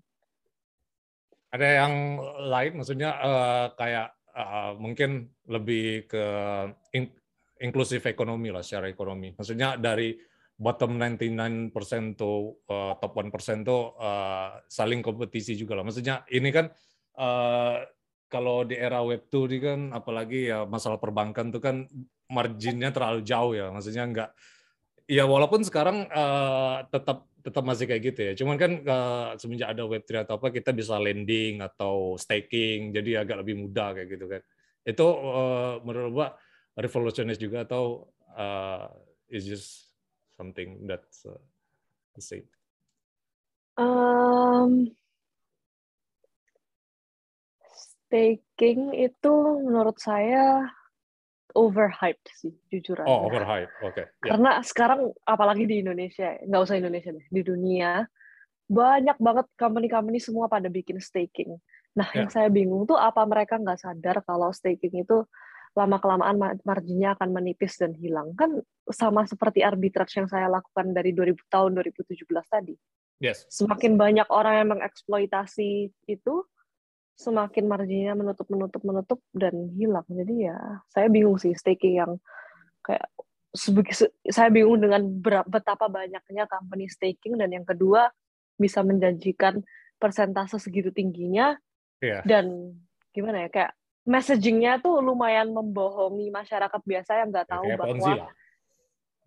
Ada 1.51 1.87
yang 1.87 1.95
lain, 2.51 2.73
maksudnya 2.79 3.11
uh, 3.19 3.67
kayak 3.75 4.15
uh, 4.37 4.77
mungkin 4.77 5.33
lebih 5.49 6.05
ke 6.07 6.25
in 6.93 7.09
inklusif 7.57 8.05
ekonomi 8.05 8.53
lah 8.53 8.61
secara 8.61 8.93
ekonomi. 8.93 9.33
Maksudnya 9.33 9.81
dari 9.81 10.13
bottom 10.57 11.01
99% 11.01 11.73
tuh 12.17 12.61
uh, 12.69 12.97
top 13.01 13.13
1% 13.17 13.33
tuh 13.65 13.97
uh, 13.97 14.61
saling 14.69 15.01
kompetisi 15.01 15.57
juga 15.57 15.81
lah. 15.81 15.85
Maksudnya 15.89 16.29
ini 16.37 16.53
kan 16.53 16.69
uh, 17.17 17.81
kalau 18.29 18.67
di 18.67 18.77
era 18.77 19.01
web 19.01 19.25
2 19.33 19.49
ini 19.49 19.59
kan 19.63 19.81
apalagi 19.97 20.53
ya 20.53 20.69
masalah 20.69 21.01
perbankan 21.01 21.49
tuh 21.49 21.63
kan 21.63 21.89
marginnya 22.27 22.91
terlalu 22.91 23.23
jauh 23.23 23.55
ya 23.55 23.71
maksudnya 23.71 24.03
enggak 24.03 24.31
ya 25.07 25.25
walaupun 25.25 25.63
sekarang 25.63 26.11
uh, 26.11 26.83
tetap 26.91 27.27
tetap 27.47 27.63
masih 27.63 27.87
kayak 27.87 28.03
gitu 28.11 28.21
ya. 28.27 28.33
Cuman 28.35 28.59
kan 28.59 28.73
uh, 28.83 29.31
semenjak 29.39 29.71
ada 29.71 29.87
web 29.87 30.03
3 30.03 30.27
atau 30.27 30.35
apa 30.43 30.51
kita 30.51 30.75
bisa 30.75 30.99
lending 30.99 31.63
atau 31.63 32.19
staking 32.19 32.91
jadi 32.91 33.23
agak 33.23 33.47
lebih 33.47 33.63
mudah 33.63 33.95
kayak 33.95 34.09
gitu 34.19 34.27
kan. 34.27 34.43
Itu 34.83 35.07
uh, 35.07 35.75
menurut 35.87 36.11
gua 36.11 36.29
revolusionis 36.75 37.39
juga 37.39 37.63
atau 37.63 38.11
uh, 38.35 38.91
is 39.31 39.47
just 39.47 39.95
something 40.35 40.83
that's 40.91 41.23
uh, 41.23 41.39
the 42.19 42.23
same. 42.23 42.47
Um 43.79 44.91
Staking 48.07 48.95
itu 48.95 49.35
menurut 49.67 49.99
saya 49.99 50.71
overhyped 51.57 52.29
sih, 52.37 52.53
jujur 52.69 53.01
aja. 53.01 53.09
Oh, 53.09 53.33
overhyped. 53.33 53.73
Oke. 53.81 53.93
Okay. 53.97 54.05
Yeah. 54.21 54.37
Karena 54.37 54.51
sekarang 54.61 55.01
apalagi 55.25 55.65
di 55.65 55.81
Indonesia, 55.81 56.37
nggak 56.45 56.63
usah 56.63 56.77
Indonesia 56.77 57.11
deh, 57.17 57.27
di 57.33 57.43
dunia 57.43 58.05
banyak 58.67 59.17
banget 59.17 59.47
company-company 59.57 60.19
semua 60.21 60.53
pada 60.53 60.69
bikin 60.69 61.01
staking. 61.01 61.57
Nah, 61.97 62.07
yeah. 62.13 62.23
yang 62.23 62.29
saya 62.29 62.53
bingung 62.53 62.85
tuh 62.85 63.01
apa 63.01 63.25
mereka 63.25 63.57
nggak 63.57 63.81
sadar 63.81 64.21
kalau 64.27 64.53
staking 64.53 65.03
itu 65.07 65.25
lama 65.77 66.01
kelamaan 66.01 66.37
marginnya 66.65 67.17
akan 67.17 67.33
menipis 67.33 67.81
dan 67.81 67.93
hilang. 67.97 68.33
Kan 68.37 68.61
sama 68.89 69.25
seperti 69.25 69.65
arbitrage 69.65 70.21
yang 70.21 70.29
saya 70.29 70.49
lakukan 70.49 70.93
dari 70.93 71.13
2000 71.13 71.37
tahun 71.53 71.71
2017 71.81 72.27
tadi. 72.49 72.75
Yes. 73.21 73.49
Semakin 73.49 73.97
banyak 73.97 74.29
orang 74.29 74.55
yang 74.61 74.69
mengeksploitasi 74.77 75.93
itu, 76.09 76.35
semakin 77.17 77.65
marginnya 77.65 78.13
menutup 78.13 78.47
menutup 78.53 78.83
menutup 78.85 79.19
dan 79.33 79.73
hilang. 79.73 80.05
Jadi 80.05 80.53
ya 80.53 80.57
saya 80.93 81.09
bingung 81.09 81.41
sih 81.41 81.57
staking 81.57 82.05
yang 82.05 82.13
kayak 82.85 83.09
saya 84.29 84.53
bingung 84.53 84.77
dengan 84.85 85.01
betapa 85.49 85.89
banyaknya 85.89 86.45
company 86.45 86.93
staking 86.93 87.41
dan 87.41 87.49
yang 87.49 87.65
kedua 87.65 88.13
bisa 88.61 88.85
menjanjikan 88.85 89.65
persentase 89.97 90.61
segitu 90.61 90.93
tingginya 90.93 91.57
yeah. 92.05 92.21
dan 92.29 92.77
gimana 93.17 93.45
ya 93.45 93.51
kayak 93.53 93.73
messagingnya 94.05 94.85
tuh 94.85 95.01
lumayan 95.01 95.57
membohongi 95.57 96.29
masyarakat 96.29 96.81
biasa 96.85 97.25
yang 97.25 97.33
nggak 97.33 97.49
tahu 97.49 97.65
ya, 97.65 97.77
bahwa 97.81 98.13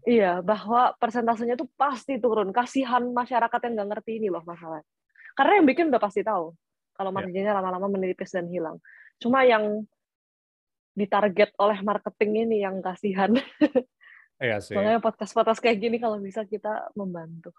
iya 0.05 0.31
bahwa 0.45 0.93
persentasenya 1.01 1.57
tuh 1.57 1.67
pasti 1.73 2.21
turun. 2.21 2.53
Kasihan 2.53 3.01
masyarakat 3.09 3.59
yang 3.65 3.73
nggak 3.81 3.89
ngerti 3.97 4.21
ini 4.21 4.29
loh 4.29 4.45
masalah 4.45 4.85
karena 5.33 5.57
yang 5.57 5.65
bikin 5.65 5.89
udah 5.89 6.01
pasti 6.01 6.21
tahu 6.21 6.53
kalau 6.99 7.15
ya. 7.15 7.23
marginnya 7.23 7.53
lama-lama 7.55 7.87
menipis 7.87 8.35
dan 8.35 8.51
hilang. 8.51 8.75
Cuma 9.23 9.47
yang 9.47 9.87
ditarget 10.91 11.55
oleh 11.55 11.79
marketing 11.79 12.51
ini 12.51 12.67
yang 12.67 12.83
kasihan. 12.83 13.31
Iya 14.39 14.63
sih. 14.63 14.71
Makanya 14.71 15.03
podcast-podcast 15.03 15.59
kayak 15.59 15.83
gini 15.83 15.99
kalau 15.99 16.15
bisa 16.15 16.47
kita 16.47 16.95
membantu. 16.95 17.51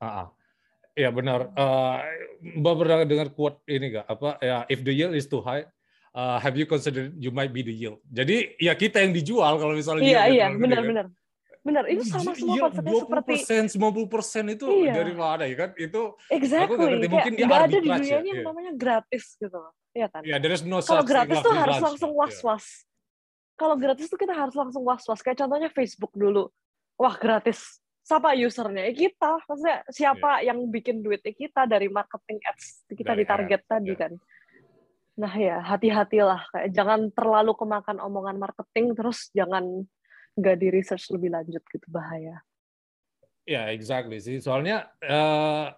Ah, 0.00 0.32
Iya 0.96 1.12
benar. 1.12 1.52
Uh, 1.52 2.00
Mbak 2.56 2.74
pernah 2.80 2.96
dengar 3.04 3.28
quote 3.36 3.60
ini 3.68 4.00
gak? 4.00 4.08
Apa 4.08 4.40
ya? 4.40 4.64
If 4.72 4.80
the 4.80 4.96
yield 4.96 5.12
is 5.12 5.28
too 5.28 5.44
high, 5.44 5.68
uh, 6.16 6.40
have 6.40 6.56
you 6.56 6.64
considered 6.64 7.12
you 7.20 7.28
might 7.28 7.52
be 7.52 7.60
the 7.60 7.70
yield? 7.70 8.00
Jadi 8.08 8.56
ya 8.56 8.72
kita 8.72 9.04
yang 9.04 9.12
dijual 9.12 9.60
kalau 9.60 9.76
misalnya. 9.76 10.08
Iya 10.08 10.22
iya 10.32 10.46
benar-benar. 10.56 11.12
Benar, 11.66 11.84
itu 11.90 12.06
sama 12.06 12.30
semua 12.38 12.54
iya, 12.54 12.62
konsepnya 12.70 12.92
20%, 12.94 13.02
seperti 13.02 13.34
90 13.74 14.06
persen 14.06 14.44
itu 14.54 14.66
iya. 14.70 14.92
dari 14.94 15.14
mana 15.18 15.44
ya 15.50 15.56
kan? 15.66 15.70
Itu 15.74 16.14
exactly. 16.30 16.62
aku 16.70 16.72
gak 16.78 16.90
ngerti. 16.94 17.08
Mungkin 17.10 17.32
Kayak, 17.34 17.58
ada 17.58 17.66
di 17.66 17.88
dunia 17.90 18.06
ya. 18.06 18.18
yang 18.22 18.40
namanya 18.46 18.72
gratis 18.78 19.24
gitu. 19.34 19.60
Iya 19.90 20.06
kan? 20.06 20.22
Iya, 20.22 20.36
there's 20.38 20.62
no 20.62 20.78
Kalau 20.78 21.02
gratis 21.02 21.36
tuh 21.42 21.54
harus 21.58 21.78
langsung 21.82 22.12
was-was. 22.14 22.62
Yeah. 22.62 23.58
Kalau 23.58 23.74
gratis 23.74 24.06
tuh 24.06 24.18
kita 24.20 24.34
harus 24.36 24.54
langsung 24.54 24.86
was-was. 24.86 25.20
Kayak 25.26 25.42
contohnya 25.42 25.68
Facebook 25.74 26.14
dulu. 26.14 26.46
Wah, 26.94 27.18
gratis. 27.18 27.82
Siapa 28.06 28.38
usernya? 28.38 28.86
Ya 28.86 28.94
kita. 28.94 29.42
Maksudnya 29.50 29.76
siapa 29.90 30.30
yeah. 30.38 30.54
yang 30.54 30.70
bikin 30.70 31.02
duitnya 31.02 31.34
kita 31.34 31.66
dari 31.66 31.90
marketing 31.90 32.38
ads 32.46 32.86
kita 32.94 33.18
dari 33.18 33.24
di 33.24 33.24
target 33.26 33.60
ad, 33.66 33.68
tadi 33.74 33.90
yeah. 33.90 33.98
kan. 33.98 34.12
Nah 35.18 35.34
ya, 35.34 35.56
hati-hatilah. 35.66 36.46
Kayak 36.54 36.68
jangan 36.70 37.00
terlalu 37.10 37.58
kemakan 37.58 37.98
omongan 37.98 38.38
marketing, 38.38 38.94
terus 38.94 39.34
jangan 39.34 39.82
nggak 40.36 40.56
di 40.60 40.68
research 40.68 41.08
lebih 41.10 41.32
lanjut 41.32 41.64
gitu 41.64 41.88
bahaya. 41.88 42.44
Ya, 43.46 43.64
yeah, 43.64 43.64
exactly 43.72 44.20
sih. 44.20 44.42
Soalnya 44.42 44.90
uh, 45.00 45.72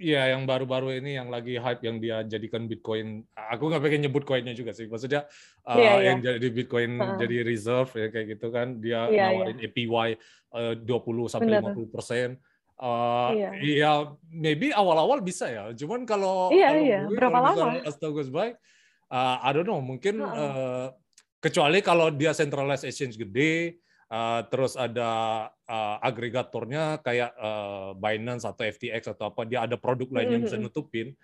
ya 0.00 0.32
yang 0.32 0.48
baru-baru 0.48 0.96
ini 0.96 1.20
yang 1.20 1.28
lagi 1.28 1.60
hype 1.60 1.84
yang 1.84 2.00
dia 2.00 2.24
jadikan 2.24 2.64
Bitcoin. 2.64 3.28
Aku 3.36 3.68
nggak 3.68 3.84
pengen 3.84 4.08
nyebut 4.08 4.24
koinnya 4.24 4.56
juga 4.56 4.72
sih. 4.72 4.88
Maksudnya 4.88 5.28
uh, 5.68 5.76
yeah, 5.76 6.00
yeah. 6.00 6.06
yang 6.08 6.18
jadi 6.24 6.48
Bitcoin 6.48 6.96
uh. 6.96 7.20
jadi 7.20 7.44
reserve 7.44 7.92
ya 7.92 8.08
kayak 8.08 8.26
gitu 8.38 8.48
kan. 8.48 8.80
Dia 8.80 9.12
yeah, 9.12 9.28
nawarin 9.36 9.60
yeah. 9.60 9.68
APY 9.68 10.08
uh, 10.56 10.74
20 10.80 11.32
sampai 11.32 11.52
lima 11.60 11.70
puluh 11.76 11.90
persen. 11.92 12.40
Uh, 12.80 13.36
iya. 13.36 13.50
Ya, 13.60 13.92
maybe 14.32 14.72
awal-awal 14.72 15.20
bisa 15.20 15.52
ya. 15.52 15.68
Cuman 15.76 16.08
kalau 16.08 16.48
iya, 16.48 16.72
kalau 16.72 16.80
iya. 16.80 17.00
Gue, 17.04 17.16
berapa 17.20 17.38
kalau 17.44 17.52
lama? 17.68 17.84
Astaga, 17.84 18.22
baik. 18.32 18.54
Uh, 19.12 19.36
I 19.44 19.50
don't 19.52 19.68
know. 19.68 19.84
Mungkin 19.84 20.24
uh. 20.24 20.32
Uh, 20.32 20.86
kecuali 21.44 21.84
kalau 21.84 22.08
dia 22.08 22.32
centralized 22.32 22.88
exchange 22.88 23.20
gede, 23.20 23.76
Uh, 24.10 24.42
terus 24.50 24.74
ada 24.74 25.10
uh, 25.70 25.96
agregatornya 26.02 26.98
kayak 26.98 27.30
uh, 27.38 27.94
Binance 27.94 28.42
atau 28.42 28.66
FTX 28.66 29.14
atau 29.14 29.30
apa 29.30 29.46
dia 29.46 29.62
ada 29.62 29.78
produk 29.78 30.10
lain 30.10 30.34
yang 30.34 30.42
bisa 30.42 30.58
nutupin 30.58 31.14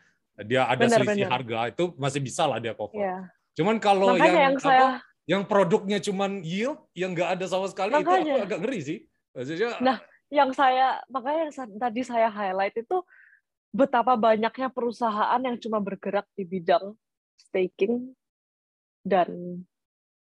dia 0.44 0.68
ada 0.68 0.84
benar, 0.84 1.00
selisih 1.00 1.24
benar. 1.24 1.32
harga 1.32 1.58
itu 1.72 1.84
masih 1.96 2.20
bisa 2.20 2.44
lah 2.44 2.60
dia 2.60 2.76
cover. 2.76 3.00
Yeah. 3.00 3.26
Cuman 3.56 3.80
kalau 3.80 4.20
yang, 4.20 4.36
yang 4.36 4.56
saya... 4.60 5.00
yang 5.24 5.42
produknya 5.48 5.96
cuman 6.04 6.44
yield 6.44 6.76
yang 6.92 7.16
nggak 7.16 7.40
ada 7.40 7.44
sama 7.48 7.72
sekali 7.72 7.96
makanya. 7.96 8.20
itu 8.36 8.44
agak 8.44 8.58
ngeri 8.60 8.80
sih. 8.84 8.98
Maksudnya, 9.32 9.70
nah, 9.80 9.98
yang 10.28 10.50
saya 10.52 11.00
makanya 11.08 11.48
yang 11.48 11.52
tadi 11.80 12.00
saya 12.04 12.28
highlight 12.28 12.76
itu 12.76 13.00
betapa 13.72 14.16
banyaknya 14.16 14.68
perusahaan 14.68 15.40
yang 15.40 15.56
cuma 15.60 15.80
bergerak 15.80 16.28
di 16.36 16.44
bidang 16.44 16.92
staking 17.36 18.12
dan 19.04 19.60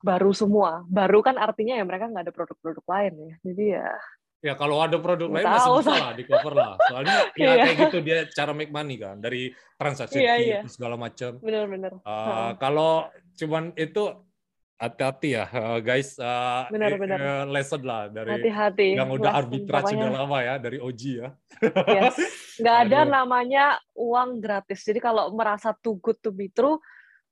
baru 0.04 0.36
semua. 0.36 0.84
Baru 0.84 1.24
kan 1.24 1.40
artinya 1.40 1.80
ya 1.80 1.84
mereka 1.88 2.12
nggak 2.12 2.28
ada 2.28 2.34
produk-produk 2.34 2.84
lain 2.84 3.12
ya. 3.16 3.34
Jadi 3.40 3.64
ya. 3.80 3.88
Ya 4.44 4.52
kalau 4.52 4.76
ada 4.84 5.00
produk 5.00 5.32
lain 5.32 5.48
masih 5.48 5.72
bisa 5.80 5.96
lah 5.96 6.12
di 6.12 6.24
cover 6.28 6.52
lah. 6.52 6.76
Soalnya 6.92 7.16
ya 7.40 7.52
iya. 7.56 7.64
kayak 7.64 7.76
gitu 7.88 7.98
dia 8.04 8.18
cara 8.28 8.52
make 8.52 8.68
money 8.68 9.00
kan 9.00 9.16
dari 9.16 9.56
transaksi 9.80 10.20
iya, 10.20 10.36
iya. 10.36 10.60
segala 10.68 11.00
macam. 11.00 11.40
Benar-benar. 11.40 12.04
Uh, 12.04 12.52
Kalau 12.60 13.08
cuman 13.40 13.72
itu 13.80 14.12
hati-hati 14.74 15.38
ya 15.38 15.46
guys 15.80 16.18
uh, 16.18 16.66
benar, 16.68 16.98
benar. 16.98 17.18
Uh, 17.18 17.44
lesson 17.54 17.82
lah 17.86 18.10
dari 18.10 18.30
hati-hati 18.36 18.98
yang 18.98 19.06
udah 19.06 19.32
arbitrage 19.32 19.94
sudah 19.94 20.10
lama 20.10 20.38
ya 20.42 20.54
dari 20.58 20.82
OG 20.82 21.02
ya 21.24 21.28
yes. 21.88 22.14
nggak 22.58 22.76
ada 22.90 23.00
namanya 23.06 23.78
uang 23.94 24.42
gratis 24.42 24.82
jadi 24.82 24.98
kalau 24.98 25.30
merasa 25.30 25.70
too 25.78 25.96
good 26.02 26.18
to 26.18 26.34
be 26.34 26.50
true 26.50 26.82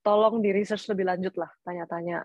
tolong 0.06 0.38
di 0.38 0.54
research 0.54 0.86
lebih 0.86 1.10
lanjut 1.10 1.34
lah 1.34 1.50
tanya-tanya 1.66 2.22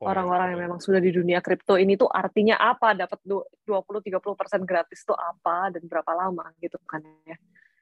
orang-orang 0.00 0.56
yang 0.56 0.60
memang 0.68 0.80
sudah 0.80 0.98
di 0.98 1.12
dunia 1.12 1.44
kripto 1.44 1.76
ini 1.76 1.96
tuh 1.96 2.08
artinya 2.08 2.56
apa 2.56 2.96
dapat 2.96 3.20
20-30% 3.24 4.64
gratis 4.64 5.04
tuh 5.04 5.16
apa 5.16 5.72
dan 5.76 5.84
berapa 5.84 6.12
lama 6.16 6.48
gitu 6.60 6.80
kan 6.88 7.04
ya 7.28 7.36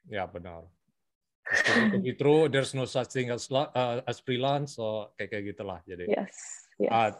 ya 0.09 0.23
benar 0.27 0.67
to 1.91 1.99
be 1.99 2.13
true, 2.13 2.49
there's 2.49 2.73
no 2.73 2.85
such 2.85 3.09
thing 3.09 3.29
as 3.33 3.49
uh, 3.51 4.01
as 4.05 4.21
freelance, 4.21 4.77
so 4.77 5.09
kayak 5.17 5.29
kayak 5.33 5.43
gitulah. 5.55 5.79
Jadi. 5.85 6.05
Yes. 6.09 6.33
yes. 6.77 6.91
Uh, 6.91 7.11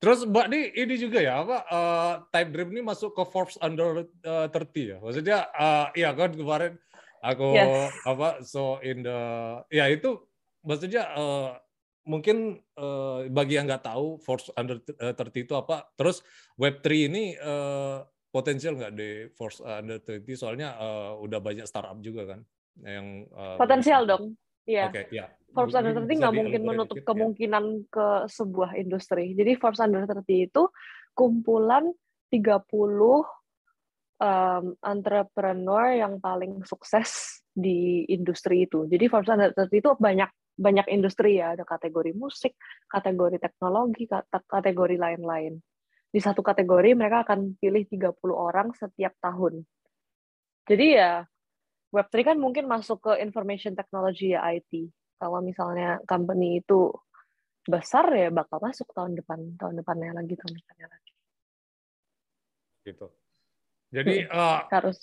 terus 0.00 0.24
Mbak 0.26 0.46
ini 0.50 0.60
ini 0.74 0.94
juga 0.96 1.18
ya 1.20 1.44
apa 1.44 1.56
uh, 1.68 2.12
Type 2.32 2.50
Dream 2.56 2.72
ini 2.72 2.82
masuk 2.82 3.12
ke 3.12 3.22
Forbes 3.28 3.60
under 3.60 4.08
uh, 4.24 4.48
30 4.48 4.56
ya. 4.74 4.98
Maksudnya 4.98 5.38
uh, 5.54 5.86
ya 5.94 6.10
kan 6.16 6.30
kemarin 6.34 6.72
aku 7.20 7.52
yes. 7.52 7.92
apa 8.08 8.40
so 8.40 8.80
in 8.80 9.04
the 9.04 9.20
ya 9.68 9.92
itu 9.92 10.24
maksudnya 10.64 11.04
uh, 11.12 11.52
mungkin 12.06 12.60
uh, 12.80 13.28
bagi 13.28 13.60
yang 13.60 13.68
nggak 13.68 13.84
tahu 13.84 14.20
Forbes 14.20 14.52
under 14.56 14.80
30 14.80 15.16
itu 15.44 15.54
apa. 15.56 15.88
Terus 15.96 16.24
Web3 16.56 16.86
ini 17.10 17.36
uh, 17.36 18.04
potensial 18.30 18.78
nggak 18.78 18.92
di 18.94 19.28
Forbes 19.34 19.60
under 19.60 20.00
30 20.00 20.24
soalnya 20.38 20.78
uh, 20.78 21.18
udah 21.20 21.38
banyak 21.42 21.66
startup 21.66 21.98
juga 22.00 22.36
kan 22.36 22.40
yang 22.80 23.26
uh, 23.34 23.58
potensial 23.60 24.08
dong. 24.08 24.36
Iya. 24.68 24.92
Okay, 24.92 25.04
yeah. 25.10 25.28
Forbes 25.50 25.74
Under 25.74 25.90
30 25.90 26.20
nggak 26.22 26.36
mungkin 26.36 26.62
menutup 26.62 26.96
dikit, 26.96 27.06
ya. 27.06 27.08
kemungkinan 27.10 27.64
ya. 27.66 27.86
ke 27.90 28.06
sebuah 28.30 28.70
industri. 28.78 29.34
Jadi 29.34 29.58
Forbes 29.58 29.82
Under 29.82 30.06
30 30.06 30.46
itu 30.46 30.62
kumpulan 31.18 31.90
30 32.30 32.70
um, 34.22 34.64
entrepreneur 34.78 35.86
yang 35.90 36.22
paling 36.22 36.62
sukses 36.62 37.42
di 37.50 38.06
industri 38.06 38.70
itu. 38.70 38.86
Jadi 38.86 39.10
Forbes 39.10 39.30
Under 39.32 39.50
30 39.50 39.74
itu 39.74 39.90
banyak 39.98 40.30
banyak 40.56 40.86
industri 40.92 41.38
ya, 41.38 41.54
ada 41.58 41.64
kategori 41.64 42.12
musik, 42.16 42.56
kategori 42.90 43.40
teknologi, 43.40 44.06
kategori 44.46 44.96
lain-lain. 44.96 45.58
Di 46.10 46.18
satu 46.18 46.42
kategori 46.42 46.98
mereka 46.98 47.22
akan 47.22 47.54
pilih 47.56 47.86
30 47.86 48.18
orang 48.34 48.74
setiap 48.74 49.14
tahun. 49.22 49.62
Jadi 50.66 50.86
ya 50.98 51.22
Web3 51.90 52.34
kan 52.34 52.36
mungkin 52.38 52.70
masuk 52.70 53.02
ke 53.02 53.12
information 53.22 53.74
technology 53.74 54.34
ya 54.34 54.46
IT. 54.54 54.90
Kalau 55.18 55.42
misalnya 55.42 55.98
company 56.06 56.62
itu 56.62 56.90
besar 57.66 58.08
ya 58.14 58.30
bakal 58.32 58.62
masuk 58.62 58.88
tahun 58.94 59.18
depan, 59.18 59.58
tahun 59.58 59.82
depannya 59.82 60.16
lagi, 60.16 60.34
tahun 60.38 60.54
depannya 60.58 60.86
lagi. 60.90 61.12
Gitu. 62.86 63.06
Jadi 63.90 64.14
hmm, 64.24 64.30
uh, 64.30 64.60
harus 64.70 64.98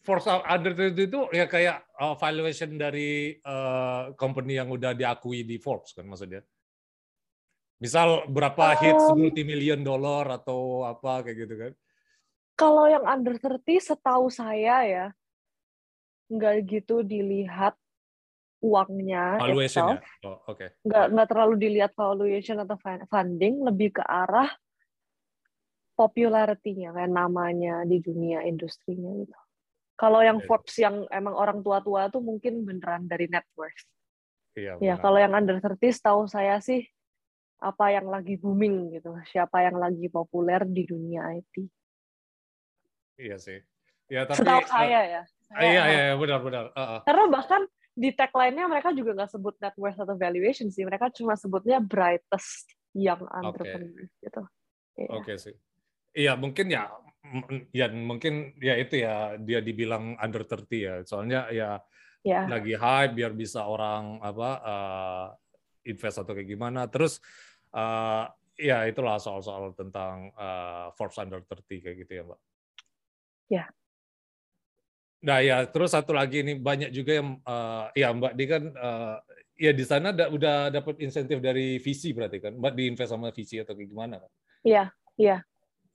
force 0.00 0.26
under 0.26 0.72
itu 0.96 1.28
ya 1.30 1.44
kayak 1.44 1.84
uh, 2.00 2.16
valuation 2.16 2.80
dari 2.80 3.36
uh, 3.44 4.16
company 4.16 4.56
yang 4.56 4.72
udah 4.72 4.96
diakui 4.96 5.44
di 5.44 5.60
Forbes 5.60 5.92
kan 5.92 6.08
maksudnya. 6.08 6.40
Misal 7.80 8.28
berapa 8.28 8.76
um, 8.76 8.80
hits 8.80 9.06
multi 9.16 9.42
million 9.44 9.80
dollar 9.80 10.40
atau 10.40 10.84
apa 10.84 11.24
kayak 11.24 11.36
gitu 11.36 11.54
kan. 11.56 11.72
Kalau 12.56 12.84
yang 12.88 13.08
under 13.08 13.40
30 13.40 13.64
setahu 13.80 14.28
saya 14.28 14.76
ya 14.84 15.06
nggak 16.30 16.54
gitu 16.68 17.02
dilihat 17.02 17.74
uangnya 18.60 19.40
valuation 19.40 19.96
itself. 19.96 20.04
ya 20.04 20.28
oh, 20.28 20.36
oke 20.44 20.44
okay. 20.52 20.68
nggak 20.84 21.06
nggak 21.16 21.28
terlalu 21.32 21.54
dilihat 21.56 21.92
valuation 21.96 22.60
atau 22.60 22.76
funding 23.08 23.64
lebih 23.64 23.96
ke 23.98 24.04
arah 24.04 24.52
popularity-nya 25.96 26.92
kayak 26.92 27.12
namanya 27.12 27.82
di 27.88 27.98
dunia 27.98 28.44
industrinya 28.44 29.10
gitu 29.16 29.39
kalau 30.00 30.24
yang 30.24 30.40
Forbes 30.48 30.72
yang 30.80 31.04
emang 31.12 31.36
orang 31.36 31.60
tua-tua 31.60 32.08
tuh 32.08 32.24
mungkin 32.24 32.64
beneran 32.64 33.04
dari 33.04 33.28
net 33.28 33.44
worth 33.52 33.84
iya, 34.56 34.80
ya 34.80 34.94
kalau 34.96 35.20
yang 35.20 35.36
under 35.36 35.60
30 35.60 35.76
tahu 36.00 36.24
saya 36.24 36.56
sih 36.64 36.80
apa 37.60 37.92
yang 37.92 38.08
lagi 38.08 38.40
booming 38.40 38.96
gitu 38.96 39.12
siapa 39.28 39.68
yang 39.68 39.76
lagi 39.76 40.08
populer 40.08 40.64
di 40.64 40.88
dunia 40.88 41.28
IT 41.36 41.54
iya 43.20 43.36
sih 43.36 43.60
ya 44.08 44.24
tapi 44.24 44.40
setahu 44.40 44.64
saya 44.64 45.00
ya 45.04 45.22
Ah, 45.50 45.66
iya, 45.66 45.82
iya, 45.90 46.02
iya, 46.10 46.14
benar-benar. 46.14 46.70
Uh, 46.78 46.80
uh. 46.80 47.00
Karena 47.02 47.26
bahkan 47.26 47.62
di 47.90 48.14
tagline-nya 48.14 48.70
mereka 48.70 48.94
juga 48.94 49.18
nggak 49.18 49.34
sebut 49.34 49.54
net 49.58 49.74
worth 49.74 49.98
atau 49.98 50.14
valuation 50.14 50.70
sih. 50.70 50.86
Mereka 50.86 51.10
cuma 51.10 51.34
sebutnya 51.34 51.82
brightest 51.82 52.70
young 52.94 53.26
entrepreneur 53.26 54.06
okay. 54.06 54.22
gitu. 54.22 54.42
Yeah. 54.94 55.10
Oke 55.18 55.34
okay, 55.34 55.36
sih. 55.42 55.54
Iya, 56.14 56.34
mungkin 56.34 56.66
ya 56.70 56.90
ya 57.70 57.86
mungkin 57.94 58.58
ya 58.58 58.74
itu 58.74 58.98
ya 59.06 59.38
dia 59.38 59.60
dibilang 59.62 60.18
under 60.18 60.42
30 60.42 60.66
ya. 60.78 60.94
Soalnya 61.06 61.46
ya 61.54 61.78
yeah. 62.26 62.44
lagi 62.50 62.74
hype 62.74 63.14
biar 63.14 63.32
bisa 63.36 63.66
orang 63.66 64.18
apa 64.20 64.50
uh, 64.62 65.26
invest 65.86 66.20
atau 66.22 66.32
kayak 66.34 66.50
gimana. 66.50 66.90
Terus 66.90 67.22
uh, 67.74 68.26
ya 68.58 68.84
itulah 68.90 69.16
soal-soal 69.22 69.72
tentang 69.78 70.34
uh, 70.34 70.90
Forbes 70.98 71.18
under 71.22 71.40
30 71.46 71.84
kayak 71.84 71.96
gitu 72.06 72.12
ya, 72.18 72.22
Mbak. 72.26 72.40
Ya, 73.50 73.64
Nah 75.20 75.38
ya 75.44 75.68
terus 75.68 75.92
satu 75.92 76.16
lagi 76.16 76.40
ini 76.40 76.56
banyak 76.56 76.88
juga 76.96 77.20
yang 77.20 77.36
uh, 77.44 77.92
ya 77.92 78.08
Mbak 78.08 78.32
Di 78.32 78.44
kan 78.48 78.62
uh, 78.72 79.16
ya 79.60 79.72
di 79.76 79.84
sana 79.84 80.16
da, 80.16 80.32
udah 80.32 80.72
dapat 80.72 80.96
insentif 81.04 81.44
dari 81.44 81.76
visi 81.76 82.16
berarti 82.16 82.40
kan 82.40 82.56
Mbak 82.56 82.72
diinvest 82.72 83.12
sama 83.12 83.28
visi 83.28 83.60
atau 83.60 83.76
kayak 83.76 83.88
gimana 83.92 84.16
kan? 84.16 84.30
Iya 84.64 84.84
iya. 85.20 85.36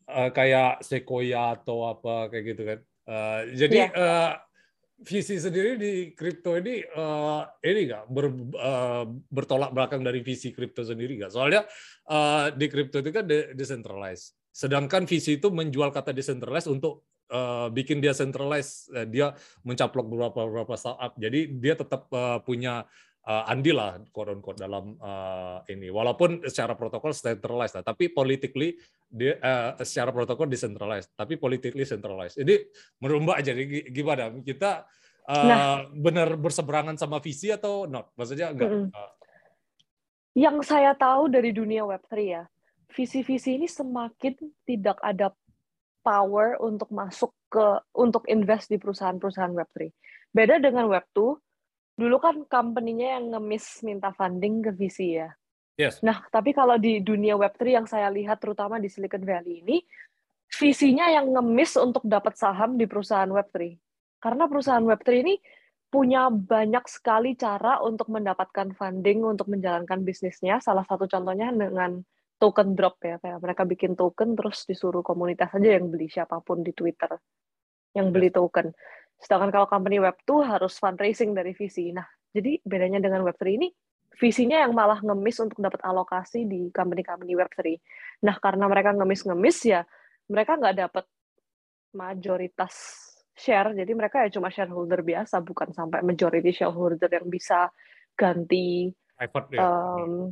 Uh, 0.06 0.30
kayak 0.30 0.86
Sequoia 0.86 1.58
atau 1.58 1.90
apa 1.90 2.30
kayak 2.30 2.46
gitu 2.54 2.62
kan. 2.62 2.80
Uh, 3.10 3.42
jadi 3.58 3.90
ya. 3.90 3.90
uh, 3.98 4.32
visi 5.02 5.42
sendiri 5.42 5.82
di 5.82 6.14
kripto 6.14 6.54
ini 6.62 6.86
uh, 6.94 7.42
ini 7.66 7.90
nggak 7.90 8.06
ber, 8.14 8.26
uh, 8.54 9.04
bertolak 9.34 9.74
belakang 9.74 10.06
dari 10.06 10.22
visi 10.22 10.54
kripto 10.54 10.86
sendiri 10.86 11.18
nggak? 11.18 11.34
Soalnya 11.34 11.66
uh, 12.06 12.54
di 12.54 12.70
kripto 12.70 13.02
itu 13.02 13.10
kan 13.10 13.26
decentralized. 13.58 14.38
Sedangkan 14.54 15.10
visi 15.10 15.42
itu 15.42 15.50
menjual 15.50 15.90
kata 15.90 16.14
decentralized 16.14 16.70
untuk 16.70 17.02
uh, 17.34 17.74
bikin 17.74 17.98
dia 17.98 18.14
centralized, 18.14 18.94
uh, 18.94 19.10
dia 19.10 19.34
mencaplok 19.66 20.06
beberapa 20.06 20.46
beberapa 20.46 20.78
startup. 20.78 21.18
Jadi 21.18 21.50
dia 21.58 21.74
tetap 21.74 22.06
uh, 22.14 22.46
punya 22.46 22.86
uh, 23.26 23.44
andil 23.50 23.76
lah 23.78 23.98
quote 24.14 24.32
unquote 24.32 24.62
dalam 24.62 24.96
uh, 25.02 25.66
ini. 25.68 25.90
Walaupun 25.90 26.46
secara 26.46 26.78
protokol 26.78 27.12
centralized 27.12 27.76
lah, 27.76 27.84
tapi 27.86 28.14
politically 28.14 28.78
dia 29.10 29.38
uh, 29.42 29.78
secara 29.82 30.14
protokol 30.14 30.48
decentralized, 30.48 31.12
tapi 31.18 31.36
politically 31.36 31.84
centralized. 31.84 32.38
Jadi 32.38 32.70
menurut 33.02 33.22
Mbak 33.26 33.40
jadi 33.42 33.62
gimana? 33.90 34.24
Kita 34.42 34.86
uh, 35.30 35.46
nah, 35.46 35.84
benar 35.90 36.38
berseberangan 36.38 36.96
sama 36.96 37.20
visi 37.20 37.50
atau 37.50 37.90
not? 37.90 38.14
Maksudnya 38.16 38.54
enggak? 38.54 38.70
Mm 38.70 38.80
-hmm. 38.90 39.10
Yang 40.36 40.58
saya 40.68 40.92
tahu 40.94 41.32
dari 41.32 41.56
dunia 41.56 41.88
Web3 41.88 42.14
ya, 42.20 42.44
visi-visi 42.92 43.56
ini 43.56 43.72
semakin 43.72 44.36
tidak 44.68 45.00
ada 45.00 45.32
power 46.04 46.60
untuk 46.60 46.92
masuk 46.92 47.32
ke 47.50 47.66
untuk 47.96 48.28
invest 48.28 48.68
di 48.68 48.78
perusahaan-perusahaan 48.78 49.56
Web3. 49.56 49.90
Beda 50.36 50.60
dengan 50.60 50.92
Web2, 50.92 51.40
dulu 51.96 52.20
kan 52.20 52.36
company-nya 52.46 53.20
yang 53.20 53.36
ngemis 53.36 53.82
minta 53.82 54.12
funding 54.12 54.64
ke 54.64 54.72
VC 54.76 55.00
ya. 55.24 55.30
Yes. 55.76 56.00
Nah, 56.00 56.24
tapi 56.32 56.56
kalau 56.56 56.80
di 56.80 57.04
dunia 57.04 57.36
Web3 57.36 57.62
yang 57.68 57.88
saya 57.88 58.08
lihat 58.08 58.40
terutama 58.40 58.80
di 58.80 58.88
Silicon 58.88 59.28
Valley 59.28 59.60
ini, 59.60 59.84
visinya 60.56 61.12
yang 61.12 61.36
ngemis 61.36 61.76
untuk 61.76 62.04
dapat 62.08 62.40
saham 62.40 62.80
di 62.80 62.88
perusahaan 62.88 63.28
Web3. 63.28 63.76
Karena 64.24 64.48
perusahaan 64.48 64.84
Web3 64.84 65.10
ini 65.20 65.36
punya 65.92 66.28
banyak 66.32 66.86
sekali 66.88 67.36
cara 67.40 67.80
untuk 67.84 68.12
mendapatkan 68.12 68.76
funding 68.76 69.24
untuk 69.24 69.52
menjalankan 69.52 70.04
bisnisnya. 70.04 70.64
Salah 70.64 70.84
satu 70.88 71.08
contohnya 71.08 71.52
dengan 71.52 72.04
token 72.36 72.76
drop 72.76 73.00
ya 73.00 73.16
kayak 73.20 73.40
mereka 73.40 73.64
bikin 73.64 73.96
token 73.96 74.36
terus 74.36 74.68
disuruh 74.68 75.00
komunitas 75.00 75.56
aja 75.56 75.80
yang 75.80 75.88
beli 75.88 76.12
siapa 76.12 76.44
pun 76.44 76.68
di 76.68 76.76
Twitter 76.76 77.16
yang 77.96 78.12
beli 78.12 78.28
token. 78.28 78.76
Sedangkan 79.20 79.50
kalau 79.52 79.68
company 79.70 80.00
web 80.00 80.16
2 80.28 80.46
harus 80.46 80.76
fundraising 80.78 81.32
dari 81.34 81.56
VC. 81.56 81.92
Nah, 81.96 82.06
jadi 82.36 82.60
bedanya 82.64 83.00
dengan 83.00 83.24
web 83.24 83.36
3 83.36 83.56
ini 83.56 83.70
visinya 84.16 84.64
yang 84.64 84.72
malah 84.72 85.04
ngemis 85.04 85.44
untuk 85.44 85.60
dapat 85.60 85.84
alokasi 85.84 86.48
di 86.48 86.72
company-company 86.72 87.36
web 87.36 87.52
3. 87.52 87.76
Nah, 88.24 88.36
karena 88.40 88.66
mereka 88.72 88.96
ngemis-ngemis 88.96 89.58
ya 89.68 89.82
mereka 90.32 90.58
nggak 90.58 90.76
dapat 90.90 91.06
mayoritas 91.96 92.74
share, 93.36 93.76
jadi 93.76 93.92
mereka 93.92 94.24
ya 94.26 94.30
cuma 94.32 94.48
shareholder 94.48 95.04
biasa, 95.04 95.44
bukan 95.44 95.76
sampai 95.76 96.00
majority 96.02 96.56
shareholder 96.56 97.12
yang 97.12 97.28
bisa 97.28 97.68
ganti 98.16 98.96
um, 99.60 100.32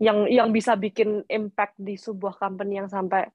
yang 0.00 0.24
yang 0.28 0.48
bisa 0.48 0.72
bikin 0.80 1.20
impact 1.28 1.76
di 1.76 2.00
sebuah 2.00 2.40
company 2.40 2.80
yang 2.80 2.88
sampai 2.88 3.28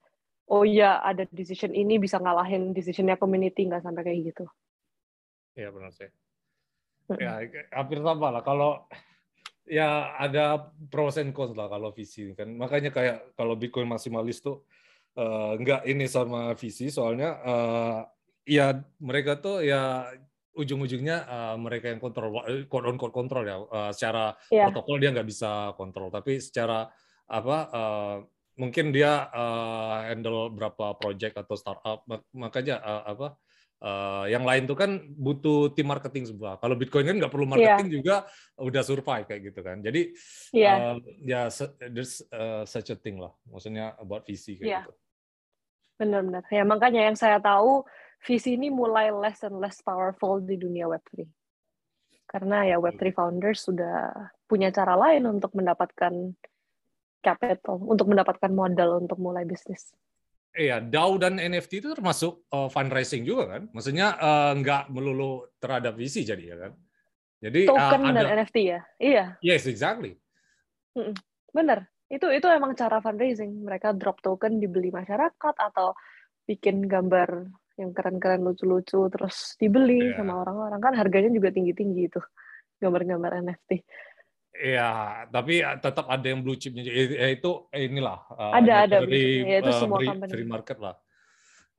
oh 0.50 0.66
ya 0.66 1.02
ada 1.06 1.30
decision 1.30 1.74
ini 1.74 2.02
bisa 2.02 2.18
ngalahin 2.18 2.74
decisionnya 2.74 3.18
community 3.18 3.70
nggak 3.70 3.86
sampai 3.86 4.02
kayak 4.02 4.34
gitu. 4.34 4.46
Iya 5.56 5.70
benar 5.72 5.91
sih. 5.95 6.12
Ya 7.20 7.39
hampir 7.72 7.99
sama 8.03 8.34
lah 8.34 8.43
kalau 8.43 8.86
ya 9.66 10.14
ada 10.20 10.70
pros 10.91 11.18
and 11.18 11.32
cons 11.32 11.56
lah 11.56 11.72
kalau 11.72 11.95
visi 11.95 12.36
kan. 12.36 12.51
Makanya 12.53 12.91
kayak 12.91 13.34
kalau 13.39 13.56
Bitcoin 13.56 13.88
maksimalis 13.89 14.43
tuh 14.43 14.68
uh, 15.18 15.56
nggak 15.58 15.88
ini 15.88 16.06
sama 16.06 16.53
visi 16.60 16.91
soalnya 16.91 17.39
uh, 17.41 17.99
ya 18.45 18.78
mereka 19.01 19.39
tuh 19.39 19.66
ya 19.66 20.12
ujung-ujungnya 20.56 21.18
uh, 21.28 21.56
mereka 21.60 21.91
yang 21.91 21.99
kontrol 21.99 22.39
code 22.72 22.88
on 22.88 22.97
kontrol 22.99 23.43
ya 23.43 23.58
uh, 23.60 23.91
secara 23.91 24.36
yeah. 24.47 24.72
protokol 24.72 25.01
dia 25.01 25.12
nggak 25.12 25.28
bisa 25.28 25.76
kontrol 25.76 26.08
tapi 26.08 26.39
secara 26.39 26.88
apa 27.28 27.58
uh, 27.76 28.18
mungkin 28.56 28.95
dia 28.95 29.28
uh, 29.36 30.08
handle 30.08 30.47
berapa 30.56 30.95
project 30.95 31.36
atau 31.36 31.56
startup 31.60 32.08
makanya 32.32 32.80
uh, 32.80 33.03
apa 33.03 33.28
uh, 33.82 34.26
yang 34.30 34.45
lain 34.47 34.69
tuh 34.69 34.78
kan 34.78 35.01
butuh 35.15 35.73
tim 35.73 35.88
marketing 35.89 36.30
semua 36.32 36.55
kalau 36.61 36.76
Bitcoin 36.78 37.07
kan 37.09 37.17
nggak 37.19 37.34
perlu 37.34 37.47
iya. 37.47 37.51
marketing 37.51 37.88
yeah. 37.89 37.95
juga 37.99 38.15
udah 38.61 38.84
survive 38.86 39.26
kayak 39.28 39.41
gitu 39.51 39.59
kan 39.65 39.78
jadi 39.84 40.01
yeah. 40.53 40.76
uh, 40.93 40.97
ya 41.23 41.41
there's 41.91 42.23
uh, 42.32 42.63
such 42.63 42.93
a 42.93 42.97
thing 42.99 43.19
lah 43.19 43.34
maksudnya 43.49 43.97
about 43.99 44.23
VC 44.23 44.59
kayak 44.59 44.67
yeah. 44.67 44.84
gitu 44.86 44.93
benar-benar 45.95 46.43
ya 46.51 46.63
makanya 46.67 47.07
yang 47.07 47.15
saya 47.15 47.39
tahu 47.39 47.88
visi 48.26 48.57
ini 48.57 48.73
mulai 48.73 49.13
less 49.13 49.45
and 49.45 49.61
less 49.61 49.80
powerful 49.86 50.41
di 50.41 50.57
dunia 50.57 50.89
Web3. 50.89 51.21
Karena 52.26 52.65
ya 52.65 52.82
Web3 52.82 53.13
founders 53.13 53.69
sudah 53.69 54.11
punya 54.49 54.73
cara 54.73 54.97
lain 54.97 55.30
untuk 55.30 55.53
mendapatkan 55.53 56.34
capital, 57.21 57.78
untuk 57.86 58.09
mendapatkan 58.09 58.49
modal 58.49 59.05
untuk 59.05 59.21
mulai 59.21 59.45
bisnis. 59.45 59.93
Iya, 60.56 60.80
DAO 60.80 61.20
dan 61.20 61.36
NFT 61.36 61.84
itu 61.84 61.91
termasuk 61.91 62.47
uh, 62.56 62.72
fundraising 62.72 63.28
juga 63.28 63.60
kan? 63.60 63.68
Maksudnya 63.76 64.16
uh, 64.16 64.51
nggak 64.56 64.88
melulu 64.88 65.51
terhadap 65.60 65.99
visi 65.99 66.24
jadi 66.24 66.56
ya 66.56 66.58
kan? 66.64 66.72
Jadi 67.43 67.60
uh, 67.68 67.76
token 67.76 68.01
uh, 68.01 68.10
ada, 68.16 68.20
dan 68.24 68.28
NFT 68.39 68.58
ya, 68.64 68.80
iya. 68.97 69.26
Yes, 69.43 69.68
exactly. 69.68 70.16
Bener, 71.51 71.91
itu 72.08 72.32
itu 72.32 72.47
emang 72.47 72.72
cara 72.72 73.03
fundraising. 73.03 73.51
Mereka 73.68 73.99
drop 73.99 74.24
token 74.24 74.64
dibeli 74.64 74.95
masyarakat 74.95 75.56
atau 75.60 75.91
bikin 76.47 76.88
gambar 76.88 77.51
yang 77.76 77.91
keren-keren 77.91 78.39
lucu-lucu 78.39 79.12
terus 79.12 79.60
dibeli 79.60 79.99
yeah. 79.99 80.24
sama 80.24 80.47
orang-orang 80.47 80.80
kan 80.80 80.93
harganya 80.95 81.28
juga 81.36 81.51
tinggi-tinggi 81.51 82.08
itu 82.08 82.22
gambar-gambar 82.80 83.43
NFT. 83.43 83.84
Iya, 84.56 84.89
tapi 85.28 85.60
tetap 85.84 86.06
ada 86.08 86.26
yang 86.26 86.39
blue 86.39 86.56
chipnya. 86.56 86.88
Ya, 86.88 87.28
itu 87.32 87.68
inilah 87.76 88.20
eh, 88.32 88.51
ada 88.64 88.74
ada 88.88 88.95
dari 89.03 89.43
ya, 89.43 89.58
itu 89.60 89.72
uh, 89.72 89.80
semua 89.80 89.99
free, 89.99 90.32
free 90.32 90.47
market 90.47 90.78
lah. 90.80 90.95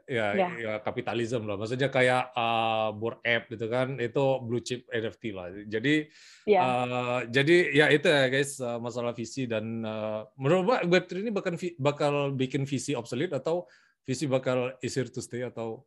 Ya, 0.07 0.39
ya, 0.39 0.51
ya 0.55 0.73
kapitalisme 0.85 1.51
lah. 1.51 1.59
Maksudnya 1.59 1.91
kayak 1.91 2.31
uh, 2.37 2.95
board 2.95 3.19
app 3.27 3.51
gitu 3.51 3.67
kan, 3.67 3.99
itu 3.99 4.25
blue 4.45 4.63
chip 4.63 4.87
NFT 4.93 5.23
lah. 5.35 5.51
Jadi 5.67 6.07
ya. 6.47 6.61
Uh, 6.63 7.21
jadi 7.27 7.57
ya 7.75 7.87
itu 7.91 8.07
ya 8.07 8.31
guys 8.31 8.61
masalah 8.79 9.17
visi 9.17 9.49
dan 9.51 9.83
uh, 9.83 10.29
menurut 10.39 10.85
Web3 10.87 11.27
ini 11.27 11.31
bakal 11.35 11.59
bakal 11.81 12.15
bikin 12.39 12.69
visi 12.69 12.95
obsolete 12.95 13.35
atau 13.35 13.67
visi 14.07 14.31
bakal 14.31 14.79
easier 14.79 15.11
to 15.11 15.19
stay 15.19 15.43
atau 15.43 15.83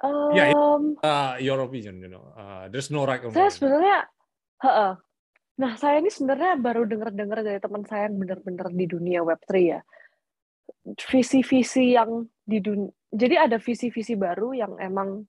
um, 0.00 0.32
ya 0.32 0.48
yeah, 0.48 0.80
uh, 1.04 1.32
your 1.36 1.60
opinion 1.60 2.00
you 2.00 2.08
know 2.08 2.24
uh, 2.32 2.64
there's 2.72 2.88
no 2.88 3.04
right 3.04 3.20
or 3.20 3.28
saya 3.36 3.52
sebenarnya 3.52 4.08
uh, 4.64 4.94
nah 5.60 5.72
saya 5.76 6.00
ini 6.00 6.08
sebenarnya 6.08 6.56
baru 6.56 6.88
dengar-dengar 6.88 7.44
dari 7.44 7.60
teman 7.60 7.84
saya 7.84 8.08
yang 8.08 8.16
benar-benar 8.20 8.68
di 8.72 8.86
dunia 8.88 9.20
web3 9.24 9.50
ya. 9.60 9.80
Visi-visi 10.96 11.96
yang 11.98 12.24
di 12.46 12.58
dunia 12.62 12.92
jadi 13.10 13.50
ada 13.50 13.58
visi-visi 13.58 14.14
baru 14.14 14.54
yang 14.54 14.78
emang 14.78 15.26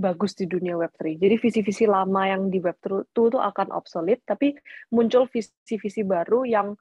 bagus 0.00 0.32
di 0.38 0.46
dunia 0.48 0.78
Web3. 0.78 1.20
Jadi 1.20 1.34
visi-visi 1.36 1.84
lama 1.84 2.24
yang 2.24 2.48
di 2.48 2.62
Web2 2.62 3.04
itu 3.12 3.36
akan 3.36 3.68
obsolete, 3.74 4.24
tapi 4.24 4.54
muncul 4.94 5.26
visi-visi 5.28 6.06
baru 6.06 6.46
yang 6.46 6.72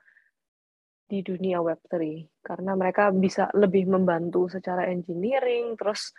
di 1.10 1.26
dunia 1.26 1.58
Web3 1.60 2.22
karena 2.46 2.78
mereka 2.78 3.10
bisa 3.10 3.50
lebih 3.58 3.90
membantu 3.90 4.46
secara 4.46 4.86
engineering 4.94 5.74
terus 5.74 6.14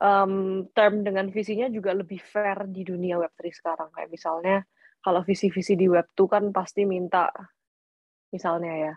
um, 0.00 0.64
term 0.72 1.06
dengan 1.06 1.30
visinya 1.30 1.70
juga 1.70 1.94
lebih 1.94 2.18
fair 2.18 2.66
di 2.70 2.82
dunia 2.82 3.20
Web3 3.20 3.42
sekarang. 3.54 3.88
Kayak 3.94 4.10
misalnya 4.10 4.56
kalau 5.04 5.20
visi-visi 5.22 5.74
di 5.76 5.86
Web2 5.86 6.20
kan 6.26 6.44
pasti 6.50 6.88
minta 6.88 7.28
misalnya 8.34 8.72
ya 8.90 8.94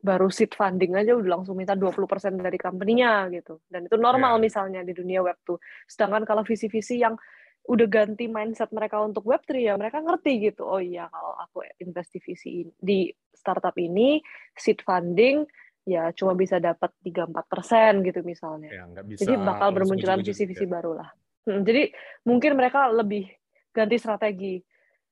baru 0.00 0.32
seed 0.32 0.56
funding 0.56 0.96
aja 0.96 1.12
udah 1.12 1.44
langsung 1.44 1.60
minta 1.60 1.76
20% 1.76 2.40
dari 2.40 2.56
company-nya 2.56 3.28
gitu. 3.34 3.60
Dan 3.68 3.84
itu 3.84 4.00
normal 4.00 4.40
yeah. 4.40 4.42
misalnya 4.42 4.80
di 4.80 4.96
dunia 4.96 5.20
Web2 5.20 5.60
sedangkan 5.90 6.24
kalau 6.24 6.46
visi-visi 6.46 7.02
yang 7.04 7.18
udah 7.68 7.86
ganti 7.92 8.24
mindset 8.24 8.72
mereka 8.72 8.98
untuk 9.04 9.28
Web3 9.28 9.50
ya 9.60 9.74
mereka 9.76 10.00
ngerti 10.00 10.48
gitu 10.48 10.64
oh 10.64 10.80
iya 10.80 11.12
kalau 11.12 11.36
aku 11.36 11.60
invest 11.84 12.16
di 12.16 12.20
visi 12.24 12.64
di 12.72 13.12
startup 13.36 13.76
ini 13.76 14.16
seed 14.56 14.80
funding 14.80 15.44
ya 15.88 16.12
cuma 16.12 16.36
bisa 16.36 16.60
dapat 16.60 16.92
3-4 17.02 17.32
persen 17.48 17.92
gitu 18.04 18.20
misalnya 18.20 18.70
ya, 18.70 18.84
bisa 19.02 19.24
jadi 19.24 19.40
bakal 19.40 19.72
bermunculan 19.72 20.20
visi-visi 20.20 20.68
ya. 20.68 20.70
baru 20.70 20.92
lah 21.00 21.08
hmm, 21.48 21.60
jadi 21.64 21.82
mungkin 22.28 22.52
mereka 22.54 22.92
lebih 22.92 23.26
ganti 23.72 23.96
strategi 23.96 24.60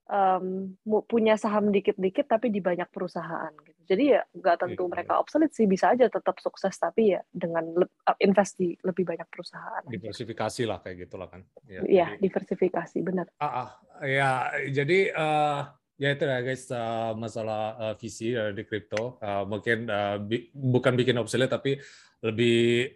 um, 0.08 0.74
punya 1.04 1.36
saham 1.36 1.70
dikit-dikit 1.70 2.26
tapi 2.26 2.48
di 2.48 2.58
banyak 2.58 2.88
perusahaan 2.88 3.52
gitu. 3.62 3.80
Jadi 3.88 4.04
ya 4.12 4.20
nggak 4.36 4.56
tentu 4.60 4.84
yeah, 4.84 4.92
mereka 4.92 5.12
obsolete 5.20 5.54
sih 5.56 5.64
bisa 5.64 5.96
aja 5.96 6.08
tetap 6.12 6.36
sukses 6.40 6.76
tapi 6.76 7.16
ya 7.16 7.20
dengan 7.32 7.64
uh, 7.84 8.16
invest 8.20 8.60
di 8.60 8.76
lebih 8.84 9.04
banyak 9.04 9.28
perusahaan. 9.28 9.84
Diversifikasi 9.88 10.60
aja. 10.64 10.68
lah 10.68 10.78
kayak 10.84 10.96
gitulah 11.08 11.28
kan. 11.28 11.44
Ya, 11.68 11.80
ya 11.84 12.06
diversifikasi 12.20 12.98
benar. 13.04 13.28
Ah, 13.40 13.68
ah, 13.68 13.68
ya 14.04 14.52
jadi 14.68 15.12
uh, 15.12 15.60
ya 15.98 16.14
itu 16.14 16.24
ya 16.24 16.38
guys 16.40 16.64
uh, 16.70 17.12
masalah 17.18 17.74
uh, 17.74 17.94
visi 17.98 18.30
uh, 18.30 18.54
di 18.54 18.62
kripto 18.62 19.18
uh, 19.18 19.42
mungkin 19.42 19.90
uh, 19.90 20.16
bi 20.22 20.46
bukan 20.54 20.94
bikin 20.94 21.18
obsolete 21.18 21.50
tapi 21.50 21.74
lebih 22.22 22.86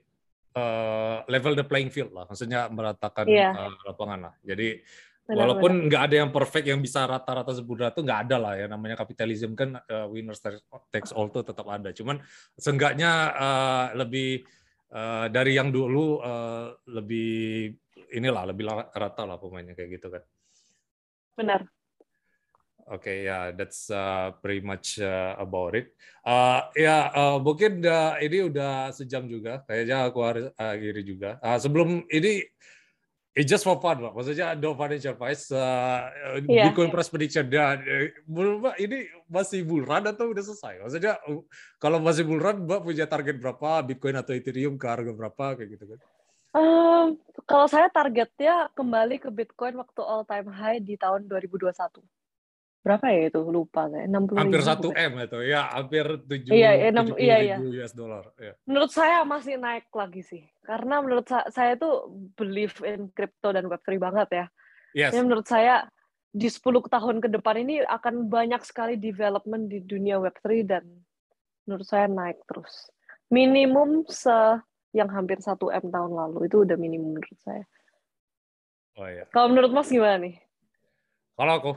uh, 0.55 1.27
level 1.27 1.59
the 1.59 1.67
playing 1.67 1.91
field 1.91 2.15
lah 2.15 2.31
maksudnya 2.31 2.71
meratakan 2.71 3.27
yeah. 3.27 3.51
uh, 3.53 3.75
lapangan 3.83 4.31
lah 4.31 4.35
jadi 4.47 4.79
Benar, 5.23 5.39
Walaupun 5.39 5.87
nggak 5.87 6.03
ada 6.11 6.17
yang 6.19 6.31
perfect 6.35 6.67
yang 6.67 6.83
bisa 6.83 7.07
rata-rata 7.07 7.55
sempurna 7.55 7.95
itu 7.95 8.03
nggak 8.03 8.21
ada 8.27 8.37
lah 8.43 8.53
ya 8.59 8.67
namanya 8.67 8.99
kapitalisme 8.99 9.55
kan 9.55 9.79
uh, 9.79 10.11
winners 10.11 10.43
takes 10.91 11.15
all 11.15 11.31
itu 11.31 11.47
tetap 11.47 11.63
ada. 11.71 11.95
Cuman 11.95 12.19
seenggaknya 12.59 13.31
uh, 13.31 13.87
lebih 14.03 14.43
uh, 14.91 15.31
dari 15.31 15.55
yang 15.55 15.71
dulu 15.71 16.19
uh, 16.19 16.75
lebih 16.91 17.71
inilah 18.19 18.51
lebih 18.51 18.67
rata 18.93 19.23
lah 19.23 19.39
pemainnya 19.39 19.79
kayak 19.79 20.03
gitu 20.03 20.11
kan. 20.11 20.23
Benar. 21.39 21.71
Oke 22.91 23.07
okay, 23.07 23.17
ya 23.25 23.31
yeah, 23.31 23.43
that's 23.55 23.87
uh, 23.95 24.35
pretty 24.43 24.59
much 24.59 24.99
uh, 24.99 25.39
about 25.39 25.79
it. 25.79 25.95
Uh, 26.27 26.67
ya 26.75 26.83
yeah, 26.83 27.03
uh, 27.15 27.39
mungkin 27.39 27.79
uh, 27.87 28.19
ini 28.19 28.51
udah 28.51 28.91
sejam 28.91 29.31
juga 29.31 29.63
kayaknya 29.67 30.11
aku 30.11 30.19
harus 30.23 30.45
akhiri 30.59 31.03
juga. 31.07 31.39
Uh, 31.39 31.59
sebelum 31.63 32.03
ini 32.11 32.43
It's 33.33 33.49
just 33.49 33.65
for 33.65 33.81
fun, 33.81 33.97
Pak. 33.97 34.13
Maksudnya 34.13 34.53
no 34.61 34.77
financial 34.77 35.17
advice. 35.17 35.49
Uh, 35.49 36.05
yeah. 36.45 36.69
Bitcoin 36.69 36.93
price 36.93 37.09
prediction 37.09 37.49
dan 37.49 37.81
uh, 37.81 38.13
Mbak 38.29 38.77
ini 38.77 39.09
masih 39.25 39.65
bull 39.65 39.89
run 39.89 40.05
atau 40.05 40.37
udah 40.37 40.45
selesai? 40.45 40.85
Maksudnya 40.85 41.17
uh, 41.25 41.41
kalau 41.81 41.97
masih 41.97 42.29
bull 42.29 42.37
run, 42.37 42.69
Mbak 42.69 42.85
punya 42.85 43.09
target 43.09 43.41
berapa 43.41 43.89
Bitcoin 43.89 44.21
atau 44.21 44.37
Ethereum 44.37 44.77
ke 44.77 44.85
harga 44.85 45.17
berapa 45.17 45.57
kayak 45.57 45.69
gitu 45.81 45.85
kan? 45.97 45.99
Um, 46.53 47.17
kalau 47.49 47.65
saya 47.73 47.89
targetnya 47.89 48.69
kembali 48.77 49.17
ke 49.17 49.33
Bitcoin 49.33 49.81
waktu 49.81 50.05
all 50.05 50.29
time 50.29 50.53
high 50.53 50.77
di 50.77 51.01
tahun 51.01 51.25
2021 51.25 51.73
berapa 52.83 53.07
ya 53.15 53.31
itu? 53.31 53.41
Lupa 53.47 53.87
saya. 53.87 54.05
60 54.11 54.43
hampir 54.43 54.61
satu 54.63 54.89
m 54.91 55.13
itu. 55.23 55.39
Ya 55.47 55.71
hampir 55.71 56.05
tujuh 56.27 56.51
iya, 56.51 56.71
iya, 56.75 56.91
iya, 57.17 57.37
iya. 57.39 57.57
US 57.63 57.95
dollar 57.95 58.27
ya. 58.37 58.53
menurut 58.67 58.91
saya 58.91 59.23
masih 59.23 59.55
naik 59.57 59.87
lagi 59.95 60.23
sih. 60.27 60.43
Karena 60.67 60.99
menurut 60.99 61.27
saya, 61.31 61.47
saya 61.55 61.73
tuh 61.79 62.11
believe 62.35 62.75
in 62.83 63.09
crypto 63.15 63.55
dan 63.55 63.71
web3 63.71 63.89
banget 64.03 64.29
ya. 64.31 64.47
Yes. 64.93 65.15
Jadi 65.15 65.23
menurut 65.25 65.47
saya 65.47 65.87
di 66.35 66.49
10 66.51 66.61
tahun 66.91 67.17
ke 67.23 67.29
depan 67.39 67.57
ini 67.63 67.87
akan 67.87 68.27
banyak 68.27 68.63
sekali 68.67 68.99
development 68.99 69.71
di 69.71 69.79
dunia 69.81 70.19
web3 70.19 70.47
dan 70.67 70.85
menurut 71.65 71.87
saya 71.87 72.11
naik 72.11 72.43
terus. 72.51 72.91
Minimum 73.31 74.05
se 74.11 74.59
yang 74.93 75.09
hampir 75.09 75.41
satu 75.41 75.73
m 75.73 75.89
tahun 75.89 76.13
lalu. 76.13 76.51
Itu 76.51 76.67
udah 76.67 76.77
minimum 76.77 77.17
menurut 77.17 77.41
saya. 77.41 77.65
Oh, 78.93 79.09
iya. 79.09 79.25
kalau 79.33 79.49
menurut 79.49 79.73
mas 79.73 79.89
gimana 79.89 80.21
nih? 80.21 80.37
Kalau 81.33 81.53
aku 81.57 81.73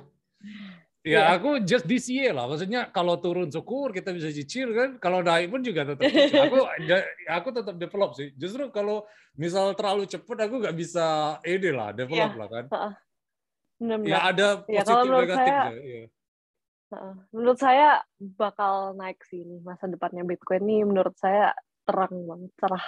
Ya 1.05 1.21
yeah. 1.21 1.25
aku 1.37 1.61
just 1.61 1.85
this 1.85 2.09
year 2.09 2.33
lah. 2.33 2.49
Maksudnya 2.49 2.89
kalau 2.89 3.21
turun 3.21 3.53
syukur 3.53 3.93
kita 3.93 4.09
bisa 4.09 4.33
cicil 4.33 4.73
kan. 4.73 4.89
Kalau 4.97 5.21
naik 5.21 5.53
pun 5.53 5.61
juga 5.61 5.85
tetap. 5.85 6.01
aku 6.01 6.57
aku 7.37 7.47
tetap 7.53 7.75
develop 7.77 8.17
sih. 8.17 8.33
Justru 8.33 8.73
kalau 8.73 9.05
misal 9.37 9.77
terlalu 9.77 10.09
cepat 10.09 10.49
aku 10.49 10.65
nggak 10.65 10.73
bisa 10.73 11.37
ini 11.45 11.69
lah 11.69 11.93
develop 11.93 12.33
yeah. 12.33 12.39
lah 12.41 12.47
kan. 12.49 12.65
Benar 13.77 13.97
-benar. 14.01 14.09
Ya 14.09 14.19
ada 14.25 14.47
ya, 14.65 14.81
positif 14.81 15.05
ya, 15.05 15.13
negatif. 15.21 15.53
Saya, 15.53 15.61
ya. 15.77 16.05
Menurut 17.29 17.59
saya 17.61 17.89
bakal 18.17 18.73
naik 18.97 19.21
sih 19.29 19.45
ini 19.45 19.61
masa 19.61 19.85
depannya 19.85 20.25
Bitcoin 20.25 20.65
ini 20.65 20.89
menurut 20.89 21.13
saya 21.21 21.53
terang 21.85 22.17
banget, 22.25 22.49
cerah. 22.57 22.85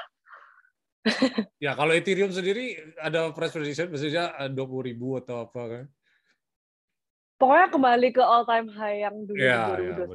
ya 1.63 1.71
kalau 1.77 1.93
Ethereum 1.93 2.33
sendiri 2.33 2.97
ada 2.97 3.29
price 3.29 3.53
prediction 3.53 3.93
maksudnya 3.93 4.33
dua 4.49 4.65
puluh 4.65 4.89
ribu 4.89 5.21
atau 5.21 5.45
apa 5.45 5.61
kan? 5.69 5.85
Pokoknya 7.37 7.67
kembali 7.69 8.07
ke 8.13 8.21
all 8.21 8.43
time 8.43 8.67
high 8.73 9.05
yang 9.05 9.15
dulu 9.25 9.37
ya, 9.39 9.77
2021. 9.77 10.13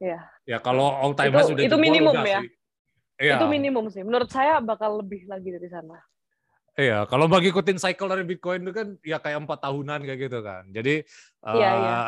Ya, 0.00 0.08
ya. 0.08 0.18
ya 0.48 0.58
kalau 0.60 0.88
all 0.90 1.14
time 1.16 1.32
high 1.32 1.46
sudah 1.46 1.62
itu 1.64 1.76
minimum 1.78 2.16
ya. 2.24 2.40
Ya. 3.20 3.38
Itu 3.38 3.46
minimum 3.46 3.86
sih. 3.94 4.02
Menurut 4.02 4.26
saya 4.32 4.58
bakal 4.58 4.98
lebih 4.98 5.30
lagi 5.30 5.54
dari 5.54 5.68
sana. 5.70 6.02
Iya, 6.74 7.06
kalau 7.06 7.30
bagi 7.30 7.54
ikutin 7.54 7.78
cycle 7.78 8.10
dari 8.10 8.26
Bitcoin 8.26 8.66
itu 8.66 8.74
kan 8.74 8.98
ya 9.06 9.22
kayak 9.22 9.46
empat 9.46 9.62
tahunan 9.62 10.02
kayak 10.02 10.20
gitu 10.26 10.38
kan. 10.42 10.66
Jadi 10.74 11.06
iya, 11.54 11.70
uh, 11.70 11.78
iya. 11.78 11.98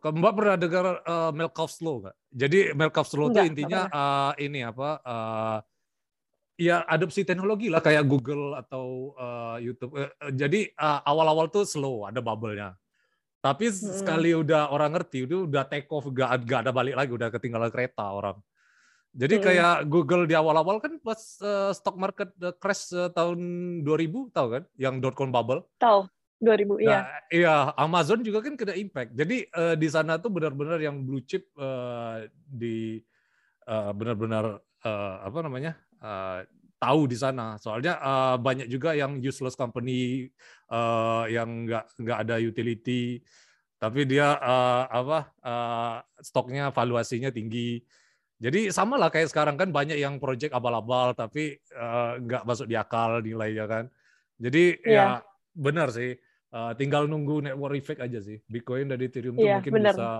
Mbak 0.00 0.32
pernah 0.32 0.56
dengar 0.56 0.84
uh, 1.04 1.30
Melkoff's 1.36 1.84
Law 1.84 2.00
nggak? 2.00 2.16
Jadi 2.32 2.58
Melkoff's 2.72 3.12
Law 3.12 3.28
itu 3.28 3.44
intinya 3.44 3.84
uh, 3.92 4.32
ini 4.40 4.64
apa? 4.64 4.88
Uh, 5.04 5.58
ya 6.56 6.88
adopsi 6.88 7.22
teknologi 7.22 7.68
lah 7.68 7.84
kayak 7.84 8.08
Google 8.08 8.56
atau 8.56 9.12
uh, 9.20 9.60
YouTube. 9.60 9.92
Uh, 9.92 10.08
jadi 10.32 10.72
uh, 10.80 11.04
awal-awal 11.04 11.52
tuh 11.52 11.68
slow, 11.68 12.08
ada 12.08 12.24
bubble-nya. 12.24 12.72
Tapi 13.46 13.70
hmm. 13.70 14.02
sekali 14.02 14.34
udah 14.34 14.74
orang 14.74 14.98
ngerti, 14.98 15.22
itu 15.22 15.46
udah 15.46 15.62
take 15.70 15.86
off, 15.94 16.10
gak, 16.10 16.42
gak 16.42 16.66
ada 16.66 16.74
balik 16.74 16.98
lagi, 16.98 17.14
udah 17.14 17.30
ketinggalan 17.30 17.70
kereta 17.70 18.10
orang. 18.10 18.34
Jadi 19.16 19.40
kayak 19.40 19.86
Google 19.86 20.26
di 20.28 20.34
awal-awal 20.36 20.82
kan 20.82 20.98
pas 21.00 21.16
uh, 21.40 21.72
stock 21.72 21.96
market 21.96 22.34
uh, 22.42 22.52
crash 22.52 22.92
uh, 22.92 23.08
tahun 23.08 23.40
2000 23.80 24.34
tahu 24.34 24.46
kan 24.52 24.62
yang 24.76 25.00
dot 25.00 25.14
com 25.14 25.30
bubble? 25.30 25.62
Tahu. 25.78 26.10
2000 26.36 26.84
iya. 26.84 27.00
Nah, 27.00 27.04
iya, 27.32 27.56
Amazon 27.80 28.20
juga 28.20 28.44
kan 28.44 28.60
kena 28.60 28.76
impact. 28.76 29.16
Jadi 29.16 29.48
uh, 29.56 29.72
di 29.72 29.88
sana 29.88 30.20
tuh 30.20 30.28
benar-benar 30.28 30.76
yang 30.76 31.00
blue 31.00 31.24
chip 31.24 31.48
uh, 31.56 32.28
di 32.44 33.00
uh, 33.64 33.88
benar-benar 33.96 34.60
uh, 34.84 35.16
apa 35.24 35.38
namanya? 35.40 35.80
Uh, 35.96 36.44
tahu 36.76 37.08
di 37.08 37.16
sana. 37.16 37.56
Soalnya 37.58 37.98
uh, 37.98 38.36
banyak 38.40 38.68
juga 38.68 38.92
yang 38.92 39.18
useless 39.20 39.56
company 39.56 40.28
uh, 40.70 41.24
yang 41.28 41.68
nggak 41.68 41.84
nggak 42.00 42.18
ada 42.26 42.36
utility 42.40 43.20
tapi 43.76 44.08
dia 44.08 44.40
uh, 44.40 44.88
apa 44.88 45.18
uh, 45.44 46.00
stoknya 46.24 46.72
valuasinya 46.72 47.28
tinggi 47.28 47.76
jadi 48.36 48.68
sama 48.68 49.00
lah 49.00 49.08
kayak 49.08 49.32
sekarang 49.32 49.56
kan 49.56 49.72
banyak 49.72 49.96
yang 49.96 50.20
project 50.20 50.52
abal-abal 50.52 51.16
tapi 51.16 51.56
uh, 51.72 52.20
nggak 52.20 52.44
masuk 52.44 52.68
di 52.68 52.76
akal 52.76 53.24
nilainya 53.24 53.64
kan. 53.64 53.84
Jadi 54.36 54.76
yeah. 54.84 55.24
ya 55.24 55.24
benar 55.56 55.88
sih. 55.88 56.12
Uh, 56.52 56.72
tinggal 56.76 57.08
nunggu 57.08 57.44
network 57.48 57.80
effect 57.80 58.00
aja 58.04 58.20
sih. 58.20 58.36
Bitcoin 58.44 58.92
dan 58.92 59.00
Ethereum 59.00 59.36
yeah, 59.36 59.40
tuh 59.40 59.48
iya, 59.48 59.56
mungkin 59.56 59.72
bener. 59.72 59.94
bisa 59.96 60.10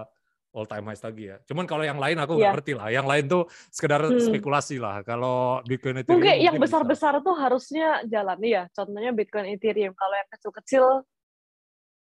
all 0.56 0.64
time 0.64 0.88
high 0.88 0.96
lagi 0.96 1.24
ya. 1.28 1.36
Cuman 1.44 1.68
kalau 1.68 1.84
yang 1.84 2.00
lain 2.00 2.16
aku 2.16 2.40
nggak 2.40 2.48
yeah. 2.48 2.54
ngerti 2.56 2.72
lah. 2.72 2.88
Yang 2.88 3.06
lain 3.06 3.24
tuh 3.28 3.42
sekedar 3.68 4.00
hmm. 4.00 4.24
spekulasi 4.24 4.76
lah. 4.80 5.04
Kalau 5.04 5.60
Bitcoin 5.68 6.00
Ethereum 6.00 6.16
mungkin, 6.16 6.32
mungkin 6.32 6.46
yang 6.48 6.56
besar-besar 6.56 7.20
tuh 7.20 7.36
harusnya 7.36 8.00
jalan 8.08 8.40
ya. 8.40 8.62
Contohnya 8.72 9.12
Bitcoin 9.12 9.52
Ethereum. 9.52 9.92
Kalau 9.92 10.14
yang 10.16 10.28
kecil-kecil 10.32 11.04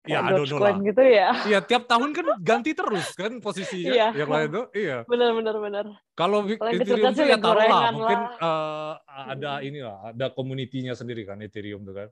Ya, 0.04 0.20
aduh 0.20 0.44
lah. 0.60 0.76
gitu 0.84 1.00
ya. 1.00 1.32
Iya, 1.48 1.60
tiap 1.64 1.88
tahun 1.88 2.12
kan 2.12 2.36
ganti 2.44 2.76
terus 2.76 3.16
kan 3.16 3.40
posisinya. 3.40 3.88
iya. 3.88 4.08
Yang 4.12 4.30
lain 4.36 4.48
tuh, 4.52 4.66
iya. 4.76 4.98
Benar, 5.08 5.32
benar, 5.32 5.56
benar. 5.64 5.86
Kalau 6.12 6.44
Ethereum 6.44 7.16
tuh 7.16 7.24
ya 7.24 7.40
taruh 7.40 7.64
lah, 7.64 7.84
mungkin 7.96 8.20
uh, 8.44 8.94
ada 9.32 9.64
ini 9.64 9.80
lah, 9.80 10.12
ada 10.12 10.28
komunitinya 10.36 10.92
sendiri 10.92 11.24
kan 11.24 11.40
Ethereum 11.40 11.88
tuh 11.88 11.96
kan. 11.96 12.10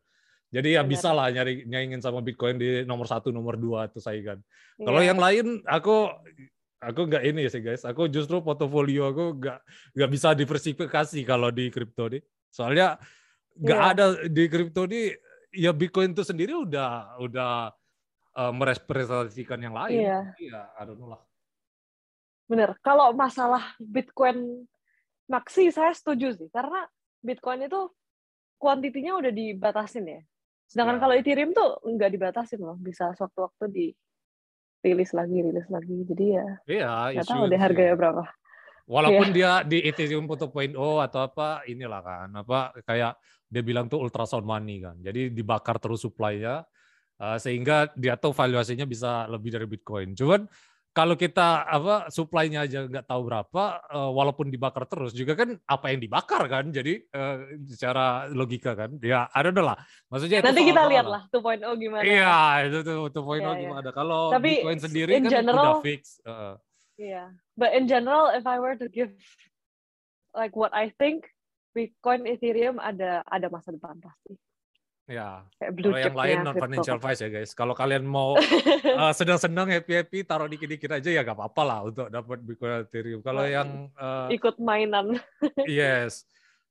Jadi 0.51 0.75
ya 0.75 0.83
bisa 0.83 1.15
lah 1.15 1.31
nyari 1.31 1.63
nyaingin 1.63 2.03
sama 2.03 2.19
Bitcoin 2.19 2.59
di 2.59 2.83
nomor 2.83 3.07
satu, 3.07 3.31
nomor 3.31 3.55
dua 3.55 3.87
tuh 3.87 4.03
saingan. 4.03 4.43
Iya. 4.75 4.83
Kalau 4.83 5.01
yang 5.01 5.15
lain, 5.15 5.63
aku 5.63 6.11
aku 6.83 7.01
nggak 7.07 7.23
ini 7.23 7.47
sih 7.47 7.63
guys. 7.63 7.87
Aku 7.87 8.11
justru 8.11 8.43
portofolio 8.43 9.15
aku 9.15 9.39
nggak 9.39 9.59
nggak 9.95 10.09
bisa 10.11 10.35
diversifikasi 10.35 11.19
kalau 11.23 11.55
di 11.55 11.71
kripto 11.71 12.11
nih. 12.11 12.19
Soalnya 12.51 12.99
nggak 13.55 13.79
iya. 13.79 13.91
ada 13.95 14.05
di 14.27 14.43
kripto 14.51 14.83
nih 14.91 15.15
ya 15.55 15.71
Bitcoin 15.71 16.11
itu 16.11 16.27
sendiri 16.27 16.51
udah 16.51 17.15
udah 17.23 17.71
uh, 18.35 18.51
merepresentasikan 18.51 19.59
yang 19.63 19.71
lain. 19.71 20.03
Iya. 20.03 20.19
Iya, 20.35 20.61
don't 20.83 20.99
know 20.99 21.15
lah. 21.15 21.21
Bener. 22.51 22.75
Kalau 22.83 23.15
masalah 23.15 23.71
Bitcoin 23.79 24.67
maksi 25.31 25.71
saya 25.71 25.95
setuju 25.95 26.35
sih 26.35 26.51
karena 26.51 26.83
Bitcoin 27.23 27.71
itu 27.71 27.87
kuantitinya 28.59 29.15
udah 29.15 29.31
dibatasin 29.31 30.11
ya. 30.11 30.21
Sedangkan 30.71 30.97
ya. 30.97 31.01
kalau 31.03 31.13
Ethereum 31.19 31.51
tuh 31.51 31.83
nggak 31.83 32.11
dibatasin 32.15 32.63
loh, 32.63 32.79
bisa 32.79 33.11
sewaktu-waktu 33.19 33.65
di 33.67 33.85
rilis 34.87 35.11
lagi, 35.11 35.37
rilis 35.43 35.67
lagi. 35.67 35.95
Jadi 36.07 36.25
ya, 36.31 36.47
iya, 36.71 36.91
nggak 37.19 37.27
tahu 37.27 37.43
deh 37.51 37.59
harganya 37.59 37.95
berapa. 37.99 38.23
Walaupun 38.87 39.27
yeah. 39.35 39.35
dia 39.35 39.51
di 39.67 39.77
Ethereum 39.83 40.25
4.0 40.31 40.75
atau 40.79 41.19
apa, 41.27 41.67
inilah 41.67 42.01
kan, 42.01 42.29
apa 42.39 42.75
kayak 42.87 43.19
dia 43.51 43.61
bilang 43.63 43.91
tuh 43.91 43.99
ultrasound 43.99 44.47
money 44.47 44.79
kan. 44.79 44.95
Jadi 45.03 45.35
dibakar 45.35 45.75
terus 45.75 46.07
supply-nya, 46.07 46.63
Uh, 47.21 47.37
sehingga 47.37 47.85
dia 47.93 48.17
tahu 48.17 48.33
valuasinya 48.33 48.81
bisa 48.81 49.29
lebih 49.29 49.53
dari 49.53 49.69
Bitcoin. 49.69 50.17
Cuman 50.17 50.41
kalau 50.91 51.15
kita 51.15 51.63
apa 51.63 52.11
supply-nya 52.11 52.67
aja 52.67 52.83
nggak 52.83 53.07
tahu 53.07 53.31
berapa, 53.31 53.63
uh, 53.95 54.11
walaupun 54.11 54.51
dibakar 54.51 54.83
terus 54.91 55.15
juga 55.15 55.39
kan 55.39 55.55
apa 55.63 55.87
yang 55.87 56.03
dibakar 56.03 56.43
kan, 56.51 56.67
jadi 56.67 56.99
uh, 57.15 57.63
secara 57.63 58.27
logika 58.27 58.75
kan, 58.75 58.99
ya 58.99 59.31
ada 59.31 59.55
lah. 59.55 59.79
Maksudnya 60.11 60.43
nanti 60.43 60.67
kita 60.67 60.83
lihat 60.91 61.07
lah 61.07 61.31
2.0 61.31 61.63
gimana. 61.79 62.03
Iya 62.03 62.67
itu 62.67 62.79
tuh 62.83 63.07
2.0 63.07 63.23
yeah, 63.23 63.39
iya. 63.39 63.51
gimana. 63.63 63.87
Yeah. 63.87 63.95
Kalau 63.95 64.21
Bitcoin 64.35 64.79
sendiri 64.83 65.11
kan 65.15 65.31
general, 65.31 65.63
udah 65.63 65.75
fix. 65.79 66.19
Uh. 66.27 66.59
Iya, 66.99 67.07
yeah. 67.07 67.27
but 67.55 67.71
in 67.71 67.87
general, 67.87 68.35
if 68.35 68.43
I 68.43 68.59
were 68.59 68.75
to 68.75 68.91
give 68.91 69.15
like 70.35 70.59
what 70.59 70.75
I 70.75 70.91
think, 70.99 71.23
Bitcoin, 71.71 72.27
Ethereum 72.27 72.83
ada 72.83 73.23
ada 73.31 73.47
masa 73.47 73.71
depan 73.71 73.95
pasti. 74.03 74.35
Ya, 75.11 75.43
kalau 75.59 75.99
yang 75.99 76.15
lain 76.15 76.37
non 76.47 76.55
financial 76.55 76.95
advice 76.95 77.19
ya 77.19 77.27
guys. 77.27 77.51
Kalau 77.51 77.75
kalian 77.75 78.07
mau 78.07 78.39
uh, 79.03 79.11
sedang-sedang 79.11 79.67
happy-happy 79.67 80.23
taruh 80.23 80.47
dikit-dikit 80.47 80.95
aja 80.95 81.09
ya 81.11 81.21
gak 81.27 81.35
apa-apa 81.35 81.61
lah 81.67 81.79
untuk 81.83 82.07
dapat 82.07 82.39
Bitcoin 82.39 82.87
Ethereum. 82.87 83.19
Kalau 83.19 83.43
yang 83.43 83.91
uh, 83.99 84.31
ikut 84.31 84.55
mainan. 84.63 85.19
yes. 85.67 86.23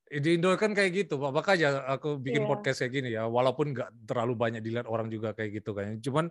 Di 0.09 0.41
Indo 0.41 0.51
kan 0.59 0.75
kayak 0.75 1.07
gitu, 1.07 1.23
makanya 1.23 1.87
aku 1.87 2.19
bikin 2.19 2.43
yeah. 2.43 2.51
podcast 2.51 2.83
kayak 2.83 2.93
gini 2.97 3.09
ya. 3.15 3.31
Walaupun 3.31 3.77
nggak 3.77 4.11
terlalu 4.11 4.35
banyak 4.35 4.59
dilihat 4.65 4.89
orang 4.91 5.07
juga 5.07 5.37
kayak 5.37 5.63
gitu 5.63 5.71
kan. 5.71 6.03
Cuman 6.03 6.27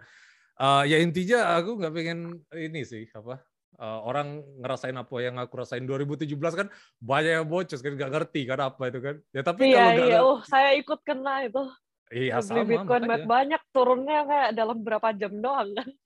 uh, 0.60 0.84
ya 0.84 1.00
intinya 1.00 1.56
aku 1.56 1.80
nggak 1.80 1.94
pengen 1.96 2.44
ini 2.52 2.84
sih 2.84 3.08
apa 3.16 3.40
uh, 3.80 4.00
orang 4.04 4.44
ngerasain 4.60 4.96
apa 5.00 5.16
yang 5.24 5.40
aku 5.40 5.64
rasain 5.64 5.88
2017 5.88 6.36
kan 6.36 6.68
banyak 7.00 7.34
yang 7.40 7.48
bocor 7.48 7.80
kan 7.80 7.94
nggak 7.96 8.12
ngerti 8.12 8.42
kan 8.46 8.60
apa 8.60 8.84
itu 8.92 9.00
kan 9.00 9.16
ya 9.32 9.42
tapi 9.42 9.72
iya, 9.72 9.96
kalau 9.96 10.06
iya. 10.06 10.20
oh 10.20 10.40
saya 10.44 10.76
ikut 10.76 11.00
kena 11.08 11.48
itu 11.48 11.64
Iya 12.10 12.42
sama. 12.42 12.66
Beli 12.66 12.78
Bitcoin 12.78 13.04
makanya. 13.06 13.26
banyak 13.30 13.62
turunnya 13.70 14.20
kayak 14.26 14.50
dalam 14.58 14.78
berapa 14.82 15.08
jam 15.14 15.34
doang 15.40 15.70
kan? 15.78 15.90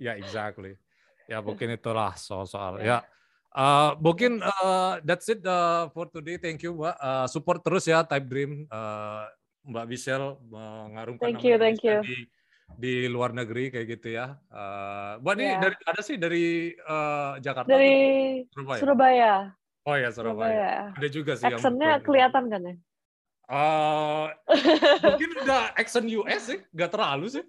Ya 0.00 0.16
exactly. 0.16 0.80
Ya 1.28 1.40
mungkin 1.44 1.76
itulah 1.76 2.16
soal-soal. 2.16 2.80
Ya. 2.80 3.04
Uh, 3.52 3.92
mungkin 4.00 4.40
uh, 4.40 4.96
that's 5.04 5.28
it 5.28 5.44
uh, 5.44 5.92
for 5.92 6.08
today. 6.08 6.40
Thank 6.40 6.64
you 6.64 6.72
Mbak. 6.72 6.96
Uh, 6.96 7.26
support 7.28 7.60
terus 7.60 7.84
ya 7.84 8.00
Type 8.00 8.24
Dream. 8.24 8.64
Uh, 8.72 9.28
Mbak 9.60 9.84
Michelle 9.92 10.40
mengarungkan 10.48 11.20
thank 11.20 11.44
you, 11.44 11.60
thank 11.60 11.84
you. 11.84 12.00
di 12.00 12.16
di 12.80 12.94
luar 13.12 13.36
negeri 13.36 13.68
kayak 13.68 13.86
gitu 14.00 14.16
ya. 14.16 14.40
Uh, 14.48 15.20
Mbak 15.20 15.34
yeah. 15.36 15.60
dari 15.60 15.76
ada 15.84 16.00
sih 16.00 16.16
dari 16.16 16.46
uh, 16.80 17.36
Jakarta. 17.44 17.68
Dari 17.68 17.96
Surabaya. 18.48 18.80
Surabaya. 18.80 19.32
Oh 19.84 19.96
ya 20.00 20.08
Surabaya. 20.08 20.48
Surabaya. 20.48 20.96
Ada 20.96 21.08
juga 21.12 21.32
sih. 21.36 21.44
Actionnya 21.44 22.00
kelihatan 22.00 22.44
kan 22.48 22.60
ya? 22.64 22.74
Uh, 23.50 24.30
mungkin 25.02 25.30
udah 25.42 25.74
action 25.74 26.06
US 26.22 26.54
sih, 26.54 26.62
nggak 26.70 26.90
terlalu 26.94 27.26
sih. 27.26 27.44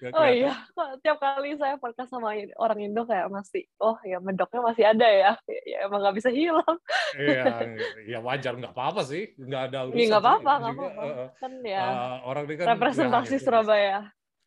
Gak 0.00 0.16
oh 0.16 0.24
iya, 0.24 0.56
tiap 1.04 1.20
kali 1.20 1.60
saya 1.60 1.76
podcast 1.76 2.08
sama 2.08 2.32
orang 2.56 2.88
Indo 2.88 3.04
kayak 3.04 3.28
masih, 3.28 3.68
oh 3.84 4.00
ya 4.00 4.16
medoknya 4.16 4.64
masih 4.64 4.84
ada 4.88 5.04
ya, 5.04 5.32
ya 5.44 5.84
emang 5.84 6.00
nggak 6.00 6.16
bisa 6.16 6.32
hilang. 6.32 6.78
Iya, 7.12 7.44
ya 8.16 8.18
wajar 8.24 8.56
nggak 8.56 8.72
apa-apa 8.72 9.04
sih, 9.04 9.36
nggak 9.36 9.62
ada 9.68 9.78
urusan. 9.92 10.00
Iya 10.00 10.06
nggak 10.08 10.24
apa-apa, 10.24 10.52
nggak 10.56 10.72
apa-apa. 10.72 11.02
Uh, 11.04 11.28
kan 11.36 11.52
ya. 11.60 11.84
Uh, 11.84 12.16
orang 12.32 12.42
ini 12.48 12.54
kan 12.56 12.66
representasi 12.72 13.36
ya, 13.36 13.42
Surabaya. 13.44 14.00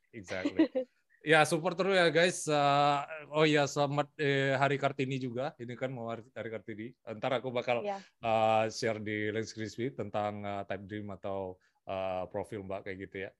Exactly. 0.09 0.57
Ya 1.23 1.39
support 1.47 1.79
terus 1.79 1.95
ya 1.95 2.11
guys. 2.11 2.43
Uh, 2.51 2.99
oh 3.31 3.47
ya 3.47 3.63
selamat 3.63 4.11
eh, 4.19 4.59
Hari 4.59 4.75
Kartini 4.75 5.15
juga. 5.15 5.55
Ini 5.55 5.71
kan 5.79 5.87
mau 5.95 6.11
Hari, 6.11 6.27
Kartini. 6.35 6.91
Ntar 7.15 7.39
aku 7.39 7.47
bakal 7.47 7.79
yeah. 7.79 8.03
uh, 8.19 8.67
share 8.67 8.99
di 8.99 9.31
Lens 9.31 9.55
Crispy 9.55 9.87
tentang 9.95 10.43
uh, 10.43 10.67
Type 10.67 10.83
Dream 10.83 11.07
atau 11.15 11.55
uh, 11.87 12.27
profil 12.27 12.67
Mbak 12.67 12.79
kayak 12.83 12.97
gitu 13.07 13.17
ya. 13.23 13.31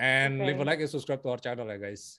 And 0.00 0.40
okay. 0.40 0.56
leave 0.56 0.60
a 0.62 0.64
like 0.64 0.80
and 0.80 0.88
subscribe 0.88 1.20
to 1.20 1.28
our 1.28 1.36
channel 1.36 1.68
ya 1.68 1.76
guys. 1.76 2.16